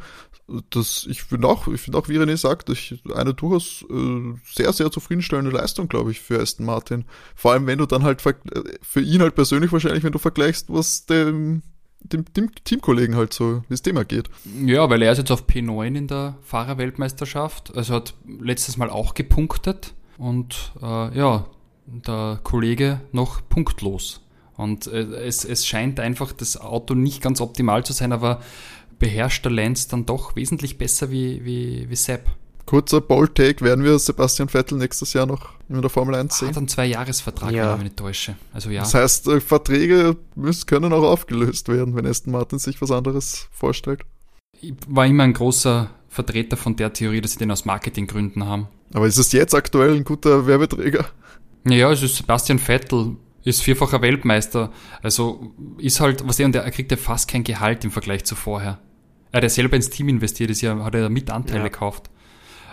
Das, 0.71 1.07
ich 1.09 1.23
finde 1.23 1.47
auch, 1.47 1.67
ich 1.69 1.79
finde 1.79 1.97
auch, 1.97 2.09
wie 2.09 2.17
René 2.17 2.35
sagt, 2.35 2.69
ich, 2.69 3.01
eine 3.15 3.33
durchaus 3.33 3.85
äh, 3.89 4.33
sehr, 4.45 4.73
sehr 4.73 4.91
zufriedenstellende 4.91 5.51
Leistung, 5.51 5.87
glaube 5.87 6.11
ich, 6.11 6.19
für 6.19 6.41
Aston 6.41 6.65
Martin. 6.65 7.05
Vor 7.33 7.53
allem, 7.53 7.65
wenn 7.65 7.77
du 7.79 7.85
dann 7.85 8.03
halt 8.03 8.25
äh, 8.25 8.33
für 8.81 9.01
ihn 9.01 9.21
halt 9.21 9.35
persönlich 9.35 9.71
wahrscheinlich, 9.71 10.03
wenn 10.03 10.11
du 10.11 10.19
vergleichst, 10.19 10.71
was 10.71 11.05
dem, 11.05 11.63
dem, 12.01 12.25
dem 12.33 12.51
Teamkollegen 12.63 13.15
halt 13.15 13.33
so, 13.33 13.63
wie 13.69 13.73
es 13.73 13.81
dem 13.83 13.95
ergeht. 13.95 14.29
Ja, 14.65 14.89
weil 14.89 15.01
er 15.01 15.13
ist 15.13 15.19
jetzt 15.19 15.31
auf 15.31 15.47
P9 15.47 15.95
in 15.95 16.07
der 16.07 16.37
Fahrerweltmeisterschaft. 16.41 17.75
Also 17.75 17.95
hat 17.95 18.13
letztes 18.27 18.75
Mal 18.75 18.89
auch 18.89 19.13
gepunktet. 19.13 19.93
Und 20.17 20.73
äh, 20.81 21.17
ja, 21.17 21.45
der 21.85 22.39
Kollege 22.43 23.01
noch 23.11 23.47
punktlos. 23.47 24.21
Und 24.55 24.87
äh, 24.87 25.01
es, 25.25 25.45
es 25.45 25.65
scheint 25.65 25.99
einfach 25.99 26.31
das 26.31 26.57
Auto 26.57 26.93
nicht 26.93 27.21
ganz 27.21 27.41
optimal 27.41 27.83
zu 27.85 27.93
sein, 27.93 28.11
aber 28.11 28.41
beherrscht 29.03 29.43
der 29.43 29.51
Lenz 29.51 29.89
dann 29.89 30.05
doch 30.05 30.37
wesentlich 30.37 30.77
besser 30.77 31.11
wie, 31.11 31.43
wie, 31.43 31.89
wie 31.89 31.95
Sepp. 31.95 32.29
Kurzer 32.65 33.01
Bold-Take, 33.01 33.61
werden 33.65 33.83
wir 33.83 33.99
Sebastian 33.99 34.47
Vettel 34.47 34.77
nächstes 34.77 35.11
Jahr 35.11 35.25
noch 35.25 35.49
in 35.67 35.81
der 35.81 35.89
Formel 35.89 36.15
1 36.15 36.39
sehen? 36.39 36.47
Hat 36.47 36.57
einen 36.57 36.69
Zwei-Jahres-Vertrag, 36.69 37.51
Ja. 37.51 37.63
wenn 37.65 37.71
ich 37.71 37.77
mich 37.79 37.83
nicht 37.83 37.97
täusche. 37.97 38.35
Also 38.53 38.69
ja. 38.69 38.79
Das 38.83 38.93
heißt, 38.93 39.27
äh, 39.27 39.41
Verträge 39.41 40.15
müssen, 40.35 40.65
können 40.67 40.93
auch 40.93 41.03
aufgelöst 41.03 41.67
werden, 41.67 41.93
wenn 41.97 42.07
Aston 42.07 42.31
Martin 42.31 42.59
sich 42.59 42.81
was 42.81 42.91
anderes 42.91 43.49
vorstellt. 43.51 44.03
Ich 44.61 44.73
war 44.87 45.05
immer 45.05 45.23
ein 45.23 45.33
großer 45.33 45.89
Vertreter 46.07 46.55
von 46.55 46.77
der 46.77 46.93
Theorie, 46.93 47.19
dass 47.19 47.33
sie 47.33 47.39
den 47.39 47.51
aus 47.51 47.65
Marketinggründen 47.65 48.45
haben. 48.45 48.69
Aber 48.93 49.07
ist 49.07 49.17
es 49.17 49.33
jetzt 49.33 49.53
aktuell 49.53 49.95
ein 49.97 50.05
guter 50.05 50.47
Werbeträger? 50.47 51.05
Naja, 51.65 51.91
es 51.91 52.01
ist 52.01 52.15
Sebastian 52.15 52.59
Vettel, 52.59 53.17
ist 53.43 53.61
vierfacher 53.61 54.01
Weltmeister. 54.01 54.71
Also 55.01 55.51
ist 55.77 55.99
halt, 55.99 56.25
was 56.25 56.39
er 56.39 56.45
und 56.45 56.55
er 56.55 56.71
kriegt 56.71 56.91
ja 56.91 56.97
fast 56.97 57.27
kein 57.27 57.43
Gehalt 57.43 57.83
im 57.83 57.91
Vergleich 57.91 58.23
zu 58.23 58.35
vorher. 58.35 58.79
Er 59.33 59.37
hat 59.37 59.43
ja 59.43 59.49
selber 59.49 59.75
ins 59.75 59.89
Team 59.89 60.09
investiert, 60.09 60.51
ist 60.51 60.61
ja, 60.61 60.77
hat 60.83 60.93
er 60.93 61.01
ja 61.01 61.09
mit 61.09 61.29
Anteile 61.31 61.57
Ja. 61.59 61.63
gekauft. 61.67 62.09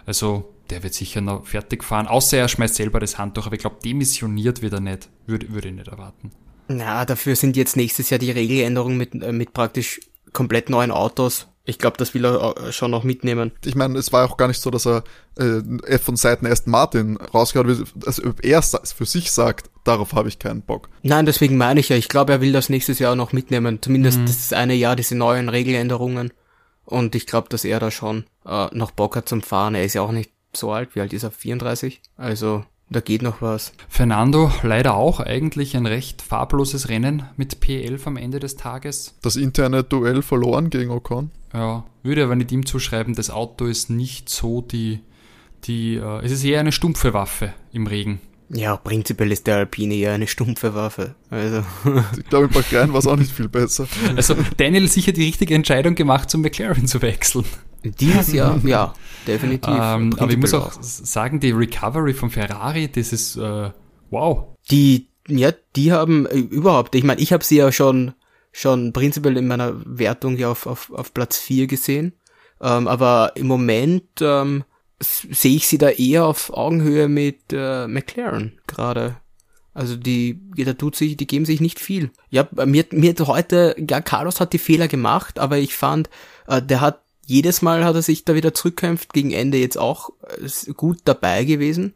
Also 0.07 0.53
der 0.69 0.83
wird 0.83 0.95
sicher 0.95 1.21
noch 1.21 1.47
fertig 1.47 1.83
fahren, 1.83 2.07
außer 2.07 2.37
er 2.37 2.49
schmeißt 2.49 2.75
selber 2.77 3.01
das 3.01 3.19
Handtuch, 3.19 3.47
aber 3.47 3.55
ich 3.57 3.61
glaube, 3.63 3.77
demissioniert 3.85 4.63
wird 4.63 4.75
er 4.75 4.81
nicht. 4.81 5.09
Würde, 5.27 5.51
würde 5.53 5.69
ich 5.69 5.75
nicht 5.75 5.89
erwarten. 5.89 6.31
Na, 6.69 7.05
dafür 7.05 7.35
sind 7.35 7.57
jetzt 7.57 7.77
nächstes 7.77 8.11
Jahr 8.11 8.19
die 8.21 8.31
Regeländerungen 8.31 8.97
mit, 8.99 9.15
äh, 9.15 9.33
mit 9.33 9.53
praktisch 9.55 10.01
komplett 10.33 10.71
neuen 10.71 10.91
Autos. 10.93 11.49
Ich 11.65 11.79
glaube, 11.79 11.97
das 11.97 12.15
will 12.15 12.25
er 12.27 12.55
äh, 12.57 12.73
schon 12.73 12.91
noch 12.91 13.05
mitnehmen. 13.05 13.53
Ich 13.65 13.75
meine, 13.75 13.99
es 13.99 14.13
war 14.13 14.29
auch 14.31 14.37
gar 14.37 14.49
nicht 14.49 14.61
so, 14.61 14.71
dass 14.71 14.87
er 14.87 15.03
äh, 15.37 15.99
von 15.99 16.17
Seiten 16.17 16.47
Aston 16.47 16.71
Martin 16.73 17.17
rausgehauen 17.17 17.69
wird, 17.69 17.89
also 18.07 18.25
ob 18.29 18.45
er 18.45 18.63
für 18.63 19.07
sich 19.07 19.31
sagt, 19.33 19.71
darauf 19.85 20.13
habe 20.13 20.29
ich 20.29 20.39
keinen 20.39 20.63
Bock. 20.63 20.89
Nein, 21.03 21.27
deswegen 21.27 21.57
meine 21.57 21.81
ich 21.81 21.89
ja, 21.89 21.97
ich 21.97 22.09
glaube, 22.09 22.33
er 22.33 22.41
will 22.41 22.53
das 22.53 22.69
nächstes 22.69 22.99
Jahr 22.99 23.17
noch 23.17 23.33
mitnehmen. 23.33 23.79
Zumindest 23.81 24.21
das 24.27 24.53
eine 24.53 24.75
Jahr, 24.75 24.95
diese 24.95 25.17
neuen 25.17 25.49
Regeländerungen. 25.49 26.33
Und 26.85 27.15
ich 27.15 27.27
glaube, 27.27 27.49
dass 27.49 27.65
er 27.65 27.81
da 27.81 27.91
schon 27.91 28.25
äh, 28.45 28.67
noch 28.73 28.91
Bock 28.91 29.17
hat 29.17 29.29
zum 29.29 29.43
Fahren. 29.43 29.75
Er 29.75 29.85
ist 29.85 29.95
ja 29.95 30.03
auch 30.03 30.13
nicht 30.13 30.31
so 30.53 30.73
alt, 30.73 30.95
wie 30.95 31.01
alt 31.01 31.13
ist 31.13 31.23
er? 31.23 31.31
34? 31.31 32.01
Also, 32.17 32.65
da 32.89 33.01
geht 33.01 33.23
noch 33.23 33.41
was. 33.41 33.73
Fernando 33.89 34.51
leider 34.65 34.95
auch 34.95 35.21
eigentlich 35.21 35.77
ein 35.77 35.87
recht 35.87 36.23
farbloses 36.23 36.89
Rennen 36.89 37.23
mit 37.37 37.59
P11 37.59 38.07
am 38.07 38.17
Ende 38.17 38.41
des 38.41 38.57
Tages. 38.57 39.15
Das 39.23 39.37
interne 39.37 39.85
Duell 39.85 40.23
verloren 40.23 40.71
gegen 40.71 40.91
Ocon. 40.91 41.31
Ja, 41.55 41.85
würde 42.03 42.25
aber 42.25 42.35
nicht 42.35 42.51
ihm 42.51 42.67
zuschreiben, 42.67 43.15
das 43.15 43.31
Auto 43.31 43.67
ist 43.67 43.91
nicht 43.91 44.29
so 44.29 44.61
die, 44.61 45.01
die, 45.65 45.97
äh, 45.97 46.25
es 46.25 46.33
ist 46.33 46.45
eher 46.45 46.61
eine 46.61 46.73
stumpfe 46.73 47.15
Waffe 47.15 47.53
im 47.73 47.87
Regen. 47.87 48.21
Ja, 48.53 48.77
prinzipiell 48.77 49.31
ist 49.31 49.47
der 49.47 49.57
Alpine 49.57 49.95
ja 49.95 50.13
eine 50.13 50.27
stumpfe 50.27 50.75
Waffe. 50.75 51.15
Also, 51.31 51.63
Ich 52.19 52.25
glaube, 52.29 52.47
in 52.47 52.53
Bahrain 52.53 52.93
war 52.93 52.99
es 52.99 53.07
auch 53.07 53.17
nicht 53.17 53.31
viel 53.31 53.49
besser. 53.49 53.87
Also 54.17 54.35
Daniel 54.57 54.89
sicher 54.89 55.13
die 55.13 55.25
richtige 55.25 55.55
Entscheidung 55.55 55.95
gemacht, 55.95 56.31
zum 56.31 56.41
McLaren 56.43 56.87
zu 56.87 57.01
wechseln. 57.01 57.45
dieses 57.85 58.33
Jahr, 58.33 58.61
ja, 58.65 58.93
definitiv. 59.27 59.73
Ähm, 59.73 60.15
aber 60.19 60.33
ich 60.33 60.37
muss 60.39 60.53
auch 60.53 60.73
sagen, 60.81 61.39
die 61.39 61.53
Recovery 61.53 62.13
von 62.13 62.31
Ferrari, 62.31 62.91
das 62.91 63.13
ist 63.13 63.37
äh, 63.37 63.71
wow. 64.11 64.49
Die, 64.71 65.09
ja, 65.29 65.53
die 65.77 65.93
haben 65.93 66.27
äh, 66.27 66.39
überhaupt, 66.39 66.97
ich 66.97 67.05
meine, 67.05 67.21
ich 67.21 67.33
habe 67.33 67.45
sie 67.45 67.57
ja 67.59 67.71
schon, 67.71 68.15
schon 68.51 68.93
prinzipiell 68.93 69.37
in 69.37 69.47
meiner 69.47 69.75
Wertung 69.87 70.37
ja 70.37 70.51
auf, 70.51 70.67
auf, 70.67 70.91
auf 70.91 71.15
Platz 71.15 71.39
4 71.39 71.69
gesehen. 71.69 72.15
Ähm, 72.61 72.89
aber 72.89 73.33
im 73.37 73.47
Moment 73.47 74.05
ähm, 74.21 74.65
sehe 75.01 75.57
ich 75.57 75.67
sie 75.67 75.79
da 75.79 75.89
eher 75.89 76.27
auf 76.27 76.53
Augenhöhe 76.53 77.09
mit 77.09 77.53
äh, 77.53 77.87
McLaren 77.87 78.59
gerade. 78.67 79.17
Also 79.73 79.97
die, 79.97 80.41
da 80.57 80.75
tut 80.75 80.97
sich, 80.97 81.17
die 81.17 81.27
geben 81.27 81.47
sich 81.47 81.61
nicht 81.61 81.79
viel. 81.79 82.11
Ja, 82.29 82.49
mir, 82.67 82.85
mir 82.91 83.15
heute, 83.21 83.77
ja, 83.79 84.01
Carlos 84.01 84.41
hat 84.41 84.53
die 84.53 84.59
Fehler 84.59 84.89
gemacht, 84.89 85.39
aber 85.39 85.59
ich 85.59 85.75
fand, 85.75 86.11
äh, 86.49 86.61
der 86.61 86.81
hat 86.81 87.03
jedes 87.25 87.63
Mal 87.63 87.85
hat 87.85 87.95
er 87.95 88.03
sich 88.03 88.25
da 88.25 88.35
wieder 88.35 88.53
zurückkämpft, 88.53 89.13
gegen 89.13 89.31
Ende 89.31 89.59
jetzt 89.59 89.79
auch 89.79 90.11
äh, 90.39 90.73
gut 90.73 90.99
dabei 91.05 91.45
gewesen. 91.45 91.95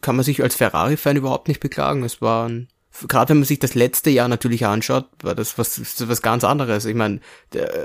Kann 0.00 0.16
man 0.16 0.24
sich 0.24 0.42
als 0.42 0.56
Ferrari-Fan 0.56 1.16
überhaupt 1.16 1.48
nicht 1.48 1.60
beklagen. 1.60 2.02
Es 2.02 2.22
war 2.22 2.48
ein, 2.48 2.68
gerade 3.08 3.30
wenn 3.30 3.38
man 3.38 3.44
sich 3.44 3.58
das 3.58 3.74
letzte 3.74 4.10
Jahr 4.10 4.28
natürlich 4.28 4.66
anschaut, 4.66 5.06
war 5.22 5.34
das 5.34 5.58
was, 5.58 5.80
was 6.08 6.22
ganz 6.22 6.44
anderes. 6.44 6.84
Ich 6.84 6.94
meine, 6.94 7.20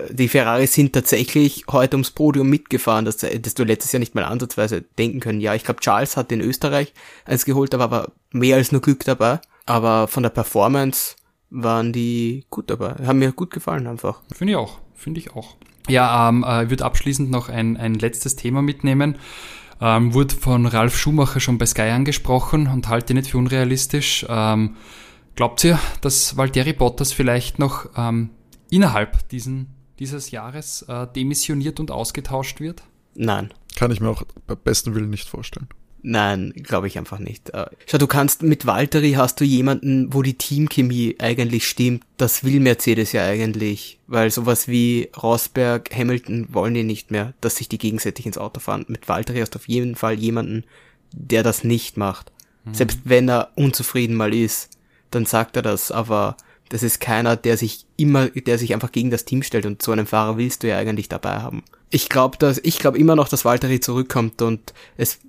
die 0.10 0.28
Ferraris 0.28 0.74
sind 0.74 0.94
tatsächlich 0.94 1.66
heute 1.70 1.96
ums 1.96 2.12
Podium 2.12 2.50
mitgefahren, 2.50 3.06
das, 3.06 3.18
das 3.18 3.54
du 3.54 3.64
letztes 3.64 3.92
Jahr 3.92 4.00
nicht 4.00 4.16
mal 4.16 4.26
ansatzweise 4.26 4.82
denken 4.82 5.20
können. 5.20 5.42
Ja, 5.42 5.54
ich 5.54 5.64
glaube, 5.64 5.80
Charles 5.80 6.18
hat 6.18 6.32
in 6.32 6.42
Österreich 6.42 6.94
eins 7.26 7.46
geholt, 7.46 7.74
da 7.74 7.80
war 7.80 7.86
aber 7.86 8.12
mehr 8.32 8.58
als 8.58 8.72
nur 8.72 8.82
Glück 8.82 9.04
dabei. 9.06 9.40
Aber 9.66 10.08
von 10.08 10.24
der 10.24 10.30
Performance 10.30 11.16
waren 11.50 11.94
die 11.94 12.46
gut 12.50 12.70
dabei. 12.70 12.96
Haben 13.06 13.20
mir 13.20 13.32
gut 13.32 13.52
gefallen 13.52 13.88
einfach. 13.88 14.22
Finde 14.32 14.54
ich 14.54 14.58
auch, 14.58 14.80
finde 14.94 15.20
ich 15.20 15.32
auch. 15.32 15.56
Ja, 15.88 16.30
ähm, 16.30 16.44
äh, 16.44 16.70
würde 16.70 16.84
abschließend 16.84 17.30
noch 17.30 17.50
ein, 17.50 17.78
ein 17.78 17.96
letztes 17.96 18.36
Thema 18.36 18.62
mitnehmen. 18.62 19.18
Ähm, 19.82 20.14
wurde 20.14 20.36
von 20.36 20.66
Ralf 20.66 20.98
Schumacher 20.98 21.40
schon 21.40 21.58
bei 21.58 21.66
Sky 21.66 21.90
angesprochen 21.90 22.68
und 22.68 22.88
halte 22.88 23.14
nicht 23.14 23.30
für 23.30 23.38
unrealistisch. 23.38 24.26
Ähm, 24.30 24.76
glaubt 25.36 25.64
ihr, 25.64 25.80
dass 26.02 26.38
Valtteri 26.38 26.74
Bottas 26.74 27.12
vielleicht 27.12 27.60
noch 27.60 27.88
ähm, 27.98 28.30
innerhalb 28.70 29.28
diesen, 29.30 29.68
dieses 30.00 30.32
Jahres 30.32 30.84
äh, 30.84 31.08
demissioniert 31.08 31.80
und 31.80 31.92
ausgetauscht 31.92 32.60
wird? 32.62 32.84
Nein. 33.16 33.54
Kann 33.76 33.92
ich 33.92 34.00
mir 34.00 34.10
auch 34.10 34.24
bei 34.48 34.56
besten 34.56 34.96
Willen 34.96 35.10
nicht 35.10 35.28
vorstellen. 35.28 35.68
Nein, 36.08 36.54
glaube 36.56 36.86
ich 36.86 37.00
einfach 37.00 37.18
nicht. 37.18 37.50
Äh, 37.50 37.66
Schau, 37.88 37.98
du 37.98 38.06
kannst 38.06 38.44
mit 38.44 38.68
Valtteri 38.68 39.14
hast 39.14 39.40
du 39.40 39.44
jemanden, 39.44 40.14
wo 40.14 40.22
die 40.22 40.38
Teamchemie 40.38 41.16
eigentlich 41.18 41.68
stimmt. 41.68 42.04
Das 42.18 42.44
will 42.44 42.60
Mercedes 42.60 43.12
ja 43.12 43.26
eigentlich, 43.26 43.98
weil 44.06 44.30
sowas 44.30 44.68
wie 44.68 45.10
Rosberg, 45.18 45.90
Hamilton 45.96 46.54
wollen 46.54 46.76
die 46.76 46.84
nicht 46.84 47.10
mehr, 47.10 47.34
dass 47.42 47.56
sich 47.56 47.70
die 47.70 47.80
gegenseitig 47.80 48.28
ins 48.28 48.38
Auto 48.38 48.60
fahren. 48.60 48.86
Mit 48.88 49.10
Valtteri 49.10 49.40
hast 49.40 49.56
du 49.56 49.60
auf 49.60 49.68
jeden 49.68 49.96
Fall 49.96 50.20
jemanden, 50.20 50.66
der 51.12 51.42
das 51.42 51.64
nicht 51.64 51.98
macht. 51.98 52.32
Selbst 52.72 53.00
wenn 53.04 53.30
er 53.30 53.52
unzufrieden 53.56 54.16
mal 54.16 54.34
ist, 54.34 54.70
dann 55.12 55.26
sagt 55.26 55.56
er 55.56 55.62
das, 55.62 55.92
aber 55.92 56.36
das 56.70 56.84
ist 56.84 57.00
keiner, 57.00 57.36
der 57.36 57.58
sich 57.58 57.86
immer, 57.96 58.28
der 58.30 58.58
sich 58.58 58.74
einfach 58.74 58.92
gegen 58.92 59.12
das 59.12 59.26
Team 59.26 59.44
stellt 59.44 59.66
und 59.66 59.82
so 59.82 59.92
einen 59.92 60.08
Fahrer 60.08 60.38
willst 60.38 60.64
du 60.64 60.68
ja 60.68 60.78
eigentlich 60.78 61.10
dabei 61.10 61.40
haben. 61.40 61.64
Ich 61.90 62.10
glaube, 62.10 62.38
dass 62.38 62.60
ich 62.64 62.80
glaube 62.80 62.98
immer 62.98 63.16
noch, 63.16 63.28
dass 63.28 63.46
Valtteri 63.46 63.80
zurückkommt 63.80 64.42
und 64.42 64.74
es 64.98 65.20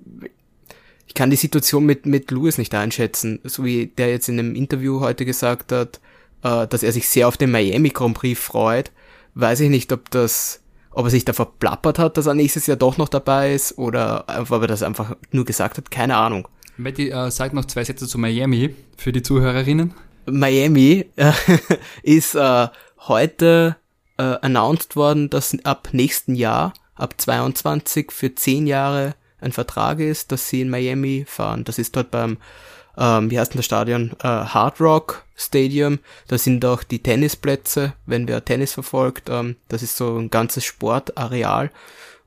ich 1.07 1.13
kann 1.13 1.29
die 1.29 1.37
Situation 1.37 1.85
mit, 1.85 2.05
mit 2.05 2.29
Lewis 2.31 2.57
nicht 2.57 2.75
einschätzen, 2.75 3.39
so 3.43 3.63
wie 3.63 3.87
der 3.87 4.09
jetzt 4.09 4.29
in 4.29 4.39
einem 4.39 4.55
Interview 4.55 4.99
heute 4.99 5.25
gesagt 5.25 5.71
hat, 5.71 5.99
äh, 6.43 6.67
dass 6.67 6.83
er 6.83 6.91
sich 6.91 7.07
sehr 7.07 7.27
auf 7.27 7.37
den 7.37 7.51
Miami 7.51 7.89
Grand 7.89 8.17
Prix 8.17 8.39
freut. 8.39 8.91
Weiß 9.33 9.61
ich 9.61 9.69
nicht, 9.69 9.91
ob 9.93 10.11
das, 10.11 10.61
ob 10.91 11.05
er 11.05 11.09
sich 11.09 11.25
da 11.25 11.33
verplappert 11.33 11.97
hat, 11.97 12.17
dass 12.17 12.25
er 12.25 12.33
nächstes 12.33 12.67
Jahr 12.67 12.77
doch 12.77 12.97
noch 12.97 13.09
dabei 13.09 13.53
ist 13.53 13.77
oder 13.77 14.25
ob 14.49 14.61
er 14.61 14.67
das 14.67 14.83
einfach 14.83 15.15
nur 15.31 15.45
gesagt 15.45 15.77
hat, 15.77 15.89
keine 15.89 16.17
Ahnung. 16.17 16.47
Matti, 16.75 17.09
äh, 17.09 17.31
sag 17.31 17.53
noch 17.53 17.65
zwei 17.65 17.83
Sätze 17.83 18.07
zu 18.07 18.17
Miami 18.17 18.75
für 18.97 19.11
die 19.11 19.23
Zuhörerinnen. 19.23 19.93
Miami 20.25 21.05
äh, 21.15 21.31
ist 22.03 22.35
äh, 22.35 22.67
heute 22.99 23.77
äh, 24.17 24.23
announced 24.41 24.95
worden, 24.95 25.29
dass 25.29 25.57
ab 25.63 25.89
nächsten 25.93 26.35
Jahr, 26.35 26.73
ab 26.95 27.15
22 27.17 28.11
für 28.11 28.35
10 28.35 28.67
Jahre 28.67 29.15
ein 29.39 29.51
Vertrag 29.51 29.99
ist, 29.99 30.31
dass 30.31 30.49
sie 30.49 30.61
in 30.61 30.69
Miami 30.69 31.25
fahren. 31.27 31.63
Das 31.63 31.77
ist 31.77 31.95
dort 31.95 32.11
beim, 32.11 32.37
ähm, 32.97 33.29
wie 33.29 33.39
heißt 33.39 33.53
denn 33.53 33.59
das 33.59 33.65
Stadion? 33.65 34.11
Äh, 34.21 34.27
Hard 34.27 34.81
Rock 34.81 35.25
Stadium. 35.35 35.99
Da 36.27 36.37
sind 36.37 36.65
auch 36.65 36.83
die 36.83 37.03
Tennisplätze, 37.03 37.93
wenn 38.05 38.27
wer 38.27 38.43
Tennis 38.43 38.73
verfolgt. 38.73 39.29
Ähm, 39.29 39.55
das 39.67 39.83
ist 39.83 39.97
so 39.97 40.17
ein 40.17 40.29
ganzes 40.29 40.65
Sportareal. 40.65 41.71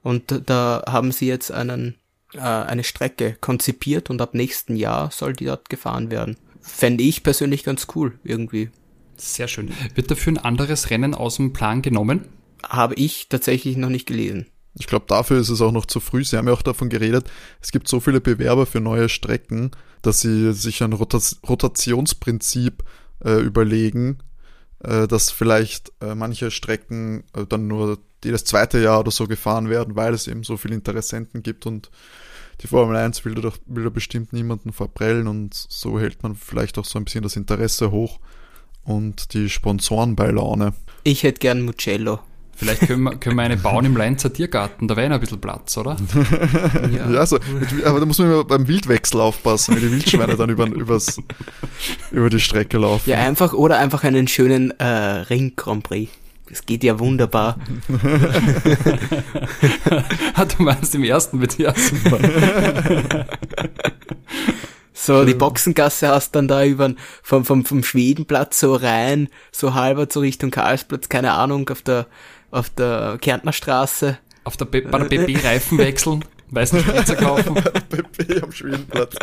Und 0.03 0.43
da 0.47 0.83
haben 0.87 1.13
sie 1.13 1.27
jetzt 1.27 1.51
einen, 1.53 1.97
äh, 2.35 2.39
eine 2.41 2.85
Strecke 2.85 3.37
konzipiert 3.41 4.09
und 4.11 4.23
ab 4.23 4.35
nächsten 4.35 4.77
Jahr 4.77 5.11
soll 5.11 5.35
die 5.35 5.47
dort 5.47 5.69
gefahren 5.69 6.11
werden. 6.11 6.37
Fände 6.61 7.03
ich 7.03 7.23
persönlich 7.23 7.65
ganz 7.65 7.87
cool, 7.95 8.19
irgendwie. 8.23 8.71
Sehr 9.17 9.49
schön. 9.49 9.73
Wird 9.95 10.11
dafür 10.11 10.33
ein 10.33 10.39
anderes 10.39 10.91
Rennen 10.91 11.15
aus 11.15 11.37
dem 11.37 11.53
Plan 11.53 11.83
genommen? 11.83 12.29
Habe 12.67 12.95
ich 12.95 13.29
tatsächlich 13.29 13.77
noch 13.77 13.89
nicht 13.89 14.07
gelesen. 14.07 14.47
Ich 14.79 14.87
glaube, 14.87 15.07
dafür 15.09 15.39
ist 15.41 15.49
es 15.49 15.61
auch 15.61 15.73
noch 15.73 15.87
zu 15.87 16.01
früh. 16.01 16.25
Sie 16.25 16.37
haben 16.37 16.47
ja 16.47 16.55
auch 16.55 16.63
davon 16.63 16.89
geredet, 16.89 17.31
es 17.61 17.73
gibt 17.73 17.89
so 17.89 18.01
viele 18.01 18.21
Bewerber 18.21 18.67
für 18.67 18.81
neue 18.81 19.09
Strecken, 19.09 19.73
dass 20.03 20.21
sie 20.21 20.53
sich 20.53 20.83
ein 20.83 20.93
Rotationsprinzip 20.93 22.85
äh, 23.25 23.41
überlegen, 23.41 24.19
äh, 24.81 25.09
dass 25.09 25.31
vielleicht 25.31 25.93
äh, 26.01 26.15
manche 26.15 26.51
Strecken 26.51 27.25
äh, 27.35 27.47
dann 27.47 27.67
nur 27.67 27.99
jedes 28.25 28.45
zweite 28.45 28.79
Jahr 28.81 29.01
oder 29.01 29.11
so 29.11 29.27
gefahren 29.27 29.69
werden, 29.69 29.97
weil 29.97 30.15
es 30.15 30.29
eben 30.29 30.45
so 30.45 30.57
viele 30.57 30.75
Interessenten 30.75 31.43
gibt 31.43 31.67
und 31.67 31.91
die 32.61 32.67
Formel 32.67 32.97
1 32.97 33.25
will 33.25 33.35
da, 33.35 33.53
will 33.67 33.85
da 33.85 33.91
bestimmt 33.91 34.33
niemanden 34.33 34.73
verprellen 34.73 35.27
und 35.27 35.55
so 35.55 35.99
hält 35.99 36.23
man 36.23 36.35
vielleicht 36.35 36.79
auch 36.79 36.85
so 36.85 36.99
ein 36.99 37.05
bisschen 37.05 37.23
das 37.23 37.37
Interesse 37.37 37.91
hoch 37.91 38.21
und 38.85 39.35
die 39.35 39.49
Sponsoren 39.49 40.17
bei 40.17 40.31
Laune. 40.31 40.75
Ich 41.05 41.23
hätte 41.23 41.41
gern 41.41 41.63
Mugello. 41.63 42.21
Vielleicht 42.61 42.83
können 42.83 43.03
wir, 43.05 43.17
können 43.17 43.37
wir 43.37 43.43
eine 43.43 43.57
bauen 43.57 43.87
im 43.87 43.97
Leinzer 43.97 44.31
Tiergarten, 44.31 44.87
da 44.87 44.95
wäre 44.95 45.09
noch 45.09 45.15
ein 45.15 45.21
bisschen 45.21 45.41
Platz, 45.41 45.79
oder? 45.79 45.97
ja, 46.93 47.11
ja 47.11 47.25
so, 47.25 47.39
mit, 47.59 47.87
aber 47.87 48.01
da 48.01 48.05
muss 48.05 48.19
man 48.19 48.31
immer 48.31 48.45
beim 48.45 48.69
Wildwechsel 48.69 49.19
aufpassen, 49.19 49.77
wenn 49.77 49.83
die 49.83 49.93
Wildschweine 49.93 50.37
dann 50.37 50.51
über, 50.51 50.67
übers, 50.67 51.17
über 52.11 52.29
die 52.29 52.39
Strecke 52.39 52.77
laufen. 52.77 53.09
Ja, 53.09 53.17
einfach, 53.17 53.55
oder 53.55 53.79
einfach 53.79 54.05
einen 54.05 54.29
schönen 54.29 54.79
äh, 54.79 54.85
Ring 54.85 55.55
Grand 55.57 55.85
Prix. 55.85 56.13
Das 56.51 56.67
geht 56.67 56.85
ja 56.85 56.99
wunderbar. 56.99 57.57
du 57.89 57.97
meinst 60.63 60.95
im 60.95 61.05
ersten 61.05 61.39
mit 61.39 61.57
ja 61.57 61.73
super. 61.75 62.19
So, 65.03 65.25
die 65.25 65.33
Boxengasse 65.33 66.09
hast 66.09 66.33
dann 66.33 66.47
da 66.47 66.63
über 66.63 66.93
vom, 67.23 67.47
vom, 67.47 67.65
vom 67.65 67.83
Schwedenplatz 67.83 68.61
so 68.61 68.75
rein, 68.75 69.31
so 69.51 69.73
halber 69.73 70.07
so 70.11 70.21
Richtung 70.21 70.51
Karlsplatz, 70.51 71.09
keine 71.09 71.33
Ahnung, 71.33 71.71
auf 71.71 71.81
der, 71.81 72.07
auf 72.51 72.71
der 72.71 73.19
Kärntner 73.21 73.53
Straße. 73.53 74.19
Auf 74.45 74.57
der 74.57 74.65
Be 74.65 74.83
bei 74.83 74.99
der 74.99 75.05
BP 75.07 75.45
Reifen 75.45 75.79
wechseln, 75.79 76.25
weißen 76.49 76.81
Spritzer 76.81 77.17
kaufen. 77.17 77.55
BP 77.89 78.43
am 78.43 78.53
Schwedenplatz, 78.53 79.15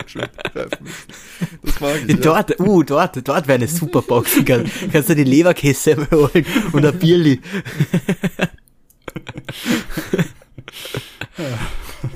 Das 1.64 1.80
mag 1.80 1.96
ich. 2.08 2.20
Dort, 2.20 2.52
ja. 2.52 2.66
uh, 2.66 2.84
dort, 2.84 3.28
dort 3.28 3.48
wäre 3.48 3.58
eine 3.58 3.68
super 3.68 4.02
Boxengasse. 4.02 4.66
Kannst 4.92 5.10
du 5.10 5.16
die 5.16 5.24
Leberkäse 5.24 5.98
holen 6.12 6.46
und 6.72 6.86
ein 6.86 7.00
Bierli. 7.00 7.42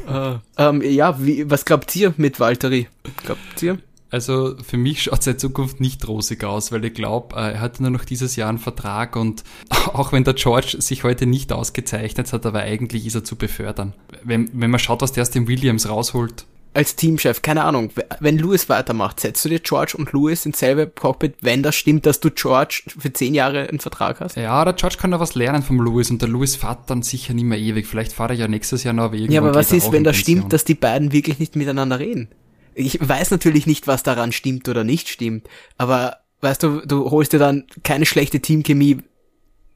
uh, 0.08 0.38
ähm, 0.58 0.82
ja, 0.84 1.24
wie, 1.24 1.50
was 1.50 1.66
glaubt 1.66 1.96
ihr 1.96 2.14
mit 2.18 2.40
Valtteri? 2.40 2.88
Glaubt 3.24 3.62
ihr? 3.64 3.80
Also 4.12 4.56
für 4.62 4.78
mich 4.78 5.04
schaut 5.04 5.24
seine 5.24 5.38
Zukunft 5.38 5.80
nicht 5.80 6.08
rosig 6.08 6.44
aus, 6.44 6.72
weil 6.72 6.86
ich 6.86 6.94
glaube, 6.94 7.36
äh, 7.36 7.54
er 7.54 7.62
hat 7.62 7.80
nur 7.80 7.90
noch 7.90 8.06
dieses 8.06 8.36
Jahr 8.36 8.50
einen 8.50 8.60
Vertrag 8.60 9.16
und 9.16 9.44
auch 9.94 10.12
wenn 10.12 10.24
der 10.24 10.36
George 10.36 10.76
sich 10.80 11.04
heute 11.04 11.26
nicht 11.26 11.52
ausgezeichnet 11.52 12.32
hat, 12.32 12.46
aber 12.46 12.60
eigentlich 12.60 13.08
ist 13.08 13.16
er 13.16 13.24
zu 13.24 13.36
befördern. 13.36 13.94
Wenn, 14.24 14.50
wenn 14.54 14.70
man 14.70 14.80
schaut, 14.80 15.02
was 15.02 15.14
der 15.14 15.24
aus 15.24 15.32
dem 15.32 15.48
Williams 15.48 15.90
rausholt, 15.90 16.46
als 16.74 16.96
Teamchef, 16.96 17.42
keine 17.42 17.64
Ahnung, 17.66 17.92
wenn 18.22 18.38
Lewis 18.38 18.70
weitermacht, 18.70 19.20
setzt 19.20 19.44
du 19.44 19.50
dir 19.50 19.60
George 19.60 19.94
und 19.98 20.14
Lewis 20.14 20.46
ins 20.46 20.60
selbe 20.60 20.88
Cockpit, 20.88 21.36
wenn 21.42 21.64
das 21.64 21.76
stimmt, 21.76 22.06
dass 22.06 22.22
du 22.22 22.32
George 22.32 22.84
für 22.98 23.12
zehn 23.12 23.34
Jahre 23.34 23.68
einen 23.68 23.80
Vertrag 23.80 24.22
hast? 24.22 24.38
Ja, 24.38 24.64
der 24.64 24.74
George 24.74 24.96
kann 24.98 25.12
da 25.12 25.20
was 25.20 25.36
lernen 25.36 25.64
vom 25.64 25.84
Lewis 25.84 26.10
und 26.12 26.22
der 26.22 26.30
Lewis 26.30 26.56
fährt 26.56 26.90
dann 26.90 27.02
sicher 27.02 27.34
nicht 27.34 27.44
mehr 27.44 27.60
ewig. 27.60 27.88
Vielleicht 27.88 28.14
fahrt 28.14 28.32
er 28.32 28.38
ja 28.38 28.48
nächstes 28.48 28.84
Jahr 28.84 28.94
noch 28.94 29.14
ewig. 29.14 29.30
Ja, 29.32 29.42
aber 29.42 29.54
was 29.54 29.74
ist, 29.74 29.92
wenn 29.92 30.06
das 30.06 30.16
stimmt, 30.16 30.54
dass 30.54 30.64
die 30.64 30.76
beiden 30.76 31.12
wirklich 31.12 31.40
nicht 31.40 31.58
miteinander 31.58 32.00
reden? 32.00 32.30
Ich 32.74 32.98
weiß 33.02 33.32
natürlich 33.32 33.68
nicht, 33.68 33.88
was 33.88 34.04
daran 34.04 34.32
stimmt 34.32 34.70
oder 34.70 34.84
nicht 34.84 35.10
stimmt, 35.10 35.48
aber 35.78 36.18
weißt 36.42 36.64
du, 36.64 36.82
du 36.86 37.12
holst 37.12 37.34
dir 37.34 37.40
dann 37.40 37.66
keine 37.84 38.06
schlechte 38.06 38.40
Teamchemie 38.40 39.00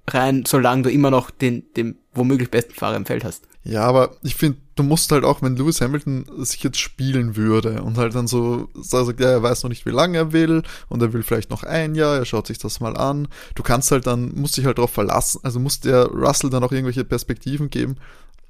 rein, 0.07 0.43
solange 0.45 0.83
du 0.83 0.91
immer 0.91 1.11
noch 1.11 1.31
den, 1.31 1.63
den 1.75 1.97
womöglich 2.13 2.51
besten 2.51 2.73
Fahrer 2.73 2.95
im 2.95 3.05
Feld 3.05 3.23
hast. 3.23 3.47
Ja, 3.63 3.81
aber 3.81 4.15
ich 4.21 4.35
finde, 4.35 4.59
du 4.75 4.83
musst 4.83 5.11
halt 5.11 5.23
auch, 5.23 5.41
wenn 5.41 5.55
Lewis 5.55 5.81
Hamilton 5.81 6.25
sich 6.45 6.61
jetzt 6.61 6.77
spielen 6.77 7.35
würde 7.35 7.81
und 7.81 7.97
halt 7.97 8.13
dann 8.13 8.27
so 8.27 8.69
sagt, 8.75 9.19
ja, 9.19 9.29
er 9.29 9.41
weiß 9.41 9.63
noch 9.63 9.69
nicht, 9.69 9.87
wie 9.87 9.91
lange 9.91 10.17
er 10.19 10.33
will 10.33 10.61
und 10.87 11.01
er 11.01 11.13
will 11.13 11.23
vielleicht 11.23 11.49
noch 11.49 11.63
ein 11.63 11.95
Jahr, 11.95 12.15
er 12.15 12.25
schaut 12.25 12.45
sich 12.45 12.59
das 12.59 12.79
mal 12.79 12.95
an. 12.95 13.27
Du 13.55 13.63
kannst 13.63 13.89
halt 13.89 14.05
dann, 14.05 14.33
musst 14.35 14.57
dich 14.57 14.65
halt 14.65 14.77
darauf 14.77 14.91
verlassen, 14.91 15.39
also 15.41 15.59
muss 15.59 15.79
der 15.79 16.05
Russell 16.05 16.51
dann 16.51 16.63
auch 16.63 16.71
irgendwelche 16.71 17.03
Perspektiven 17.03 17.71
geben, 17.71 17.95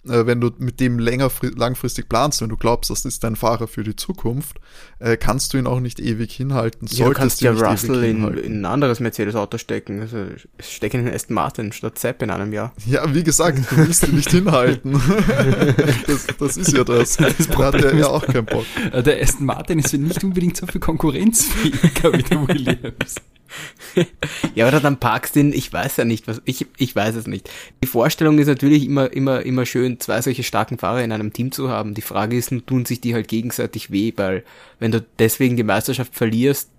wenn 0.05 0.39
du 0.39 0.51
mit 0.57 0.79
dem 0.79 0.99
länger, 0.99 1.31
langfristig 1.55 2.07
planst, 2.07 2.41
wenn 2.41 2.49
du 2.49 2.57
glaubst, 2.57 2.89
das 2.89 3.05
ist 3.05 3.23
dein 3.23 3.35
Fahrer 3.35 3.67
für 3.67 3.83
die 3.83 3.95
Zukunft, 3.95 4.59
äh, 4.99 5.17
kannst 5.17 5.53
du 5.53 5.57
ihn 5.57 5.67
auch 5.67 5.79
nicht 5.79 5.99
ewig 5.99 6.31
hinhalten. 6.31 6.87
Ja, 6.91 7.07
du 7.07 7.13
kannst 7.13 7.41
ja 7.41 7.51
Russell 7.51 8.03
in, 8.03 8.27
in, 8.37 8.61
ein 8.61 8.65
anderes 8.65 8.99
Mercedes-Auto 8.99 9.57
stecken. 9.57 10.01
Also 10.01 10.27
stecken 10.59 11.07
in 11.07 11.13
Aston 11.13 11.33
Martin 11.33 11.71
statt 11.71 11.97
Sepp 11.99 12.21
in 12.21 12.29
einem 12.29 12.53
Jahr. 12.53 12.73
Ja, 12.85 13.13
wie 13.13 13.23
gesagt, 13.23 13.59
du 13.71 13.77
willst 13.77 14.07
ihn 14.07 14.15
nicht 14.15 14.29
hinhalten. 14.29 14.93
das, 16.07 16.27
das, 16.37 16.57
ist 16.57 16.73
ja 16.73 16.83
das. 16.83 17.17
das 17.17 17.47
da 17.47 17.57
hat 17.57 17.75
er 17.75 17.95
ja 17.95 18.07
auch 18.07 18.25
keinen 18.25 18.45
Bock. 18.45 18.65
Äh, 18.91 19.01
der 19.03 19.21
Aston 19.21 19.45
Martin 19.45 19.79
ist 19.79 19.91
ja 19.91 19.99
nicht 19.99 20.23
unbedingt 20.23 20.57
so 20.57 20.67
viel 20.67 20.81
konkurrenzfähiger 20.81 22.13
wie 22.13 22.23
der 22.23 22.47
Williams 22.47 23.15
ja, 24.55 24.67
oder 24.67 24.79
dann 24.79 24.99
parkst 24.99 25.35
du 25.35 25.39
ihn, 25.39 25.53
ich 25.53 25.71
weiß 25.71 25.97
ja 25.97 26.05
nicht, 26.05 26.27
was, 26.27 26.41
ich, 26.45 26.65
ich 26.77 26.95
weiß 26.95 27.15
es 27.15 27.27
nicht. 27.27 27.49
Die 27.83 27.87
Vorstellung 27.87 28.37
ist 28.39 28.47
natürlich 28.47 28.85
immer, 28.85 29.11
immer, 29.13 29.41
immer 29.43 29.65
schön, 29.65 29.94
zwei 29.99 30.21
solche 30.21 30.43
starken 30.43 30.77
Fahrer 30.77 31.03
in 31.03 31.11
einem 31.11 31.33
Team 31.33 31.51
zu 31.51 31.69
haben. 31.69 31.93
Die 31.93 32.01
Frage 32.01 32.37
ist, 32.37 32.53
tun 32.65 32.85
sich 32.85 33.01
die 33.01 33.13
halt 33.13 33.27
gegenseitig 33.27 33.91
weh, 33.91 34.13
weil 34.15 34.43
wenn 34.79 34.91
du 34.91 35.05
deswegen 35.19 35.57
die 35.57 35.63
Meisterschaft 35.63 36.15
verlierst, 36.15 36.69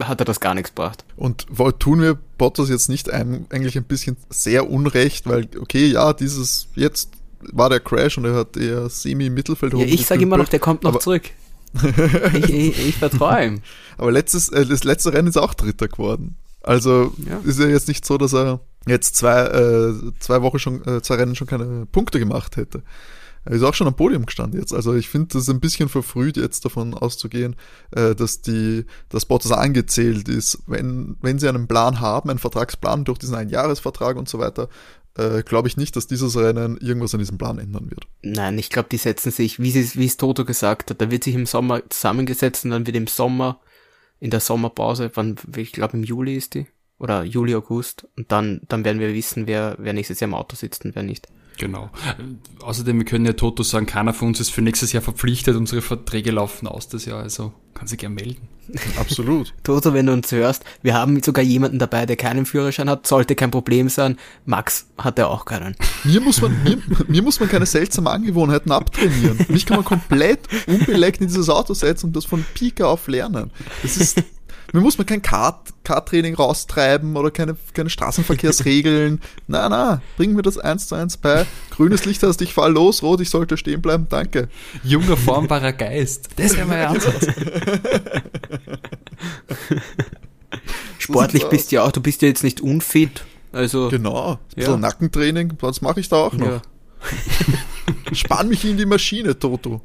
hat 0.00 0.20
er 0.20 0.24
das 0.24 0.40
gar 0.40 0.54
nichts 0.54 0.70
gebracht. 0.70 1.04
Und 1.16 1.46
tun 1.78 2.00
wir 2.00 2.18
Bottas 2.38 2.68
jetzt 2.68 2.88
nicht 2.88 3.12
eigentlich 3.12 3.76
ein 3.76 3.84
bisschen 3.84 4.16
sehr 4.28 4.68
unrecht, 4.68 5.28
weil, 5.28 5.48
okay, 5.60 5.86
ja, 5.86 6.12
dieses, 6.12 6.68
jetzt 6.74 7.10
war 7.52 7.70
der 7.70 7.80
Crash 7.80 8.18
und 8.18 8.24
er 8.24 8.34
hat 8.34 8.56
eher 8.56 8.88
semi-Mittelfeld 8.88 9.74
Ja, 9.74 9.84
ich 9.84 10.06
sage 10.06 10.22
immer 10.22 10.36
noch, 10.36 10.48
der 10.48 10.60
kommt 10.60 10.82
noch 10.82 10.98
zurück 10.98 11.30
ich, 12.34 12.50
ich, 12.50 12.88
ich 12.88 12.96
vertraue 12.96 13.44
ihm. 13.44 13.62
Aber 13.98 14.12
letztes, 14.12 14.48
äh, 14.48 14.64
das 14.64 14.84
letzte 14.84 15.12
Rennen 15.12 15.28
ist 15.28 15.36
auch 15.36 15.54
Dritter 15.54 15.88
geworden. 15.88 16.36
Also 16.62 17.12
ja. 17.28 17.40
ist 17.44 17.58
ja 17.58 17.66
jetzt 17.66 17.88
nicht 17.88 18.06
so, 18.06 18.16
dass 18.16 18.32
er 18.32 18.60
jetzt 18.86 19.16
zwei, 19.16 19.42
äh, 19.42 19.94
zwei 20.18 20.42
Wochen 20.42 20.58
schon, 20.58 20.86
äh, 20.86 21.02
zwei 21.02 21.16
Rennen 21.16 21.34
schon 21.34 21.46
keine 21.46 21.86
Punkte 21.86 22.18
gemacht 22.18 22.56
hätte. 22.56 22.82
Er 23.44 23.52
ist 23.52 23.62
auch 23.62 23.74
schon 23.74 23.86
am 23.86 23.94
Podium 23.94 24.24
gestanden 24.24 24.58
jetzt. 24.58 24.72
Also 24.72 24.94
ich 24.94 25.08
finde, 25.08 25.28
das 25.34 25.42
ist 25.42 25.50
ein 25.50 25.60
bisschen 25.60 25.88
verfrüht, 25.88 26.36
jetzt 26.36 26.64
davon 26.64 26.94
auszugehen, 26.94 27.56
äh, 27.90 28.14
dass 28.14 28.40
die, 28.40 28.86
dass 29.10 29.26
Bottas 29.26 29.52
angezählt 29.52 30.28
ist. 30.28 30.60
Wenn, 30.66 31.16
wenn 31.20 31.38
sie 31.38 31.48
einen 31.48 31.68
Plan 31.68 32.00
haben, 32.00 32.30
einen 32.30 32.38
Vertragsplan 32.38 33.04
durch 33.04 33.18
diesen 33.18 33.34
Einjahresvertrag 33.34 34.16
und 34.16 34.28
so 34.28 34.38
weiter, 34.38 34.68
äh, 35.16 35.42
glaube 35.42 35.68
ich 35.68 35.76
nicht, 35.76 35.94
dass 35.96 36.06
dieses 36.06 36.36
Rennen 36.36 36.78
irgendwas 36.78 37.14
an 37.14 37.20
diesem 37.20 37.38
Plan 37.38 37.58
ändern 37.58 37.90
wird. 37.90 38.06
Nein, 38.22 38.58
ich 38.58 38.70
glaube, 38.70 38.88
die 38.90 38.96
setzen 38.96 39.30
sich, 39.30 39.60
wie 39.60 39.78
es, 39.78 39.96
wie 39.96 40.06
es 40.06 40.16
Toto 40.16 40.44
gesagt 40.44 40.90
hat, 40.90 41.00
da 41.00 41.10
wird 41.10 41.24
sich 41.24 41.34
im 41.34 41.46
Sommer 41.46 41.82
zusammengesetzt 41.88 42.64
und 42.64 42.70
dann 42.70 42.86
wird 42.86 42.96
im 42.96 43.06
Sommer, 43.06 43.60
in 44.20 44.30
der 44.30 44.40
Sommerpause, 44.40 45.10
wann, 45.14 45.36
ich 45.56 45.72
glaube 45.72 45.98
im 45.98 46.02
Juli 46.02 46.34
ist 46.34 46.54
die, 46.54 46.66
oder 46.98 47.24
Juli, 47.24 47.54
August, 47.54 48.06
und 48.16 48.30
dann, 48.32 48.60
dann 48.68 48.84
werden 48.84 49.00
wir 49.00 49.12
wissen, 49.12 49.46
wer, 49.46 49.76
wer 49.78 49.92
nächstes 49.92 50.20
Jahr 50.20 50.28
im 50.28 50.34
Auto 50.34 50.56
sitzt 50.56 50.84
und 50.84 50.94
wer 50.94 51.02
nicht. 51.02 51.28
Genau. 51.58 51.90
Außerdem, 52.60 52.98
wir 52.98 53.04
können 53.04 53.26
ja 53.26 53.32
Toto 53.34 53.62
sagen, 53.62 53.86
keiner 53.86 54.12
von 54.12 54.28
uns 54.28 54.40
ist 54.40 54.50
für 54.50 54.62
nächstes 54.62 54.92
Jahr 54.92 55.02
verpflichtet, 55.02 55.56
unsere 55.56 55.82
Verträge 55.82 56.30
laufen 56.30 56.66
aus 56.66 56.88
das 56.88 57.04
Jahr, 57.04 57.22
also 57.22 57.52
kann 57.74 57.86
sich 57.86 57.98
gerne 57.98 58.14
melden. 58.14 58.48
Absolut. 58.98 59.52
Toto, 59.62 59.92
wenn 59.92 60.06
du 60.06 60.12
uns 60.12 60.32
hörst, 60.32 60.64
wir 60.82 60.94
haben 60.94 61.22
sogar 61.22 61.44
jemanden 61.44 61.78
dabei, 61.78 62.06
der 62.06 62.16
keinen 62.16 62.46
Führerschein 62.46 62.88
hat, 62.88 63.06
sollte 63.06 63.34
kein 63.34 63.50
Problem 63.50 63.88
sein. 63.88 64.16
Max 64.46 64.86
hat 64.96 65.18
ja 65.18 65.26
auch 65.26 65.44
keinen. 65.44 65.76
Mir 66.04 66.20
muss 66.20 66.40
man, 66.40 66.62
mir, 66.62 66.78
mir 67.08 67.22
muss 67.22 67.40
man 67.40 67.48
keine 67.48 67.66
seltsamen 67.66 68.08
Angewohnheiten 68.08 68.72
abtrainieren. 68.72 69.38
Mich 69.48 69.66
kann 69.66 69.78
man 69.78 69.84
komplett 69.84 70.40
unbeleckt 70.66 71.20
in 71.20 71.26
dieses 71.26 71.50
Auto 71.50 71.74
setzen 71.74 72.06
und 72.06 72.16
das 72.16 72.24
von 72.24 72.44
Pika 72.54 72.86
auf 72.86 73.06
lernen. 73.06 73.50
Das 73.82 73.96
ist 73.96 74.22
mir 74.74 74.80
muss 74.80 74.98
man 74.98 75.06
kein 75.06 75.22
Kart, 75.22 75.68
Kart-Training 75.84 76.34
raustreiben 76.34 77.16
oder 77.16 77.30
keine, 77.30 77.56
keine 77.74 77.90
Straßenverkehrsregeln. 77.90 79.20
na, 79.46 79.68
na, 79.68 80.02
bring 80.16 80.34
mir 80.34 80.42
das 80.42 80.58
eins 80.58 80.88
zu 80.88 80.96
eins 80.96 81.16
bei. 81.16 81.46
Grünes 81.70 82.04
Licht 82.06 82.24
hast, 82.24 82.42
ich 82.42 82.52
fahr 82.54 82.68
los, 82.68 83.04
rot, 83.04 83.20
ich 83.20 83.30
sollte 83.30 83.56
stehen 83.56 83.80
bleiben, 83.80 84.08
danke. 84.10 84.48
Junger, 84.82 85.16
formbarer 85.16 85.72
Geist. 85.72 86.30
Das 86.34 86.56
wäre 86.56 86.66
mein 86.66 86.86
Ansatz. 86.86 87.28
Sportlich 90.98 91.44
bist 91.44 91.70
du 91.70 91.76
ja 91.76 91.84
auch, 91.84 91.92
du 91.92 92.00
bist 92.00 92.22
ja 92.22 92.28
jetzt 92.28 92.42
nicht 92.42 92.60
unfit. 92.60 93.24
Also, 93.52 93.90
genau, 93.90 94.32
ein 94.32 94.38
bisschen 94.56 94.72
ja. 94.72 94.78
Nackentraining, 94.78 95.56
das 95.60 95.82
mache 95.82 96.00
ich 96.00 96.08
da 96.08 96.16
auch 96.16 96.32
noch. 96.32 96.46
Ja. 96.46 96.62
Spann 98.12 98.48
mich 98.48 98.64
in 98.64 98.76
die 98.76 98.86
Maschine, 98.86 99.38
Toto. 99.38 99.82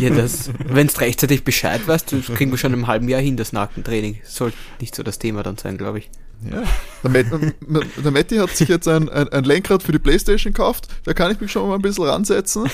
Ja, 0.00 0.10
das, 0.10 0.50
wenn 0.66 0.86
du 0.86 0.98
rechtzeitig 0.98 1.44
Bescheid 1.44 1.86
weißt, 1.86 2.14
kriegen 2.34 2.50
wir 2.50 2.58
schon 2.58 2.72
im 2.72 2.86
halben 2.86 3.08
Jahr 3.08 3.20
hin, 3.20 3.36
das 3.36 3.52
Nackentraining. 3.52 4.20
Sollte 4.24 4.56
nicht 4.80 4.94
so 4.94 5.02
das 5.02 5.18
Thema 5.18 5.42
dann 5.42 5.56
sein, 5.56 5.76
glaube 5.76 5.98
ich. 5.98 6.10
Ja, 6.50 6.62
der, 7.02 7.10
Matt, 7.10 7.86
der 8.04 8.10
Matti 8.10 8.36
hat 8.36 8.50
sich 8.50 8.68
jetzt 8.68 8.86
ein, 8.86 9.08
ein, 9.08 9.28
ein, 9.28 9.44
Lenkrad 9.44 9.82
für 9.82 9.92
die 9.92 9.98
Playstation 9.98 10.52
gekauft. 10.52 10.88
Da 11.04 11.14
kann 11.14 11.32
ich 11.32 11.40
mich 11.40 11.50
schon 11.50 11.68
mal 11.68 11.76
ein 11.76 11.82
bisschen 11.82 12.04
ransetzen. 12.04 12.68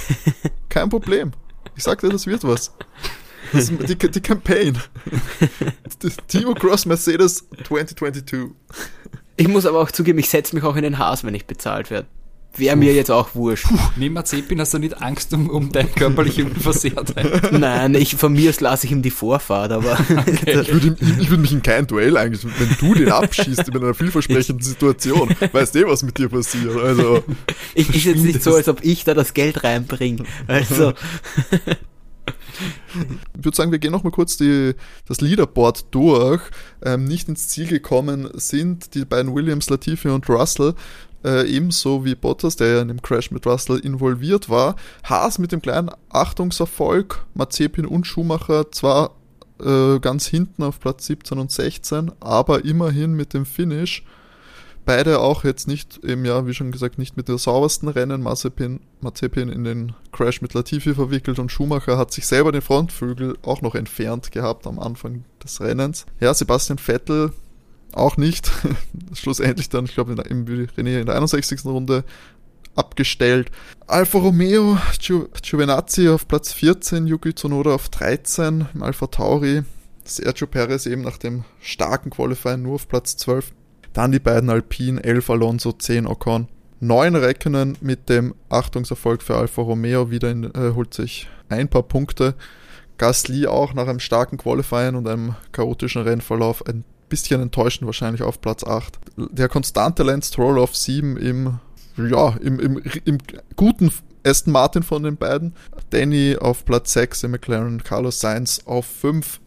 Kein 0.69 0.89
Problem. 0.89 1.33
Ich 1.77 1.85
sagte, 1.85 2.09
das 2.09 2.27
wird 2.27 2.43
was. 2.43 2.73
Das 3.53 3.71
die, 3.71 3.97
die 3.97 4.21
Campaign. 4.21 4.79
Timo 6.29 6.55
Cross 6.55 6.87
Mercedes 6.87 7.49
2022. 7.65 8.51
Ich 9.37 9.49
muss 9.49 9.67
aber 9.67 9.81
auch 9.81 9.91
zugeben, 9.91 10.19
ich 10.19 10.29
setze 10.29 10.55
mich 10.55 10.65
auch 10.65 10.77
in 10.77 10.83
den 10.83 10.99
Haas, 10.99 11.25
wenn 11.25 11.35
ich 11.35 11.47
bezahlt 11.47 11.91
werde. 11.91 12.09
Wäre 12.57 12.77
mir 12.77 12.93
jetzt 12.93 13.11
auch 13.11 13.35
wurscht. 13.35 13.69
Puh, 13.69 13.79
neben 13.97 14.15
Mazepin 14.15 14.61
hast 14.61 14.75
du 14.75 14.79
nicht 14.79 15.01
Angst 15.01 15.33
um, 15.33 15.49
um 15.49 15.71
deine 15.71 15.89
körperliche 15.89 16.45
Unversehrtheit. 16.47 17.53
Nein, 17.53 17.95
ich, 17.95 18.17
von 18.17 18.33
mir 18.33 18.51
aus 18.51 18.61
lasse 18.61 18.87
ich 18.87 18.93
ihm 18.93 19.03
die 19.03 19.11
Vorfahrt, 19.11 19.73
aber. 19.73 19.99
Okay. 20.21 20.61
ich 20.61 20.73
würde 20.73 20.97
würd 21.01 21.41
mich 21.41 21.53
in 21.53 21.63
kein 21.63 21.87
Duell 21.87 22.17
eigentlich, 22.17 22.45
wenn 22.45 22.77
du 22.79 22.95
den 22.95 23.11
abschießt 23.11 23.69
in 23.69 23.77
einer 23.77 23.95
vielversprechenden 23.95 24.63
Situation, 24.63 25.35
weißt 25.53 25.75
du, 25.75 25.81
eh, 25.81 25.87
was 25.87 26.03
mit 26.03 26.19
dir 26.19 26.29
passiert. 26.29 26.77
Also. 26.77 27.23
Ich, 27.75 27.95
ist 27.95 28.05
jetzt 28.05 28.23
nicht 28.23 28.43
so, 28.43 28.55
als 28.55 28.69
ob 28.69 28.85
ich 28.85 29.05
da 29.05 29.15
das 29.15 29.35
Geld 29.35 29.65
reinbringe. 29.65 30.25
Also. 30.47 30.93
Ich 33.39 33.45
würde 33.45 33.57
sagen, 33.57 33.73
wir 33.73 33.79
gehen 33.79 33.93
nochmal 33.93 34.13
kurz 34.13 34.37
die, 34.37 34.75
das 35.07 35.21
Leaderboard 35.21 35.87
durch. 35.93 36.43
Ähm, 36.83 37.05
nicht 37.05 37.29
ins 37.29 37.49
Ziel 37.49 37.67
gekommen 37.67 38.29
sind 38.35 38.95
die 38.95 39.05
beiden 39.05 39.35
Williams, 39.35 39.71
Latifi 39.71 40.09
und 40.09 40.29
Russell. 40.29 40.75
Äh, 41.25 41.51
ebenso 41.51 42.05
wie 42.05 42.15
Bottas, 42.15 42.57
der 42.57 42.69
ja 42.69 42.83
in 42.83 42.89
dem 42.89 43.03
Crash 43.03 43.31
mit 43.31 43.47
Russell 43.47 43.79
involviert 43.79 44.49
war. 44.49 44.77
Haas 45.05 45.39
mit 45.39 45.53
dem 45.53 45.61
kleinen 45.61 45.91
Achtungserfolg, 46.09 47.27
Mazepin 47.35 47.87
und 47.87 48.07
Schumacher 48.07 48.71
zwar 48.73 49.17
äh, 49.63 49.99
ganz 50.01 50.27
hinten 50.27 50.63
auf 50.63 50.81
Platz 50.81 51.07
17 51.07 51.39
und 51.39 51.51
16, 51.51 52.13
aber 52.21 52.65
immerhin 52.65 53.13
mit 53.13 53.35
dem 53.35 53.45
Finish 53.45 54.05
beide 54.85 55.21
auch 55.21 55.45
jetzt 55.45 55.69
nicht 55.69 55.99
im 55.99 56.25
Jahr, 56.25 56.47
wie 56.47 56.55
schon 56.55 56.73
gesagt, 56.73 56.99
nicht 56.99 57.17
mit 57.17 57.29
der 57.29 57.39
saubersten 57.39 57.89
Rennen. 57.89 58.23
Mazepin, 58.23 58.81
Mazepin 59.01 59.49
in 59.49 59.65
den 59.65 59.95
Crash 60.13 60.41
mit 60.43 60.55
Latifi 60.55 60.95
verwickelt 60.95 61.39
und 61.39 61.53
Schumacher 61.53 61.99
hat 61.99 62.13
sich 62.13 62.27
selber 62.27 62.51
den 62.51 62.63
Frontflügel 62.63 63.37
auch 63.43 63.63
noch 63.63 63.75
entfernt 63.75 64.33
gehabt 64.33 64.67
am 64.67 64.79
Anfang 64.79 65.25
des 65.45 65.61
Rennens. 65.61 66.07
Ja, 66.19 66.35
Sebastian 66.35 66.79
Vettel 66.79 67.33
auch 67.93 68.17
nicht. 68.17 68.51
Schlussendlich 69.15 69.69
dann, 69.69 69.85
ich 69.85 69.95
glaube, 69.95 70.13
im 70.13 70.45
René 70.45 71.01
in 71.01 71.07
der 71.07 71.15
61. 71.15 71.65
Runde 71.65 72.05
abgestellt. 72.77 73.51
Alfa 73.87 74.19
Romeo, 74.19 74.79
Gio, 75.01 75.29
Giovinazzi 75.43 76.09
auf 76.09 76.29
Platz 76.29 76.53
14, 76.53 77.07
Yuki 77.07 77.35
Tsunoda 77.35 77.75
auf 77.75 77.89
13, 77.89 78.67
Alfa 78.81 79.07
Tauri, 79.09 79.63
Sergio 80.05 80.47
Perez 80.47 80.87
eben 80.87 81.03
nach 81.03 81.19
dem 81.19 81.45
starken 81.61 82.11
Qualifier 82.11 82.57
nur 82.57 82.77
auf 82.77 82.89
Platz 82.89 83.17
12. 83.17 83.53
Dann 83.93 84.13
die 84.13 84.21
beiden 84.21 84.51
Alpine, 84.51 85.03
11 85.03 85.31
Alonso, 85.31 85.73
10 85.73 86.07
Ocon. 86.07 86.49
9 86.81 87.15
Reckenen 87.15 87.77
mit 87.83 88.09
dem 88.09 88.35
Achtungserfolg 88.49 89.23
für 89.23 89.37
Alfa 89.37 89.61
Romeo 89.61 90.11
wieder 90.11 90.31
in, 90.31 90.45
äh, 90.45 90.73
holt 90.75 90.95
sich 90.95 91.29
ein 91.51 91.69
paar 91.69 91.83
Punkte. 91.83 92.35
Gasly 92.97 93.47
auch 93.47 93.75
nach 93.75 93.87
einem 93.87 94.01
starken 94.01 94.39
Qualifying 94.39 94.95
und 94.95 95.07
einem 95.07 95.35
chaotischen 95.53 96.03
Rennverlauf 96.03 96.67
ein 96.67 96.85
bisschen 97.11 97.43
enttäuschend 97.43 97.87
wahrscheinlich 97.87 98.23
auf 98.23 98.41
Platz 98.41 98.65
8. 98.65 98.99
Der 99.17 99.51
konstante 99.51 100.03
Lance 100.03 100.29
Stroll 100.29 100.59
auf 100.59 100.75
7 100.75 101.19
im, 101.19 101.59
ja, 101.99 102.37
im, 102.41 102.59
im, 102.59 102.83
im 103.05 103.19
guten 103.57 103.93
Aston 104.25 104.53
Martin 104.53 104.83
von 104.83 105.03
den 105.03 105.17
beiden. 105.17 105.55
Danny 105.91 106.37
auf 106.41 106.65
Platz 106.65 106.95
6 106.95 107.25
im 107.25 107.33
McLaren, 107.33 107.85
Carlos 107.85 108.21
Sainz 108.21 108.63
auf 108.65 108.87
5 108.87 109.41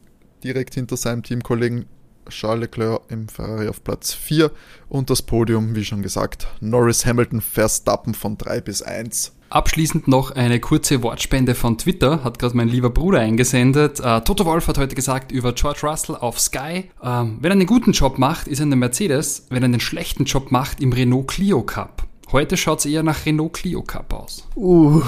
direkt 0.43 0.75
hinter 0.75 0.97
seinem 0.97 1.23
Teamkollegen 1.23 1.85
Charles 2.29 2.61
Leclerc 2.61 3.01
im 3.09 3.27
Ferrari 3.27 3.67
auf 3.67 3.83
Platz 3.83 4.13
4 4.13 4.51
und 4.89 5.09
das 5.09 5.21
Podium, 5.21 5.75
wie 5.75 5.85
schon 5.85 6.01
gesagt, 6.01 6.47
Norris 6.59 7.05
Hamilton 7.05 7.41
Verstappen 7.41 8.13
von 8.13 8.37
3 8.37 8.61
bis 8.61 8.81
1. 8.81 9.33
Abschließend 9.49 10.07
noch 10.07 10.31
eine 10.31 10.59
kurze 10.59 11.03
Wortspende 11.03 11.53
von 11.53 11.77
Twitter, 11.77 12.23
hat 12.23 12.39
gerade 12.39 12.57
mein 12.57 12.69
lieber 12.69 12.89
Bruder 12.89 13.19
eingesendet. 13.19 13.99
Äh, 13.99 14.21
Toto 14.21 14.45
Wolf 14.45 14.67
hat 14.67 14.79
heute 14.79 14.95
gesagt 14.95 15.31
über 15.31 15.53
George 15.53 15.81
Russell 15.83 16.15
auf 16.15 16.39
Sky, 16.39 16.89
ähm, 17.03 17.37
wenn 17.39 17.51
er 17.51 17.57
einen 17.57 17.67
guten 17.67 17.91
Job 17.91 18.17
macht, 18.17 18.47
ist 18.47 18.59
er 18.59 18.63
in 18.63 18.71
der 18.71 18.79
Mercedes, 18.79 19.45
wenn 19.49 19.61
er 19.61 19.65
einen 19.65 19.79
schlechten 19.79 20.25
Job 20.25 20.51
macht, 20.51 20.81
im 20.81 20.91
Renault 20.91 21.27
Clio 21.27 21.61
Cup. 21.61 22.07
Heute 22.31 22.57
schaut 22.57 22.79
es 22.79 22.87
eher 22.87 23.03
nach 23.03 23.27
Renault 23.27 23.53
Clio 23.53 23.83
Cup 23.83 24.11
aus. 24.11 24.47
Uh. 24.55 25.03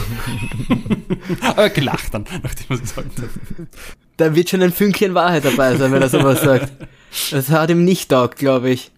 Aber 1.42 1.70
gelacht 1.72 2.14
dann, 2.14 2.26
nachdem 2.44 2.68
er 2.70 2.76
es 2.76 2.82
gesagt 2.82 3.18
hat. 3.18 3.30
Da 4.18 4.36
wird 4.36 4.50
schon 4.50 4.62
ein 4.62 4.72
Fünkchen 4.72 5.14
Wahrheit 5.14 5.46
dabei 5.46 5.76
sein, 5.76 5.92
wenn 5.92 6.02
er 6.02 6.10
sowas 6.10 6.42
sagt. 6.42 6.72
Das 7.32 7.50
hat 7.50 7.70
ihm 7.70 7.84
nicht 7.84 8.10
taugt, 8.10 8.38
glaube 8.38 8.70
ich. 8.70 8.92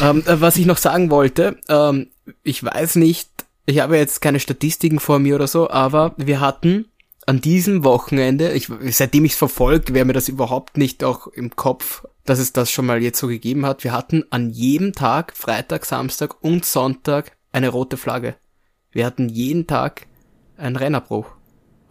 ähm, 0.00 0.22
äh, 0.26 0.40
was 0.40 0.56
ich 0.56 0.66
noch 0.66 0.78
sagen 0.78 1.10
wollte, 1.10 1.58
ähm, 1.68 2.08
ich 2.42 2.62
weiß 2.62 2.96
nicht, 2.96 3.28
ich 3.66 3.80
habe 3.80 3.96
jetzt 3.96 4.20
keine 4.20 4.40
Statistiken 4.40 5.00
vor 5.00 5.18
mir 5.18 5.34
oder 5.34 5.46
so, 5.46 5.70
aber 5.70 6.14
wir 6.16 6.40
hatten 6.40 6.86
an 7.26 7.40
diesem 7.40 7.84
Wochenende, 7.84 8.52
ich, 8.52 8.68
seitdem 8.90 9.24
ich 9.24 9.32
es 9.32 9.38
verfolgt, 9.38 9.94
wäre 9.94 10.04
mir 10.04 10.12
das 10.12 10.28
überhaupt 10.28 10.76
nicht 10.76 11.02
auch 11.04 11.26
im 11.26 11.56
Kopf, 11.56 12.04
dass 12.24 12.38
es 12.38 12.52
das 12.52 12.70
schon 12.70 12.86
mal 12.86 13.02
jetzt 13.02 13.18
so 13.18 13.28
gegeben 13.28 13.64
hat. 13.64 13.84
Wir 13.84 13.92
hatten 13.92 14.24
an 14.30 14.50
jedem 14.50 14.92
Tag, 14.92 15.34
Freitag, 15.36 15.86
Samstag 15.86 16.42
und 16.42 16.64
Sonntag, 16.64 17.32
eine 17.52 17.70
rote 17.70 17.96
Flagge. 17.96 18.36
Wir 18.92 19.06
hatten 19.06 19.28
jeden 19.28 19.66
Tag 19.66 20.06
einen 20.56 20.76
Rennabbruch 20.76 21.26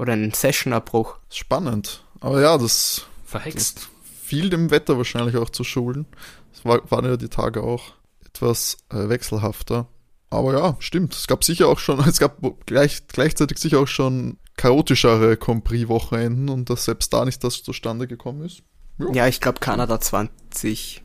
oder 0.03 0.13
einen 0.13 0.33
Sessionabbruch. 0.33 1.17
Spannend. 1.29 2.03
Aber 2.19 2.41
ja, 2.41 2.57
das 2.57 3.05
verhext. 3.25 3.77
Das 3.77 3.87
viel 4.21 4.49
dem 4.49 4.69
Wetter 4.69 4.97
wahrscheinlich 4.97 5.37
auch 5.37 5.49
zu 5.49 5.63
schulden. 5.63 6.05
Es 6.53 6.63
war, 6.65 6.79
waren 6.91 7.05
ja 7.05 7.17
die 7.17 7.29
Tage 7.29 7.63
auch 7.63 7.93
etwas 8.25 8.77
äh, 8.91 9.09
wechselhafter. 9.09 9.87
Aber 10.29 10.53
ja, 10.53 10.75
stimmt. 10.79 11.13
Es 11.13 11.27
gab 11.27 11.43
sicher 11.43 11.67
auch 11.67 11.79
schon, 11.79 11.99
es 12.07 12.19
gab 12.19 12.37
gleich, 12.65 13.07
gleichzeitig 13.07 13.57
sicher 13.57 13.79
auch 13.79 13.87
schon 13.87 14.37
chaotischere 14.57 15.37
Compris-Wochenenden 15.37 16.49
und 16.49 16.69
dass 16.69 16.85
selbst 16.85 17.13
da 17.13 17.25
nicht 17.25 17.43
das 17.43 17.63
zustande 17.63 18.07
gekommen 18.07 18.43
ist. 18.43 18.61
Ja, 18.99 19.11
ja 19.13 19.27
ich 19.27 19.39
glaube 19.39 19.59
Kanada 19.59 19.99
2011 20.01 21.01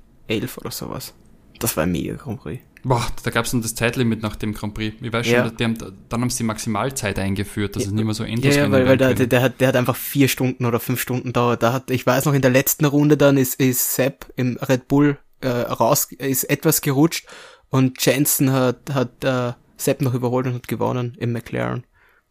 oder 0.59 0.71
sowas. 0.71 1.15
Das 1.61 1.77
war 1.77 1.85
ein 1.85 1.93
mega 1.93 2.15
Grand 2.15 2.41
Prix. 2.41 2.63
Boah, 2.85 3.07
da 3.23 3.31
gab 3.31 3.45
es 3.45 3.51
dann 3.51 3.63
das 3.63 3.75
Zeitlimit 3.75 4.23
nach 4.23 4.37
dem 4.37 4.55
Grand 4.55 4.75
Prix. 4.75 4.97
Ich 5.01 5.13
weiß 5.13 5.27
schon, 5.27 5.35
ja. 5.35 5.45
haben, 5.45 5.79
dann 6.09 6.21
haben 6.21 6.31
sie 6.31 6.39
die 6.39 6.45
Maximalzeit 6.45 7.19
eingeführt, 7.19 7.77
dass 7.77 7.85
ja. 7.85 7.89
es 7.89 7.95
nicht 7.95 8.05
mehr 8.05 8.15
so 8.15 8.25
endlos 8.25 8.55
Ja, 8.55 8.65
ja 8.65 8.71
weil, 8.71 8.87
weil 8.87 8.97
der, 8.97 9.15
der, 9.15 9.27
der, 9.27 9.43
hat, 9.43 9.61
der 9.61 9.69
hat 9.69 9.77
einfach 9.77 9.97
vier 9.97 10.29
Stunden 10.29 10.65
oder 10.65 10.81
fünf 10.81 11.01
Stunden 11.01 11.33
dauert. 11.33 11.63
Da 11.63 11.73
hat, 11.73 11.91
ich 11.91 12.07
weiß 12.07 12.25
noch, 12.25 12.35
in 12.35 12.43
der 12.43 12.51
letzten 12.51 12.85
Runde 12.85 13.17
dann 13.17 13.37
ist, 13.37 13.61
ist 13.61 13.95
Sepp 13.95 14.27
im 14.37 14.57
Red 14.57 14.89
Bull 14.89 15.19
äh, 15.41 15.49
raus, 15.49 16.09
ist 16.13 16.45
etwas 16.45 16.81
gerutscht 16.81 17.27
und 17.71 18.05
Jensen 18.05 18.53
hat, 18.53 18.93
hat 18.93 19.25
äh, 19.25 19.53
Sepp 19.77 20.01
noch 20.01 20.15
überholt 20.15 20.47
und 20.47 20.55
hat 20.55 20.69
gewonnen 20.69 21.17
im 21.19 21.33
McLaren. 21.33 21.85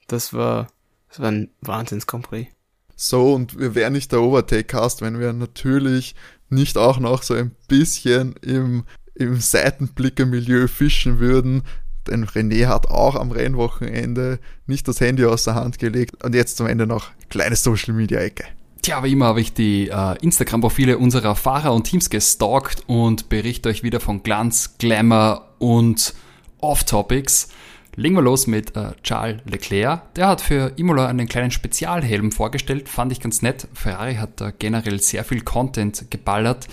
Das 0.08 0.34
war, 0.34 0.68
das 1.10 1.20
war 1.20 1.32
ein 1.32 1.50
Wahnsinns 1.62 2.08
Grand 2.08 2.28
Prix. 2.28 2.52
So, 2.96 3.34
und 3.34 3.60
wir 3.60 3.76
wären 3.76 3.94
nicht 3.94 4.12
der 4.12 4.22
Overtake-Cast, 4.22 5.02
wenn 5.02 5.20
wir 5.20 5.32
natürlich 5.32 6.16
nicht 6.50 6.78
auch 6.78 7.00
noch 7.00 7.24
so 7.24 7.36
ein 7.36 7.56
bisschen 7.68 8.36
im, 8.38 8.86
im 9.18 9.40
Seitenblicker-Milieu 9.40 10.68
fischen 10.68 11.20
würden. 11.20 11.64
Denn 12.08 12.26
René 12.26 12.68
hat 12.68 12.88
auch 12.88 13.16
am 13.16 13.32
Rennwochenende 13.32 14.40
nicht 14.66 14.88
das 14.88 15.02
Handy 15.02 15.26
aus 15.26 15.44
der 15.44 15.56
Hand 15.56 15.80
gelegt. 15.80 16.24
Und 16.24 16.36
jetzt 16.36 16.58
zum 16.58 16.68
Ende 16.68 16.88
noch 16.88 17.10
kleine 17.30 17.56
Social-Media-Ecke. 17.56 18.46
Tja, 18.82 19.04
wie 19.04 19.12
immer 19.12 19.26
habe 19.26 19.42
ich 19.42 19.54
die 19.54 19.90
äh, 19.90 20.16
Instagram-Profile 20.22 20.98
unserer 20.98 21.36
Fahrer 21.36 21.74
und 21.74 21.84
Teams 21.84 22.10
gestalkt 22.10 22.84
und 22.88 23.28
berichte 23.28 23.70
euch 23.70 23.84
wieder 23.84 24.00
von 24.00 24.24
Glanz, 24.24 24.78
Glamour 24.78 25.46
und 25.60 26.14
Off-Topics. 26.60 27.50
Legen 27.96 28.16
wir 28.16 28.22
los 28.22 28.46
mit 28.46 28.78
äh, 28.78 28.92
Charles 29.02 29.42
Leclerc. 29.46 30.14
Der 30.14 30.28
hat 30.28 30.40
für 30.40 30.72
Imola 30.78 31.08
einen 31.08 31.28
kleinen 31.28 31.50
Spezialhelm 31.50 32.32
vorgestellt, 32.32 32.88
fand 32.88 33.12
ich 33.12 33.20
ganz 33.20 33.42
nett. 33.42 33.68
Ferrari 33.74 34.16
hat 34.16 34.40
da 34.40 34.52
generell 34.52 35.02
sehr 35.02 35.24
viel 35.24 35.42
Content 35.42 36.10
geballert, 36.12 36.68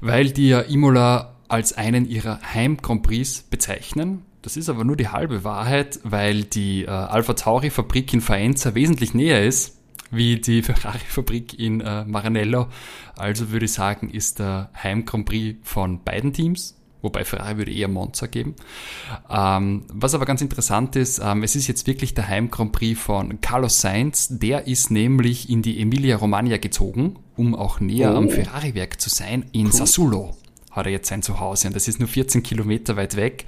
weil 0.00 0.30
die 0.30 0.48
ja 0.48 0.60
Imola 0.62 1.31
als 1.52 1.74
einen 1.74 2.08
ihrer 2.08 2.40
Heim-Grand 2.54 3.02
Prix 3.02 3.42
bezeichnen. 3.42 4.22
Das 4.40 4.56
ist 4.56 4.70
aber 4.70 4.84
nur 4.84 4.96
die 4.96 5.08
halbe 5.08 5.44
Wahrheit, 5.44 6.00
weil 6.02 6.44
die 6.44 6.84
äh, 6.84 6.88
Alpha 6.88 7.34
Tauri 7.34 7.68
Fabrik 7.68 8.12
in 8.14 8.22
Faenza 8.22 8.74
wesentlich 8.74 9.12
näher 9.12 9.44
ist 9.44 9.76
wie 10.10 10.40
die 10.40 10.62
Ferrari-Fabrik 10.62 11.58
in 11.58 11.80
äh, 11.80 12.04
Maranello. 12.04 12.66
Also 13.16 13.50
würde 13.50 13.66
ich 13.66 13.72
sagen, 13.72 14.10
ist 14.10 14.38
der 14.38 14.70
Heim 14.82 15.04
von 15.62 16.04
beiden 16.04 16.32
Teams. 16.32 16.78
Wobei 17.00 17.24
Ferrari 17.24 17.58
würde 17.58 17.72
eher 17.72 17.88
Monza 17.88 18.26
geben. 18.26 18.54
Ähm, 19.28 19.84
was 19.92 20.14
aber 20.14 20.24
ganz 20.24 20.40
interessant 20.40 20.94
ist, 20.96 21.20
ähm, 21.22 21.42
es 21.42 21.56
ist 21.56 21.66
jetzt 21.66 21.86
wirklich 21.86 22.14
der 22.14 22.28
Heim 22.28 22.50
Grand 22.50 22.72
Prix 22.72 23.00
von 23.00 23.40
Carlos 23.40 23.80
Sainz. 23.80 24.28
Der 24.30 24.68
ist 24.68 24.90
nämlich 24.90 25.50
in 25.50 25.62
die 25.62 25.80
Emilia 25.80 26.16
Romagna 26.16 26.58
gezogen, 26.58 27.16
um 27.36 27.54
auch 27.54 27.80
näher 27.80 28.12
oh. 28.14 28.18
am 28.18 28.28
Ferrari-Werk 28.28 29.00
zu 29.00 29.10
sein, 29.10 29.46
in 29.52 29.66
cool. 29.66 29.72
Sassuolo. 29.72 30.36
Hat 30.72 30.86
er 30.86 30.92
jetzt 30.92 31.08
sein 31.08 31.22
Zuhause 31.22 31.68
und 31.68 31.76
das 31.76 31.88
ist 31.88 32.00
nur 32.00 32.08
14 32.08 32.42
Kilometer 32.42 32.96
weit 32.96 33.16
weg. 33.16 33.46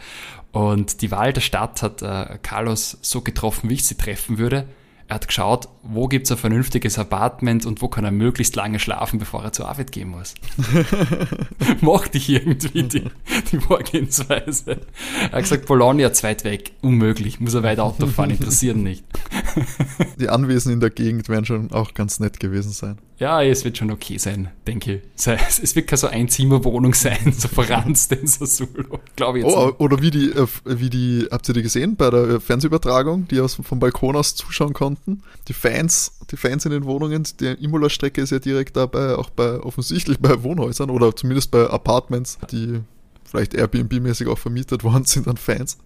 Und 0.52 1.02
die 1.02 1.10
Wahl 1.10 1.32
der 1.32 1.40
Stadt 1.40 1.82
hat 1.82 2.00
äh, 2.02 2.38
Carlos 2.42 2.98
so 3.02 3.22
getroffen, 3.22 3.68
wie 3.68 3.74
ich 3.74 3.84
sie 3.84 3.96
treffen 3.96 4.38
würde. 4.38 4.68
Er 5.06 5.16
hat 5.16 5.28
geschaut, 5.28 5.68
wo 5.82 6.08
gibt's 6.08 6.30
ein 6.32 6.38
vernünftiges 6.38 6.98
Apartment 6.98 7.66
und 7.66 7.82
wo 7.82 7.88
kann 7.88 8.06
er 8.06 8.10
möglichst 8.10 8.56
lange 8.56 8.78
schlafen, 8.78 9.18
bevor 9.18 9.44
er 9.44 9.52
zur 9.52 9.68
Arbeit 9.68 9.92
gehen 9.92 10.08
muss. 10.08 10.34
Mochte 11.82 12.16
ich 12.16 12.30
irgendwie 12.30 12.84
die, 12.84 13.04
die 13.52 13.58
Vorgehensweise. 13.58 14.80
Er 15.20 15.32
hat 15.32 15.42
gesagt, 15.42 15.66
Bologna 15.66 16.10
zu 16.14 16.22
weit 16.22 16.44
weg, 16.44 16.72
unmöglich, 16.80 17.38
muss 17.38 17.52
er 17.52 17.62
weit 17.62 17.80
Auto 17.80 18.06
fahren, 18.06 18.30
interessiert 18.30 18.78
nicht. 18.78 19.04
Die 20.18 20.30
Anwesen 20.30 20.72
in 20.72 20.80
der 20.80 20.90
Gegend 20.90 21.28
werden 21.28 21.44
schon 21.44 21.70
auch 21.72 21.92
ganz 21.92 22.18
nett 22.18 22.40
gewesen 22.40 22.72
sein. 22.72 22.98
Ja, 23.18 23.42
es 23.42 23.64
wird 23.64 23.78
schon 23.78 23.90
okay 23.92 24.18
sein, 24.18 24.50
denke 24.66 24.96
ich. 24.96 25.26
Es 25.62 25.76
wird 25.76 25.86
keine 25.86 25.98
so 25.98 26.08
Einzimmerwohnung 26.08 26.94
sein, 26.94 27.32
so 27.36 27.46
verranzt 27.48 28.10
in 28.12 28.26
Sassuolo, 28.26 29.00
glaube 29.14 29.38
ich 29.38 29.44
jetzt. 29.44 29.56
Oh, 29.56 29.72
oder 29.78 30.02
wie 30.02 30.10
die, 30.10 30.30
äh, 30.30 30.46
wie 30.64 30.90
die, 30.90 31.28
habt 31.30 31.48
ihr 31.48 31.54
die 31.54 31.62
gesehen 31.62 31.94
bei 31.94 32.10
der 32.10 32.40
Fernsehübertragung, 32.40 33.28
die 33.28 33.40
aus, 33.40 33.54
vom 33.54 33.78
Balkon 33.78 34.16
aus 34.16 34.34
zuschauen 34.34 34.72
konnten? 34.72 35.22
Die 35.46 35.52
Fans, 35.52 36.18
die 36.30 36.36
Fans 36.36 36.64
in 36.64 36.72
den 36.72 36.84
Wohnungen, 36.84 37.24
die 37.38 37.46
Imola-Strecke 37.46 38.20
ist 38.20 38.30
ja 38.30 38.40
direkt 38.40 38.76
dabei, 38.76 39.14
auch 39.14 39.30
bei, 39.30 39.60
offensichtlich 39.60 40.18
bei 40.18 40.42
Wohnhäusern 40.42 40.90
oder 40.90 41.14
zumindest 41.14 41.52
bei 41.52 41.68
Apartments, 41.68 42.38
die 42.50 42.80
vielleicht 43.24 43.54
Airbnb-mäßig 43.54 44.28
auch 44.28 44.38
vermietet 44.38 44.82
worden 44.82 45.04
sind 45.04 45.28
an 45.28 45.36
Fans 45.36 45.78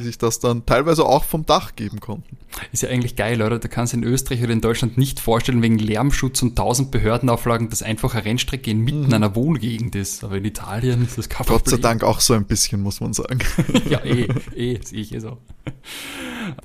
die 0.00 0.04
sich 0.04 0.18
das 0.18 0.40
dann 0.40 0.66
teilweise 0.66 1.04
auch 1.04 1.24
vom 1.24 1.46
Dach 1.46 1.76
geben 1.76 2.00
konnten. 2.00 2.38
Ist 2.72 2.82
ja 2.82 2.88
eigentlich 2.88 3.16
geil, 3.16 3.42
oder? 3.42 3.58
Du 3.58 3.68
kannst 3.68 3.94
in 3.94 4.02
Österreich 4.02 4.42
oder 4.42 4.52
in 4.52 4.60
Deutschland 4.60 4.98
nicht 4.98 5.20
vorstellen, 5.20 5.62
wegen 5.62 5.78
Lärmschutz 5.78 6.42
und 6.42 6.56
tausend 6.56 6.90
Behördenauflagen, 6.90 7.68
dass 7.68 7.82
einfach 7.82 8.14
eine 8.14 8.24
Rennstrecke 8.24 8.70
inmitten 8.70 9.06
mhm. 9.06 9.14
einer 9.14 9.34
Wohngegend 9.36 9.94
ist. 9.94 10.24
Aber 10.24 10.36
in 10.36 10.44
Italien 10.44 11.04
ist 11.04 11.18
das 11.18 11.28
kein 11.28 11.46
Gott 11.46 11.68
sei 11.68 11.76
Dank 11.76 12.02
auch 12.02 12.20
so 12.20 12.34
ein 12.34 12.46
bisschen, 12.46 12.82
muss 12.82 13.00
man 13.00 13.12
sagen. 13.12 13.40
ja, 13.88 14.04
eh, 14.04 14.28
eh, 14.54 14.80
sehe 14.82 15.00
ich 15.00 15.14
eh 15.14 15.20
so. 15.20 15.38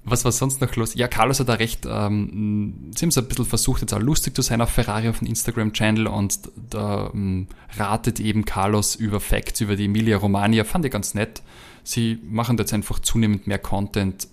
Was 0.03 0.25
war 0.25 0.31
sonst 0.31 0.61
noch 0.61 0.75
los? 0.75 0.95
Ja, 0.95 1.07
Carlos 1.07 1.39
hat 1.39 1.49
da 1.49 1.53
recht, 1.53 1.85
ähm, 1.87 2.91
sie 2.95 3.05
haben 3.05 3.11
so 3.11 3.21
ein 3.21 3.27
bisschen 3.27 3.45
versucht, 3.45 3.81
jetzt 3.81 3.93
auch 3.93 3.99
lustig 3.99 4.35
zu 4.35 4.41
sein 4.41 4.61
auf 4.61 4.69
Ferrari 4.69 5.09
auf 5.09 5.19
dem 5.19 5.27
Instagram-Channel 5.27 6.07
und 6.07 6.39
da 6.69 7.11
ähm, 7.13 7.47
ratet 7.77 8.19
eben 8.19 8.45
Carlos 8.45 8.95
über 8.95 9.19
Facts 9.19 9.61
über 9.61 9.75
die 9.75 9.85
Emilia 9.85 10.17
Romagna, 10.17 10.63
fand 10.63 10.85
ich 10.85 10.91
ganz 10.91 11.13
nett 11.13 11.41
sie 11.85 12.19
machen 12.23 12.57
jetzt 12.57 12.73
einfach 12.73 12.99
zunehmend 12.99 13.47
mehr 13.47 13.59
Content 13.59 14.27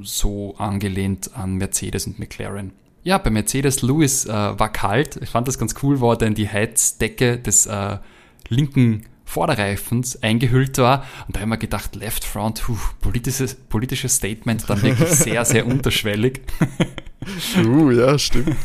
so 0.00 0.54
angelehnt 0.56 1.30
an 1.34 1.56
Mercedes 1.56 2.06
und 2.06 2.18
McLaren. 2.18 2.72
Ja, 3.04 3.18
bei 3.18 3.30
Mercedes 3.30 3.82
Lewis 3.82 4.24
äh, 4.24 4.30
war 4.30 4.70
kalt. 4.70 5.16
Ich 5.22 5.28
fand 5.28 5.48
das 5.48 5.58
ganz 5.58 5.74
cool, 5.82 6.00
wo 6.00 6.12
er 6.12 6.16
dann 6.16 6.34
die 6.34 6.48
Heizdecke 6.48 7.36
des 7.38 7.66
äh, 7.66 7.98
linken 8.48 9.04
Vorderreifens 9.24 10.22
eingehüllt 10.22 10.78
war. 10.78 11.04
Und 11.26 11.34
da 11.36 11.40
haben 11.40 11.48
wir 11.48 11.56
gedacht, 11.56 11.96
Left 11.96 12.24
Front, 12.24 12.62
puh, 12.62 12.76
politisches, 13.00 13.54
politisches 13.54 14.16
Statement, 14.16 14.68
dann 14.68 14.82
wirklich 14.82 15.08
sehr, 15.10 15.44
sehr 15.44 15.66
unterschwellig. 15.66 16.42
Uh, 17.56 17.90
ja, 17.90 18.18
stimmt. 18.18 18.56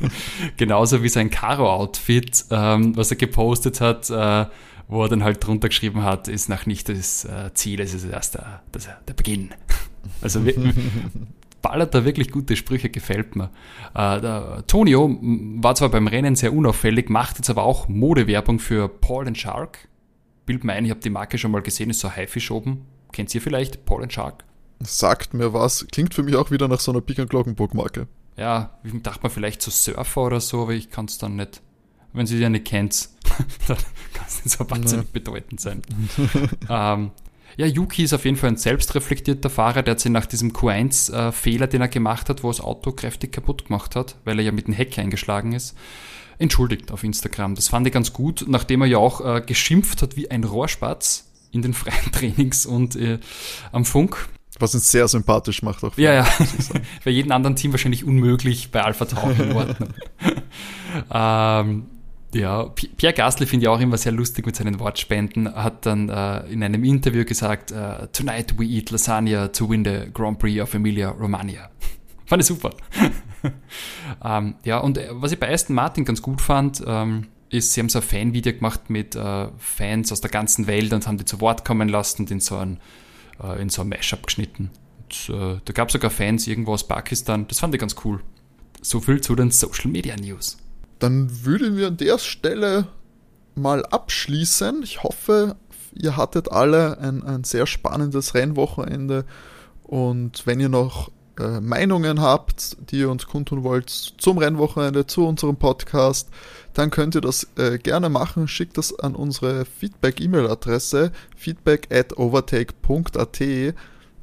Genauso 0.56 1.02
wie 1.02 1.08
sein 1.08 1.30
Karo-Outfit, 1.30 2.44
ähm, 2.50 2.96
was 2.96 3.10
er 3.10 3.16
gepostet 3.16 3.80
hat, 3.80 4.10
äh, 4.10 4.46
wo 4.90 5.04
er 5.04 5.08
dann 5.08 5.22
halt 5.22 5.46
drunter 5.46 5.68
geschrieben 5.68 6.02
hat, 6.02 6.28
ist 6.28 6.48
noch 6.48 6.66
nicht 6.66 6.88
das 6.88 7.24
äh, 7.24 7.54
Ziel, 7.54 7.80
es 7.80 7.94
ist 7.94 8.04
erst 8.04 8.34
der, 8.34 8.62
das, 8.72 8.88
der 9.06 9.14
Beginn. 9.14 9.50
Also 10.22 10.40
ballert 11.60 11.94
da 11.94 12.06
wirklich 12.06 12.30
gute 12.30 12.56
Sprüche, 12.56 12.88
gefällt 12.88 13.36
mir. 13.36 13.50
Äh, 13.94 14.62
Tonio 14.62 15.18
war 15.20 15.74
zwar 15.74 15.90
beim 15.90 16.06
Rennen 16.06 16.36
sehr 16.36 16.54
unauffällig, 16.54 17.10
macht 17.10 17.36
jetzt 17.36 17.50
aber 17.50 17.64
auch 17.64 17.86
Modewerbung 17.86 18.58
für 18.58 18.88
Paul 18.88 19.26
and 19.26 19.36
Shark. 19.36 19.88
Bild 20.46 20.64
mir 20.64 20.72
ein, 20.72 20.86
ich 20.86 20.90
habe 20.90 21.00
die 21.00 21.10
Marke 21.10 21.36
schon 21.36 21.50
mal 21.50 21.60
gesehen, 21.60 21.90
ist 21.90 22.00
so 22.00 22.10
Haifisch 22.10 22.50
oben. 22.50 22.86
Kennt 23.12 23.34
ihr 23.34 23.42
vielleicht 23.42 23.84
Paul 23.84 24.02
and 24.02 24.12
Shark? 24.12 24.44
Sagt 24.80 25.34
mir 25.34 25.52
was. 25.52 25.86
Klingt 25.92 26.14
für 26.14 26.22
mich 26.22 26.34
auch 26.34 26.50
wieder 26.50 26.66
nach 26.66 26.80
so 26.80 26.92
einer 26.92 27.02
Pik 27.02 27.28
Glockenburg 27.28 27.74
Marke. 27.74 28.08
Ja, 28.38 28.78
ich 28.82 29.02
dachte 29.02 29.22
mal 29.22 29.28
vielleicht 29.28 29.60
so 29.60 29.70
Surfer 29.70 30.22
oder 30.22 30.40
so, 30.40 30.62
aber 30.62 30.72
ich 30.72 30.88
kann 30.88 31.04
es 31.04 31.18
dann 31.18 31.36
nicht 31.36 31.60
wenn 32.12 32.26
sie 32.26 32.38
ja 32.38 32.48
nicht 32.48 32.64
kennt, 32.64 33.08
dann 33.68 33.76
kann 34.12 34.26
es 34.26 34.44
nicht 34.44 34.56
so 34.56 34.68
wahnsinnig 34.68 35.06
ja. 35.06 35.10
bedeutend 35.12 35.60
sein. 35.60 35.82
ähm, 36.68 37.10
ja, 37.56 37.66
Yuki 37.66 38.04
ist 38.04 38.12
auf 38.12 38.24
jeden 38.24 38.36
Fall 38.36 38.50
ein 38.50 38.56
selbstreflektierter 38.56 39.50
Fahrer, 39.50 39.82
der 39.82 39.92
hat 39.92 40.00
sich 40.00 40.12
nach 40.12 40.26
diesem 40.26 40.52
Q1-Fehler, 40.52 41.64
äh, 41.64 41.68
den 41.68 41.80
er 41.80 41.88
gemacht 41.88 42.28
hat, 42.28 42.42
wo 42.42 42.48
er 42.48 42.52
das 42.52 42.60
Auto 42.60 42.92
kräftig 42.92 43.32
kaputt 43.32 43.66
gemacht 43.66 43.96
hat, 43.96 44.16
weil 44.24 44.38
er 44.38 44.44
ja 44.44 44.52
mit 44.52 44.66
dem 44.66 44.74
Heck 44.74 44.98
eingeschlagen 44.98 45.52
ist, 45.52 45.76
entschuldigt 46.38 46.90
auf 46.90 47.04
Instagram. 47.04 47.54
Das 47.54 47.68
fand 47.68 47.86
ich 47.86 47.92
ganz 47.92 48.12
gut, 48.12 48.44
nachdem 48.48 48.82
er 48.82 48.86
ja 48.86 48.98
auch 48.98 49.20
äh, 49.20 49.42
geschimpft 49.44 50.02
hat 50.02 50.16
wie 50.16 50.30
ein 50.30 50.44
Rohrspatz 50.44 51.30
in 51.52 51.62
den 51.62 51.74
freien 51.74 52.12
Trainings 52.12 52.66
und 52.66 52.96
äh, 52.96 53.18
am 53.72 53.84
Funk. 53.84 54.28
Was 54.58 54.74
ihn 54.74 54.80
sehr 54.80 55.08
sympathisch 55.08 55.62
macht 55.62 55.84
auch. 55.84 55.96
Ja, 55.96 56.12
ja. 56.12 56.28
bei 57.04 57.10
jedem 57.10 57.32
anderen 57.32 57.56
Team 57.56 57.72
wahrscheinlich 57.72 58.04
unmöglich 58.04 58.70
bei 58.70 58.82
Alpha 58.82 59.06
Tauri 59.06 59.42
in 59.42 59.52
Ordnung. 59.52 59.88
ähm, 61.10 61.86
ja, 62.32 62.64
Pierre 62.64 63.14
Gasly 63.14 63.46
finde 63.46 63.64
ich 63.64 63.68
auch 63.68 63.80
immer 63.80 63.96
sehr 63.96 64.12
lustig 64.12 64.46
mit 64.46 64.54
seinen 64.54 64.78
Wortspenden, 64.78 65.52
hat 65.54 65.84
dann 65.86 66.08
äh, 66.08 66.46
in 66.46 66.62
einem 66.62 66.84
Interview 66.84 67.24
gesagt, 67.24 67.72
uh, 67.72 68.06
Tonight 68.12 68.58
we 68.58 68.64
eat 68.64 68.90
lasagna 68.90 69.48
to 69.48 69.68
win 69.68 69.84
the 69.84 70.10
Grand 70.12 70.38
Prix 70.38 70.60
of 70.60 70.72
Emilia 70.74 71.10
Romagna. 71.10 71.70
fand 72.26 72.42
ich 72.42 72.46
super. 72.46 72.70
ähm, 74.24 74.54
ja, 74.64 74.78
und 74.78 74.98
äh, 74.98 75.08
was 75.10 75.32
ich 75.32 75.40
bei 75.40 75.52
Aston 75.52 75.74
Martin 75.74 76.04
ganz 76.04 76.22
gut 76.22 76.40
fand, 76.40 76.82
ähm, 76.86 77.26
ist, 77.48 77.74
sie 77.74 77.80
haben 77.80 77.88
so 77.88 77.98
ein 77.98 78.04
Fanvideo 78.04 78.52
gemacht 78.52 78.88
mit 78.88 79.16
äh, 79.16 79.48
Fans 79.58 80.12
aus 80.12 80.20
der 80.20 80.30
ganzen 80.30 80.68
Welt 80.68 80.92
und 80.92 81.08
haben 81.08 81.18
die 81.18 81.24
zu 81.24 81.40
Wort 81.40 81.64
kommen 81.64 81.88
lassen 81.88 82.22
und 82.22 82.30
in 82.30 82.38
so 82.38 82.56
ein, 82.58 82.78
äh, 83.42 83.60
in 83.60 83.70
so 83.70 83.82
ein 83.82 83.88
Mashup 83.88 84.24
geschnitten. 84.24 84.70
Und, 85.02 85.34
äh, 85.34 85.58
da 85.64 85.72
gab 85.72 85.88
es 85.88 85.94
sogar 85.94 86.10
Fans 86.10 86.46
irgendwo 86.46 86.74
aus 86.74 86.86
Pakistan. 86.86 87.48
Das 87.48 87.58
fand 87.58 87.74
ich 87.74 87.80
ganz 87.80 87.96
cool. 88.04 88.20
So 88.80 89.00
viel 89.00 89.20
zu 89.20 89.34
den 89.34 89.50
Social 89.50 89.90
Media 89.90 90.14
News. 90.14 90.56
Dann 91.00 91.44
würden 91.44 91.76
wir 91.76 91.88
an 91.88 91.96
der 91.96 92.18
Stelle 92.18 92.86
mal 93.54 93.84
abschließen. 93.84 94.82
Ich 94.82 95.02
hoffe, 95.02 95.56
ihr 95.94 96.16
hattet 96.16 96.52
alle 96.52 96.98
ein, 96.98 97.22
ein 97.24 97.42
sehr 97.44 97.66
spannendes 97.66 98.34
Rennwochenende. 98.34 99.24
Und 99.82 100.46
wenn 100.46 100.60
ihr 100.60 100.68
noch 100.68 101.10
äh, 101.38 101.60
Meinungen 101.60 102.20
habt, 102.20 102.76
die 102.90 103.00
ihr 103.00 103.10
uns 103.10 103.26
kundtun 103.26 103.64
wollt 103.64 103.88
zum 103.88 104.38
Rennwochenende, 104.38 105.06
zu 105.06 105.26
unserem 105.26 105.56
Podcast, 105.56 106.28
dann 106.74 106.90
könnt 106.90 107.14
ihr 107.14 107.22
das 107.22 107.48
äh, 107.56 107.78
gerne 107.78 108.08
machen. 108.08 108.46
Schickt 108.46 108.76
das 108.78 108.96
an 108.98 109.14
unsere 109.14 109.64
Feedback-E-Mail-Adresse 109.64 111.12
feedback 111.34 111.88
at 111.90 112.16
overtake.at 112.16 113.74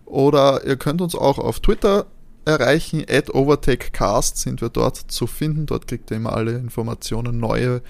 oder 0.05 0.65
ihr 0.65 0.77
könnt 0.77 1.01
uns 1.01 1.15
auch 1.15 1.37
auf 1.37 1.59
Twitter 1.59 2.05
erreichen. 2.47 3.05
At 3.09 3.33
OvertakeCast 3.33 4.37
sind 4.37 4.61
wir 4.61 4.69
dort 4.69 4.97
zu 4.97 5.27
finden. 5.27 5.65
Dort 5.65 5.87
kriegt 5.87 6.09
ihr 6.11 6.17
immer 6.17 6.33
alle 6.33 6.53
Informationen, 6.53 7.39
neue 7.39 7.81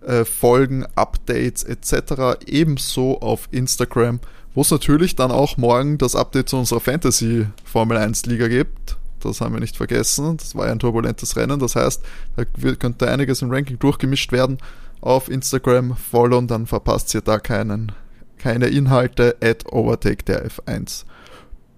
äh, 0.00 0.24
Folgen, 0.24 0.86
Updates 0.94 1.62
etc. 1.62 2.42
Ebenso 2.46 3.20
auf 3.20 3.48
Instagram, 3.50 4.20
wo 4.54 4.62
es 4.62 4.70
natürlich 4.70 5.14
dann 5.14 5.30
auch 5.30 5.56
morgen 5.56 5.98
das 5.98 6.16
Update 6.16 6.48
zu 6.48 6.56
unserer 6.56 6.80
Fantasy 6.80 7.46
Formel 7.64 7.98
1 7.98 8.26
Liga 8.26 8.48
gibt. 8.48 8.96
Das 9.20 9.40
haben 9.42 9.54
wir 9.54 9.60
nicht 9.60 9.76
vergessen. 9.76 10.38
Das 10.38 10.54
war 10.54 10.66
ja 10.66 10.72
ein 10.72 10.78
turbulentes 10.78 11.36
Rennen. 11.36 11.60
Das 11.60 11.76
heißt, 11.76 12.02
da 12.36 12.44
könnte 12.74 13.08
einiges 13.08 13.42
im 13.42 13.50
Ranking 13.50 13.78
durchgemischt 13.78 14.32
werden. 14.32 14.58
Auf 15.02 15.30
Instagram 15.30 15.96
followen, 15.96 16.46
dann 16.46 16.66
verpasst 16.66 17.14
ihr 17.14 17.20
da 17.20 17.38
keinen, 17.38 17.92
keine 18.38 18.66
Inhalte. 18.66 19.36
At 19.42 19.70
Overtake 19.70 20.24
der 20.24 20.48
F1 20.48 21.04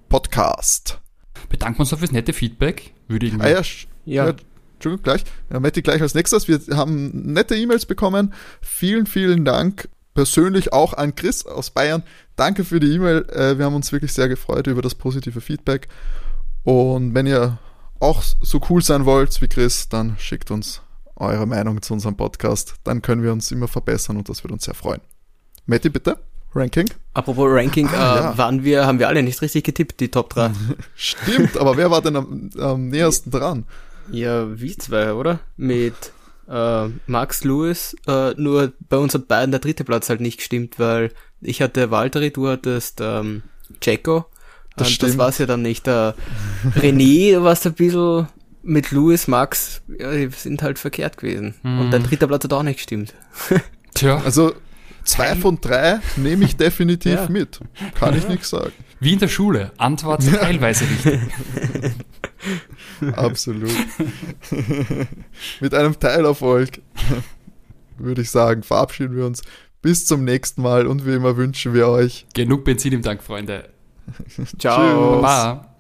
Podcast 0.09 1.02
bedanken 1.49 1.79
wir 1.79 1.81
uns 1.83 1.91
noch 1.91 1.99
fürs 1.99 2.13
nette 2.13 2.33
Feedback, 2.33 2.93
würde 3.09 3.27
ich 3.27 3.33
mal. 3.33 3.47
Ah, 3.47 3.51
ja, 3.51 3.63
ja. 4.05 4.27
ja 4.27 4.35
Entschuldigung, 4.75 5.05
gleich. 5.05 5.25
Ja, 5.51 5.61
Matti, 5.61 5.83
gleich 5.83 6.03
als 6.03 6.15
nächstes. 6.15 6.49
Wir 6.49 6.61
haben 6.77 7.33
nette 7.33 7.55
E-Mails 7.55 7.87
bekommen. 7.87 8.35
Vielen, 8.61 9.07
vielen 9.07 9.45
Dank 9.45 9.89
persönlich 10.15 10.73
auch 10.73 10.95
an 10.95 11.15
Chris 11.15 11.47
aus 11.47 11.71
Bayern. 11.71 12.03
Danke 12.37 12.65
für 12.65 12.81
die 12.81 12.93
E-Mail. 12.95 13.27
Äh, 13.31 13.59
wir 13.59 13.65
haben 13.65 13.75
uns 13.75 13.93
wirklich 13.93 14.13
sehr 14.13 14.29
gefreut 14.29 14.67
über 14.67 14.83
das 14.83 14.95
positive 14.95 15.41
Feedback. 15.41 15.89
Und 16.65 17.15
wenn 17.15 17.27
ihr 17.27 17.59
auch 18.01 18.23
so 18.41 18.61
cool 18.69 18.83
sein 18.83 19.05
wollt 19.05 19.41
wie 19.41 19.49
Chris, 19.49 19.89
dann 19.89 20.17
schickt 20.19 20.51
uns 20.51 20.83
eure 21.17 21.47
Meinung 21.47 21.81
zu 21.83 21.95
unserem 21.95 22.17
Podcast. 22.17 22.75
Dann 22.85 23.03
können 23.03 23.23
wir 23.23 23.33
uns 23.33 23.53
immer 23.53 23.69
verbessern 23.69 24.17
und 24.17 24.29
das 24.29 24.43
würde 24.43 24.55
uns 24.55 24.65
sehr 24.65 24.75
freuen. 24.75 25.01
Matti, 25.67 25.89
bitte. 25.89 26.19
Ranking? 26.55 26.89
Apropos 27.15 27.47
Ranking, 27.49 27.89
ah, 27.89 27.93
äh, 27.93 28.21
ja. 28.21 28.39
waren 28.39 28.65
wir, 28.65 28.87
haben 28.87 28.99
wir 28.99 29.09
alle 29.09 29.23
nicht 29.23 29.41
richtig 29.43 29.65
getippt, 29.65 30.01
die 30.01 30.11
Top 30.11 30.31
3. 30.31 30.51
Stimmt, 30.95 31.57
aber 31.57 31.77
wer 31.77 31.91
war 31.91 32.03
denn 32.03 32.17
am, 32.17 32.51
am 32.59 32.89
nähersten 32.89 33.31
dran? 33.31 33.65
Ja, 34.11 34.61
wie 34.61 34.77
zwei, 34.77 35.13
oder? 35.13 35.41
Mit 35.57 35.95
äh, 36.49 36.89
Max 37.07 37.45
Lewis, 37.45 37.97
äh, 38.07 38.33
nur 38.37 38.73
bei 38.89 38.97
uns 38.97 39.15
hat 39.15 39.29
beiden 39.29 39.51
der 39.51 39.61
dritte 39.61 39.85
Platz 39.85 40.09
halt 40.09 40.21
nicht 40.21 40.39
gestimmt, 40.39 40.79
weil 40.79 41.13
ich 41.41 41.63
hatte 41.63 41.91
Valtteri, 41.91 42.31
du 42.31 42.49
hattest 42.49 43.01
ähm, 43.01 43.43
Checo. 43.81 44.27
Das, 44.77 44.89
und 44.89 45.03
das 45.03 45.19
war 45.19 45.29
es 45.29 45.39
ja 45.39 45.47
dann 45.47 45.63
nicht. 45.63 45.87
Der 45.87 46.15
René 46.77 47.43
war 47.43 47.53
es 47.53 47.67
ein 47.67 47.75
bisschen 47.75 48.29
mit 48.63 48.91
Lewis, 48.91 49.29
Max, 49.29 49.83
ja, 49.99 50.13
die 50.13 50.29
sind 50.31 50.63
halt 50.63 50.79
verkehrt 50.79 51.19
gewesen. 51.19 51.55
Mhm. 51.63 51.81
Und 51.81 51.91
dein 51.91 52.03
dritter 52.05 52.27
Platz 52.27 52.45
hat 52.45 52.53
auch 52.53 52.63
nicht 52.63 52.77
gestimmt. 52.77 53.15
Tja. 53.95 54.23
Also 54.25 54.55
Zwei 55.05 55.35
von 55.37 55.61
drei 55.61 56.01
nehme 56.17 56.45
ich 56.45 56.57
definitiv 56.57 57.13
Ja. 57.21 57.29
mit. 57.29 57.61
Kann 57.95 58.17
ich 58.17 58.29
nichts 58.29 58.51
sagen. 58.51 58.73
Wie 59.01 59.13
in 59.15 59.19
der 59.19 59.29
Schule. 59.29 59.73
Antwort 59.79 60.23
teilweise 60.25 60.85
richtig. 60.89 61.21
Absolut. 63.17 63.71
Mit 65.61 65.75
einem 65.75 65.99
Teilerfolg 65.99 66.81
würde 67.99 68.23
ich 68.23 68.31
sagen, 68.31 68.63
verabschieden 68.63 69.17
wir 69.17 69.27
uns. 69.27 69.43
Bis 69.81 70.07
zum 70.07 70.23
nächsten 70.25 70.63
Mal 70.63 70.87
und 70.87 71.05
wie 71.07 71.15
immer 71.15 71.37
wünschen 71.37 71.75
wir 71.75 71.89
euch 71.89 72.27
Genug 72.35 72.65
Benzin 72.65 72.93
im 72.93 73.03
Tank, 73.03 73.23
Freunde. 73.23 73.69
Ciao. 74.59 75.21
Baba. 75.21 75.72